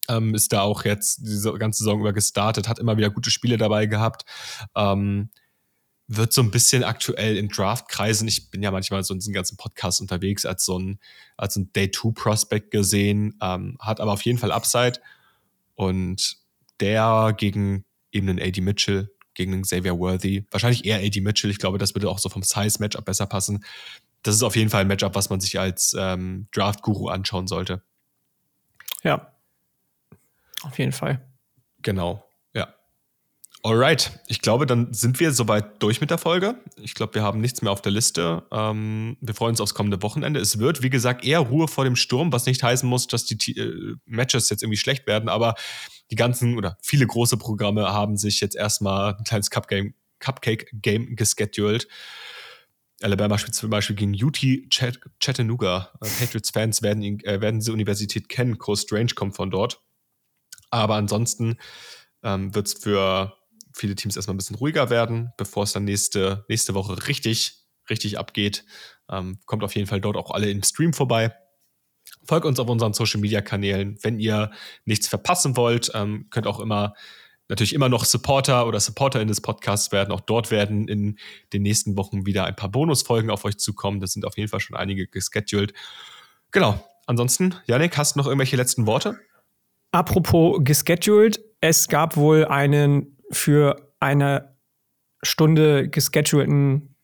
[0.09, 3.57] ähm, ist da auch jetzt diese ganze Saison über gestartet, hat immer wieder gute Spiele
[3.57, 4.25] dabei gehabt.
[4.75, 5.29] Ähm,
[6.11, 9.57] wird so ein bisschen aktuell in Draftkreisen, ich bin ja manchmal so in diesen ganzen
[9.57, 10.99] Podcasts unterwegs, als so ein,
[11.37, 14.99] als ein Day-2-Prospect gesehen, ähm, hat aber auf jeden Fall Upside.
[15.75, 16.37] Und
[16.79, 21.59] der gegen eben einen AD Mitchell, gegen einen Xavier Worthy, wahrscheinlich eher AD Mitchell, ich
[21.59, 23.63] glaube, das würde auch so vom Size-Matchup besser passen.
[24.23, 27.83] Das ist auf jeden Fall ein Matchup, was man sich als ähm, Draft-Guru anschauen sollte.
[29.03, 29.31] Ja,
[30.63, 31.23] auf jeden Fall.
[31.83, 32.28] Genau.
[33.61, 36.55] Alright, ich glaube, dann sind wir soweit durch mit der Folge.
[36.81, 38.43] Ich glaube, wir haben nichts mehr auf der Liste.
[38.51, 40.39] Ähm, wir freuen uns aufs kommende Wochenende.
[40.39, 43.57] Es wird, wie gesagt, eher Ruhe vor dem Sturm, was nicht heißen muss, dass die
[43.57, 45.55] äh, Matches jetzt irgendwie schlecht werden, aber
[46.09, 51.87] die ganzen oder viele große Programme haben sich jetzt erstmal ein kleines Cupgame, Cupcake-Game gescheduled.
[53.01, 54.39] Alabama spielt zum Beispiel gegen UT
[55.19, 55.91] Chattanooga.
[56.01, 58.57] Äh, Patriots-Fans werden, äh, werden diese Universität kennen.
[58.57, 59.81] Coast Range kommt von dort.
[60.69, 61.57] Aber ansonsten
[62.23, 63.38] ähm, wird es für
[63.79, 68.19] viele Teams erstmal ein bisschen ruhiger werden, bevor es dann nächste, nächste Woche richtig, richtig
[68.19, 68.65] abgeht.
[69.09, 71.33] Ähm, kommt auf jeden Fall dort auch alle im Stream vorbei.
[72.25, 73.97] Folgt uns auf unseren Social Media Kanälen.
[74.01, 74.51] Wenn ihr
[74.85, 76.93] nichts verpassen wollt, ähm, könnt auch immer
[77.49, 80.11] natürlich immer noch Supporter oder Supporterin des Podcasts werden.
[80.11, 81.17] Auch dort werden in
[81.51, 83.99] den nächsten Wochen wieder ein paar Bonusfolgen auf euch zukommen.
[83.99, 85.73] Das sind auf jeden Fall schon einige gescheduled.
[86.51, 86.83] Genau.
[87.07, 89.19] Ansonsten, Janik, hast du noch irgendwelche letzten Worte?
[89.91, 94.55] Apropos gescheduled, es gab wohl einen für eine
[95.23, 96.95] Stunde geschedulten,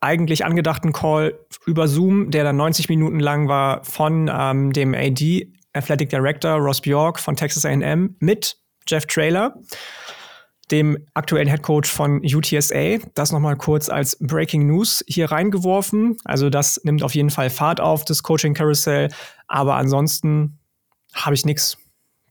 [0.00, 5.52] eigentlich angedachten Call über Zoom, der dann 90 Minuten lang war von ähm, dem AD,
[5.72, 8.56] Athletic Director Ross Bjork von Texas AM mit
[8.88, 9.54] Jeff Trailer,
[10.70, 12.98] dem aktuellen Head Coach von UTSA.
[13.14, 16.16] Das nochmal kurz als Breaking News hier reingeworfen.
[16.24, 19.08] Also das nimmt auf jeden Fall Fahrt auf, das Coaching Carousel.
[19.48, 20.58] Aber ansonsten
[21.12, 21.76] habe ich nichts,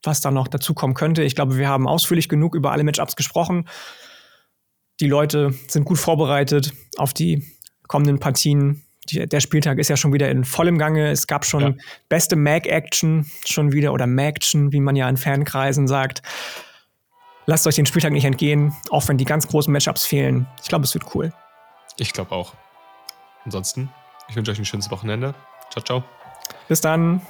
[0.02, 1.22] was da noch dazukommen könnte.
[1.22, 3.68] Ich glaube, wir haben ausführlich genug über alle Matchups gesprochen.
[5.00, 7.44] Die Leute sind gut vorbereitet auf die
[7.88, 8.84] kommenden Partien.
[9.08, 11.10] Die, der Spieltag ist ja schon wieder in vollem Gange.
[11.10, 11.74] Es gab schon ja.
[12.08, 16.22] beste Mag-Action schon wieder oder Mag-Action, wie man ja in Fankreisen sagt.
[17.46, 20.46] Lasst euch den Spieltag nicht entgehen, auch wenn die ganz großen Matchups fehlen.
[20.62, 21.32] Ich glaube, es wird cool.
[21.96, 22.54] Ich glaube auch.
[23.44, 23.90] Ansonsten,
[24.28, 25.34] ich wünsche euch ein schönes Wochenende.
[25.70, 26.04] Ciao, ciao.
[26.68, 27.22] Bis dann.